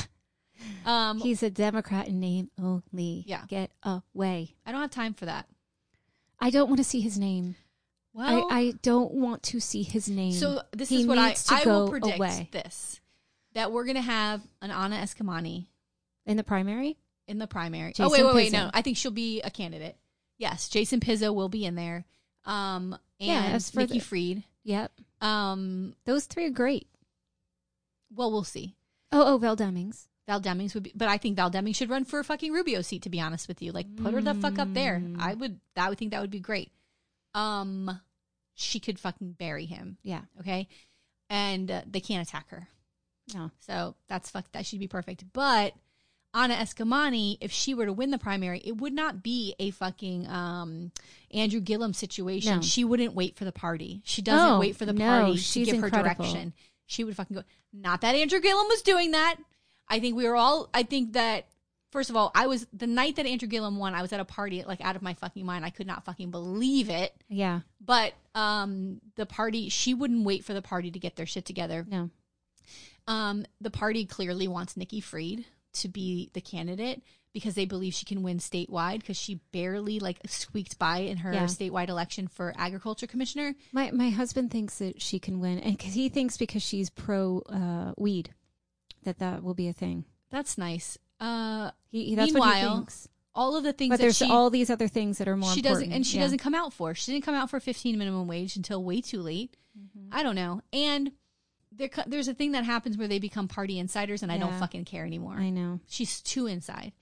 Um, 0.84 1.18
He's 1.18 1.42
a 1.42 1.48
Democrat 1.48 2.08
in 2.08 2.20
name 2.20 2.50
only. 2.62 3.24
Yeah. 3.26 3.44
Get 3.48 3.70
away. 3.82 4.56
I 4.66 4.72
don't 4.72 4.82
have 4.82 4.90
time 4.90 5.14
for 5.14 5.24
that. 5.24 5.46
I 6.38 6.50
don't 6.50 6.68
want 6.68 6.78
to 6.78 6.84
see 6.84 7.00
his 7.00 7.18
name. 7.18 7.56
Well, 8.12 8.46
I, 8.50 8.54
I 8.58 8.72
don't 8.82 9.12
want 9.12 9.42
to 9.44 9.60
see 9.60 9.82
his 9.82 10.08
name. 10.10 10.32
So 10.32 10.60
this 10.72 10.90
He 10.90 11.00
is 11.00 11.06
what 11.06 11.16
I, 11.16 11.34
I 11.50 11.64
will 11.64 11.88
predict 11.88 12.18
away. 12.18 12.48
this 12.52 12.99
that 13.54 13.72
we're 13.72 13.84
gonna 13.84 14.00
have 14.00 14.40
an 14.62 14.70
Anna 14.70 14.96
Eskamani 14.96 15.66
in 16.26 16.36
the 16.36 16.44
primary. 16.44 16.96
in 17.26 17.38
the 17.38 17.46
primary. 17.46 17.92
Jason 17.92 18.04
oh 18.06 18.10
wait, 18.10 18.24
wait, 18.24 18.34
wait, 18.34 18.48
Pizzo. 18.52 18.64
no, 18.64 18.70
I 18.74 18.82
think 18.82 18.96
she'll 18.96 19.10
be 19.10 19.40
a 19.42 19.50
candidate. 19.50 19.96
Yes, 20.38 20.68
Jason 20.68 21.00
Pizzo 21.00 21.34
will 21.34 21.48
be 21.48 21.64
in 21.64 21.74
there. 21.74 22.04
Um, 22.44 22.94
and 23.20 23.28
Yeah, 23.28 23.42
as 23.52 23.70
for 23.70 23.80
Nikki 23.80 23.98
the- 23.98 24.04
Fried. 24.04 24.42
Yep. 24.64 24.92
Um, 25.20 25.94
Those 26.06 26.24
three 26.26 26.46
are 26.46 26.50
great. 26.50 26.88
well, 28.14 28.30
we'll 28.30 28.44
see. 28.44 28.74
Oh, 29.12 29.34
oh, 29.34 29.38
Val 29.38 29.56
Demings. 29.56 30.06
Val 30.26 30.40
Demings 30.40 30.74
would 30.74 30.84
be, 30.84 30.92
but 30.94 31.08
I 31.08 31.18
think 31.18 31.36
Val 31.36 31.50
Demings 31.50 31.76
should 31.76 31.90
run 31.90 32.04
for 32.04 32.20
a 32.20 32.24
fucking 32.24 32.52
Rubio 32.52 32.82
seat. 32.82 33.02
To 33.02 33.10
be 33.10 33.20
honest 33.20 33.48
with 33.48 33.60
you, 33.62 33.72
like 33.72 33.96
put 33.96 34.14
her 34.14 34.20
the 34.20 34.34
fuck 34.34 34.58
up 34.58 34.72
there. 34.72 35.00
Mm. 35.04 35.16
I 35.20 35.34
would. 35.34 35.60
That 35.76 35.88
would 35.88 35.98
think 35.98 36.12
that 36.12 36.20
would 36.20 36.30
be 36.30 36.40
great. 36.40 36.70
Um, 37.34 38.00
she 38.54 38.78
could 38.80 38.98
fucking 38.98 39.32
bury 39.32 39.66
him. 39.66 39.98
Yeah. 40.02 40.22
Okay, 40.40 40.68
and 41.28 41.70
uh, 41.70 41.82
they 41.90 42.00
can't 42.00 42.26
attack 42.26 42.48
her. 42.50 42.68
No. 43.34 43.50
So 43.60 43.94
that's 44.08 44.30
fuck. 44.30 44.50
That 44.52 44.66
should 44.66 44.80
be 44.80 44.88
perfect. 44.88 45.24
But 45.32 45.74
Anna 46.32 46.54
Eskamani, 46.54 47.38
if 47.40 47.50
she 47.50 47.74
were 47.74 47.86
to 47.86 47.92
win 47.92 48.10
the 48.10 48.18
primary, 48.18 48.60
it 48.64 48.76
would 48.76 48.92
not 48.92 49.22
be 49.22 49.54
a 49.58 49.70
fucking 49.70 50.28
um, 50.28 50.92
Andrew 51.32 51.60
Gillum 51.60 51.92
situation. 51.92 52.56
No. 52.56 52.62
She 52.62 52.84
wouldn't 52.84 53.14
wait 53.14 53.36
for 53.36 53.44
the 53.44 53.52
party. 53.52 54.00
She 54.04 54.22
doesn't 54.22 54.54
Oh, 54.56 54.60
wait 54.60 54.76
for 54.76 54.86
the 54.86 54.92
no, 54.92 55.04
party 55.06 55.32
to 55.32 55.38
she's 55.38 55.66
give 55.66 55.80
her 55.80 55.90
direction. 55.90 56.52
She 56.86 57.04
would 57.04 57.16
fucking 57.16 57.36
go. 57.36 57.42
Not 57.72 58.00
that 58.02 58.14
Andrew 58.14 58.40
Gillum 58.40 58.66
was 58.68 58.82
doing 58.82 59.12
that. 59.12 59.36
I 59.88 59.98
think 60.00 60.16
we 60.16 60.26
were 60.28 60.36
all. 60.36 60.70
I 60.72 60.84
think 60.84 61.14
that 61.14 61.46
first 61.90 62.10
of 62.10 62.16
all, 62.16 62.30
I 62.34 62.46
was 62.46 62.66
the 62.72 62.86
night 62.86 63.16
that 63.16 63.26
Andrew 63.26 63.48
Gillum 63.48 63.76
won. 63.78 63.94
I 63.94 64.02
was 64.02 64.12
at 64.12 64.20
a 64.20 64.24
party, 64.24 64.62
like 64.64 64.80
out 64.80 64.94
of 64.96 65.02
my 65.02 65.14
fucking 65.14 65.44
mind. 65.44 65.64
I 65.64 65.70
could 65.70 65.86
not 65.88 66.04
fucking 66.04 66.30
believe 66.30 66.88
it. 66.90 67.12
Yeah. 67.28 67.60
But 67.80 68.12
um, 68.36 69.00
the 69.16 69.26
party, 69.26 69.68
she 69.68 69.94
wouldn't 69.94 70.24
wait 70.24 70.44
for 70.44 70.54
the 70.54 70.62
party 70.62 70.92
to 70.92 70.98
get 71.00 71.16
their 71.16 71.26
shit 71.26 71.44
together. 71.44 71.84
No. 71.88 72.10
Um, 73.06 73.44
the 73.60 73.70
party 73.70 74.04
clearly 74.06 74.46
wants 74.48 74.76
Nikki 74.76 75.00
Fried 75.00 75.44
to 75.74 75.88
be 75.88 76.30
the 76.32 76.40
candidate 76.40 77.02
because 77.32 77.54
they 77.54 77.64
believe 77.64 77.94
she 77.94 78.04
can 78.04 78.22
win 78.22 78.38
statewide 78.38 79.00
because 79.00 79.16
she 79.16 79.36
barely 79.52 80.00
like 80.00 80.18
squeaked 80.26 80.78
by 80.78 80.98
in 80.98 81.18
her 81.18 81.32
Yeah. 81.32 81.44
statewide 81.44 81.88
election 81.88 82.26
for 82.28 82.52
agriculture 82.56 83.06
commissioner. 83.06 83.54
My 83.72 83.90
my 83.92 84.10
husband 84.10 84.50
thinks 84.50 84.78
that 84.78 85.00
she 85.00 85.18
can 85.20 85.38
win, 85.40 85.58
and 85.60 85.78
'cause 85.78 85.94
he 85.94 86.08
thinks 86.08 86.36
because 86.36 86.62
she's 86.62 86.90
pro 86.90 87.40
uh, 87.48 87.92
weed, 87.96 88.34
that 89.04 89.18
that 89.18 89.42
will 89.44 89.54
be 89.54 89.68
a 89.68 89.72
thing. 89.72 90.04
That's 90.30 90.58
nice. 90.58 90.98
Uh, 91.20 91.70
He, 91.88 92.06
he 92.10 92.14
that's 92.14 92.32
what 92.32 92.48
he 92.48 92.54
Meanwhile, 92.62 92.76
thinks. 92.78 93.08
all 93.34 93.56
of 93.56 93.62
the 93.64 93.72
things 93.72 93.90
But 93.90 93.96
that 93.98 94.02
there's 94.02 94.16
she 94.16 94.24
all 94.30 94.50
these 94.50 94.70
other 94.70 94.88
things 94.88 95.18
that 95.18 95.28
are 95.28 95.36
more. 95.36 95.52
she 95.54 95.62
doesn't 95.62 95.92
and 95.92 96.04
she 96.06 96.16
Yeah. 96.16 96.22
doesn't 96.24 96.38
come 96.38 96.54
out 96.54 96.72
for. 96.72 96.94
She 96.94 97.12
didn't 97.12 97.24
come 97.24 97.34
out 97.34 97.48
for 97.50 97.60
15 97.60 97.96
minimum 97.98 98.26
wage 98.26 98.56
until 98.56 98.82
way 98.82 99.00
too 99.00 99.20
late. 99.22 99.56
I 100.12 100.22
don't 100.24 100.34
know. 100.34 100.62
And 100.72 101.12
there 101.72 101.88
there's 102.06 102.28
a 102.28 102.34
thing 102.34 102.52
that 102.52 102.64
happens 102.64 102.96
where 102.96 103.08
they 103.08 103.18
become 103.18 103.48
party 103.48 103.78
insiders 103.78 104.22
and 104.22 104.30
I 104.32 104.38
don't 104.38 104.58
fucking 104.58 104.84
care 104.84 105.04
anymore. 105.06 105.34
I 105.38 105.50
know. 105.50 105.80
She's 105.88 106.20
too 106.20 106.46
inside. 106.46 106.92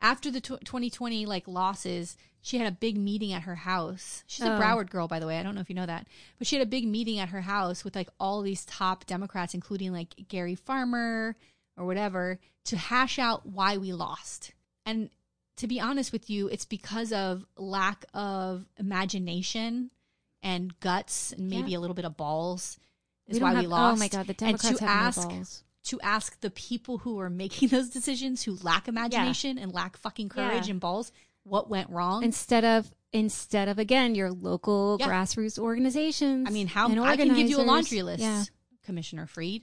After 0.00 0.30
the 0.30 0.40
tw 0.40 0.60
2020 0.64 1.24
like 1.26 1.48
losses, 1.48 2.16
she 2.42 2.58
had 2.58 2.66
a 2.68 2.76
big 2.76 2.98
meeting 2.98 3.32
at 3.32 3.42
her 3.42 3.54
house. 3.54 4.24
She's 4.26 4.44
a 4.44 4.54
Oh. 4.54 4.60
Broward 4.60 4.90
girl, 4.90 5.08
by 5.08 5.18
the 5.20 5.26
way. 5.26 5.38
I 5.38 5.42
don't 5.42 5.54
know 5.54 5.60
if 5.62 5.70
you 5.70 5.74
know 5.74 5.86
that, 5.86 6.06
but 6.38 6.46
she 6.46 6.56
had 6.56 6.66
a 6.66 6.70
big 6.70 6.86
meeting 6.86 7.18
at 7.18 7.30
her 7.30 7.40
house 7.40 7.82
with 7.84 7.96
like 7.96 8.08
all 8.20 8.42
these 8.42 8.64
top 8.66 9.06
Democrats, 9.06 9.54
including 9.54 9.92
like 9.92 10.14
Gary 10.28 10.54
Farmer 10.54 11.36
or 11.76 11.86
whatever, 11.86 12.38
to 12.66 12.76
hash 12.76 13.18
out 13.18 13.46
why 13.46 13.78
we 13.78 13.92
lost. 13.92 14.52
And 14.84 15.08
to 15.56 15.66
be 15.66 15.80
honest 15.80 16.12
with 16.12 16.28
you, 16.28 16.48
it's 16.48 16.66
because 16.66 17.12
of 17.12 17.46
lack 17.56 18.04
of 18.12 18.66
imagination 18.78 19.90
and 20.42 20.78
guts 20.80 21.32
and 21.32 21.48
maybe 21.48 21.70
Yeah. 21.72 21.78
a 21.78 21.80
little 21.80 21.94
bit 21.94 22.04
of 22.04 22.16
balls. 22.16 22.78
Is 23.28 23.38
We 23.38 23.42
why 23.42 23.54
have, 23.54 23.60
we 23.62 23.66
lost. 23.66 23.96
Oh 23.96 23.98
my 23.98 24.08
god, 24.08 24.26
the 24.26 24.44
And 24.44 24.58
to 24.60 24.66
have 24.68 24.82
ask 24.82 25.22
no 25.28 25.28
balls. 25.36 25.62
to 25.84 26.00
ask 26.00 26.40
the 26.40 26.50
people 26.50 26.98
who 26.98 27.18
are 27.20 27.30
making 27.30 27.68
those 27.74 27.90
decisions 27.90 28.42
who 28.42 28.56
lack 28.62 28.88
imagination 28.88 29.58
and 29.58 29.72
lack 29.74 29.96
fucking 29.96 30.28
courage 30.28 30.66
Yeah. 30.66 30.72
and 30.72 30.80
balls 30.80 31.12
what 31.44 31.68
went 31.70 31.90
wrong 31.90 32.22
Instead 32.24 32.64
of 32.64 32.92
instead 33.12 33.68
of 33.68 33.78
again 33.78 34.14
your 34.14 34.30
local 34.32 34.96
Yeah. 35.00 35.06
grassroots 35.08 35.58
organizations. 35.58 36.48
i 36.48 36.52
mean 36.52 36.66
how 36.66 36.88
i 37.04 37.16
can 37.16 37.34
give 37.34 37.48
you 37.48 37.60
a 37.60 37.62
laundry 37.62 38.02
list 38.02 38.20
Yeah, 38.20 38.44
commissioner 38.84 39.26
Fried 39.26 39.62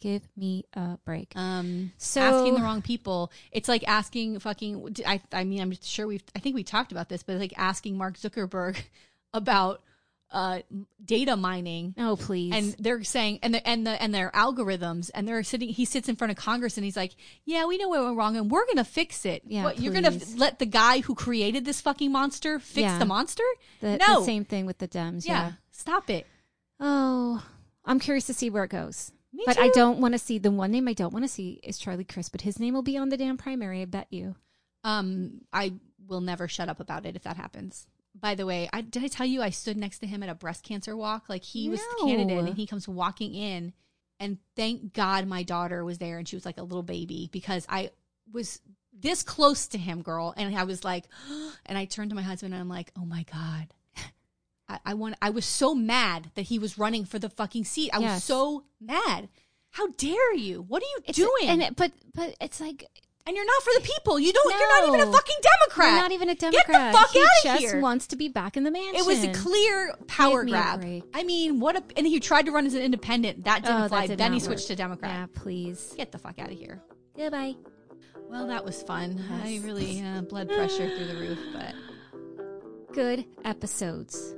give 0.00 0.22
me 0.36 0.64
a 0.74 0.98
break. 1.04 1.32
um 1.36 1.92
So- 1.96 2.20
asking 2.20 2.54
the 2.54 2.60
wrong 2.60 2.82
people 2.82 3.30
it's 3.50 3.68
like 3.68 3.86
asking 3.88 4.38
fucking 4.40 4.94
i 5.06 5.20
i 5.32 5.44
mean 5.44 5.60
i'm 5.62 5.72
sure 5.80 6.06
we've 6.06 6.22
i 6.36 6.38
think 6.38 6.54
we 6.54 6.64
talked 6.64 6.92
about 6.92 7.08
this 7.08 7.22
but 7.22 7.32
it's 7.34 7.40
like 7.40 7.54
asking 7.56 7.96
mark 7.96 8.18
zuckerberg 8.18 8.76
about 9.32 9.82
uh 10.32 10.60
data 11.04 11.36
mining 11.36 11.94
oh 11.98 12.16
please. 12.16 12.52
and 12.54 12.74
they're 12.78 13.04
saying 13.04 13.38
and 13.42 13.52
the 13.54 13.68
and 13.68 13.86
the 13.86 14.02
and 14.02 14.14
their 14.14 14.30
algorithms 14.30 15.10
and 15.14 15.28
they're 15.28 15.42
sitting 15.42 15.68
he 15.68 15.84
sits 15.84 16.08
in 16.08 16.16
front 16.16 16.30
of 16.30 16.36
congress 16.38 16.76
and 16.78 16.84
he's 16.84 16.96
like 16.96 17.14
yeah 17.44 17.66
we 17.66 17.76
know 17.76 17.88
what 17.88 18.02
went 18.02 18.16
wrong 18.16 18.36
and 18.36 18.50
we're 18.50 18.66
gonna 18.66 18.82
fix 18.84 19.26
it 19.26 19.42
Yeah, 19.46 19.64
what, 19.64 19.78
you're 19.78 19.92
gonna 19.92 20.08
f- 20.12 20.36
let 20.38 20.58
the 20.58 20.64
guy 20.66 21.00
who 21.00 21.14
created 21.14 21.64
this 21.66 21.80
fucking 21.82 22.10
monster 22.10 22.58
fix 22.58 22.82
Yeah. 22.82 22.98
the 22.98 23.04
monster 23.04 23.44
the, 23.80 23.98
no 23.98 24.20
the 24.20 24.24
same 24.26 24.44
thing 24.46 24.64
with 24.64 24.78
the 24.78 24.88
Dems. 24.88 25.26
yeah. 25.26 25.32
Yeah. 25.32 25.52
stop 25.70 26.08
it 26.08 26.26
Oh, 26.80 27.44
I'm 27.84 28.00
curious 28.00 28.26
to 28.26 28.34
see 28.34 28.50
where 28.50 28.64
it 28.64 28.70
goes. 28.70 29.12
Me 29.32 29.44
but 29.46 29.58
I 29.58 29.68
don't 29.68 29.98
want 30.00 30.14
to 30.14 30.18
see 30.18 30.38
the 30.38 30.50
one 30.50 30.70
name 30.72 30.88
I 30.88 30.92
don't 30.94 31.12
want 31.12 31.24
to 31.24 31.28
see 31.28 31.60
is 31.62 31.78
Charlie 31.78 32.04
Crist, 32.04 32.32
but 32.32 32.40
his 32.40 32.58
name 32.58 32.74
will 32.74 32.82
be 32.82 32.96
on 32.98 33.08
the 33.08 33.16
damn 33.16 33.36
primary. 33.36 33.82
I 33.82 33.84
bet 33.86 34.08
you. 34.10 34.34
um 34.84 35.42
i 35.52 35.72
will 36.08 36.20
never 36.20 36.48
shut 36.48 36.68
up 36.68 36.80
about 36.80 37.06
it 37.06 37.14
if 37.16 37.22
that 37.22 37.36
happens 37.36 37.86
by 38.14 38.34
the 38.34 38.46
way 38.46 38.68
I, 38.72 38.82
did 38.82 39.02
i 39.04 39.08
tell 39.08 39.26
you 39.26 39.42
i 39.42 39.50
stood 39.50 39.76
next 39.76 39.98
to 40.00 40.06
him 40.06 40.22
at 40.22 40.28
a 40.28 40.34
breast 40.34 40.64
cancer 40.64 40.96
walk 40.96 41.28
like 41.28 41.44
he 41.44 41.68
was 41.68 41.80
the 41.80 42.06
candidate 42.06 42.38
and 42.38 42.56
he 42.56 42.66
comes 42.66 42.86
walking 42.88 43.34
in 43.34 43.72
and 44.20 44.38
thank 44.56 44.92
god 44.92 45.26
my 45.26 45.42
daughter 45.42 45.84
was 45.84 45.98
there 45.98 46.18
and 46.18 46.28
she 46.28 46.36
was 46.36 46.44
like 46.44 46.58
a 46.58 46.62
little 46.62 46.82
baby 46.82 47.28
because 47.32 47.66
i 47.68 47.90
was 48.32 48.60
this 48.92 49.22
close 49.22 49.66
to 49.68 49.78
him 49.78 50.02
girl 50.02 50.34
and 50.36 50.56
i 50.56 50.64
was 50.64 50.84
like 50.84 51.04
and 51.66 51.78
i 51.78 51.84
turned 51.84 52.10
to 52.10 52.16
my 52.16 52.22
husband 52.22 52.52
and 52.52 52.60
i'm 52.60 52.68
like 52.68 52.92
oh 52.98 53.04
my 53.04 53.24
god 53.32 53.68
I, 54.68 54.78
I 54.86 54.94
want. 54.94 55.16
I 55.20 55.30
was 55.30 55.44
so 55.44 55.74
mad 55.74 56.30
that 56.34 56.42
he 56.42 56.58
was 56.58 56.78
running 56.78 57.04
for 57.04 57.18
the 57.18 57.28
fucking 57.28 57.64
seat. 57.64 57.90
I 57.92 57.98
was 57.98 58.22
so 58.24 58.64
mad. 58.80 59.28
How 59.70 59.88
dare 59.96 60.34
you? 60.34 60.62
What 60.62 60.82
are 60.82 60.86
you 60.86 60.98
It's- 61.06 61.16
doing? 61.16 61.48
And 61.48 61.62
it, 61.62 61.76
but 61.76 61.92
but 62.14 62.36
it's 62.40 62.60
like 62.60 62.86
and 63.26 63.36
you're 63.36 63.46
not 63.46 63.62
for 63.62 63.70
the 63.76 63.80
people. 63.82 64.18
You 64.18 64.32
don't. 64.32 64.50
You're 64.58 64.68
not 64.82 64.88
even 64.94 65.08
a 65.08 65.12
fucking 65.12 65.36
Democrat. 65.42 65.88
you're 65.92 66.00
not 66.02 66.12
even 66.12 66.28
a 66.28 66.34
Democrat. 66.34 66.66
Get 66.66 66.92
the 66.92 66.98
fuck 66.98 67.10
he 67.10 67.20
outta 67.20 67.30
just 67.44 67.60
here. 67.60 67.80
wants 67.80 68.06
to 68.08 68.16
be 68.16 68.28
back 68.28 68.56
in 68.56 68.64
the 68.64 68.70
mansion. 68.70 68.96
It 68.96 69.06
was 69.06 69.22
a 69.24 69.32
clear 69.32 69.94
power 70.06 70.44
me 70.44 70.52
grab. 70.52 70.84
I 71.14 71.22
mean, 71.22 71.60
what 71.60 71.76
a 71.76 71.82
and 71.96 72.06
he 72.06 72.20
tried 72.20 72.46
to 72.46 72.52
run 72.52 72.66
as 72.66 72.74
an 72.74 72.82
independent. 72.82 73.44
That 73.44 73.62
didn't 73.62 73.76
Oh, 73.76 73.80
that 73.82 73.88
fly. 73.88 74.06
did 74.06 74.18
then 74.18 74.32
he 74.32 74.40
switched 74.40 74.62
work. 74.62 74.68
to 74.68 74.76
Democrat. 74.76 75.10
Yeah, 75.12 75.26
please. 75.40 75.94
Get 75.96 76.12
the 76.12 76.18
fuck 76.18 76.38
out 76.38 76.50
of 76.50 76.58
here. 76.58 76.82
Goodbye. 77.16 77.54
Well, 78.28 78.46
that 78.46 78.64
was 78.64 78.82
fun. 78.82 79.22
I 79.44 79.60
really 79.62 80.02
uh, 80.02 80.22
blood 80.28 80.48
pressure 80.48 80.88
through 80.96 81.06
the 81.06 81.16
roof, 81.16 81.38
but 81.52 81.74
Good 82.94 83.24
episodes. 83.44 84.34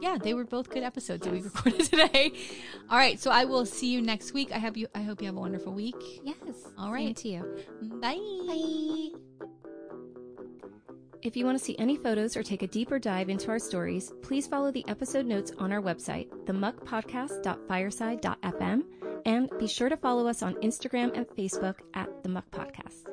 Yeah, 0.00 0.18
they 0.18 0.34
were 0.34 0.44
both 0.44 0.68
good 0.70 0.82
episodes 0.82 1.22
that 1.24 1.32
we 1.32 1.40
recorded 1.42 1.86
today. 1.86 2.32
All 2.90 2.98
right, 2.98 3.20
so 3.20 3.30
I 3.30 3.44
will 3.44 3.64
see 3.66 3.92
you 3.92 4.00
next 4.00 4.32
week. 4.32 4.50
I 4.52 4.58
hope 4.58 4.76
you. 4.76 4.88
I 4.94 5.02
hope 5.02 5.20
you 5.20 5.26
have 5.26 5.36
a 5.36 5.40
wonderful 5.40 5.72
week. 5.72 5.96
Yes. 6.24 6.36
All 6.78 6.92
right. 6.92 7.06
Same 7.06 7.14
to 7.14 7.28
you. 7.28 7.44
Bye. 8.00 8.18
Bye. 8.46 9.10
If 11.22 11.36
you 11.36 11.44
want 11.44 11.58
to 11.58 11.64
see 11.64 11.76
any 11.78 11.96
photos 11.96 12.34
or 12.34 12.42
take 12.42 12.62
a 12.62 12.66
deeper 12.66 12.98
dive 12.98 13.28
into 13.28 13.50
our 13.50 13.58
stories, 13.58 14.10
please 14.22 14.46
follow 14.46 14.70
the 14.72 14.82
episode 14.88 15.26
notes 15.26 15.52
on 15.58 15.70
our 15.70 15.82
website, 15.82 16.28
themuckpodcast.fireside.fm, 16.46 18.82
and 19.26 19.50
be 19.58 19.66
sure 19.66 19.90
to 19.90 19.98
follow 19.98 20.26
us 20.26 20.42
on 20.42 20.54
Instagram 20.62 21.14
and 21.14 21.28
Facebook 21.28 21.74
at 21.92 22.08
The 22.22 22.30
Muck 22.30 22.50
Podcast. 22.50 23.04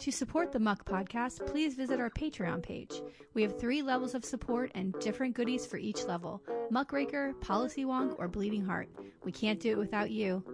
To 0.00 0.12
support 0.12 0.52
the 0.52 0.60
Muck 0.60 0.84
Podcast, 0.84 1.44
please 1.46 1.74
visit 1.74 1.98
our 1.98 2.08
Patreon 2.08 2.62
page. 2.62 3.02
We 3.34 3.42
have 3.42 3.58
three 3.58 3.82
levels 3.82 4.14
of 4.14 4.24
support 4.24 4.70
and 4.74 4.92
different 5.00 5.34
goodies 5.34 5.66
for 5.66 5.76
each 5.76 6.04
level 6.04 6.42
Muckraker, 6.70 7.34
Policy 7.40 7.84
Wonk, 7.84 8.14
or 8.18 8.28
Bleeding 8.28 8.64
Heart. 8.64 8.88
We 9.24 9.32
can't 9.32 9.58
do 9.58 9.72
it 9.72 9.78
without 9.78 10.10
you. 10.10 10.44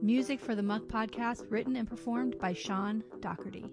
Music 0.00 0.38
for 0.38 0.54
the 0.54 0.62
Muck 0.62 0.84
Podcast 0.84 1.50
written 1.50 1.74
and 1.74 1.88
performed 1.88 2.38
by 2.38 2.52
Sean 2.52 3.02
Doherty. 3.20 3.66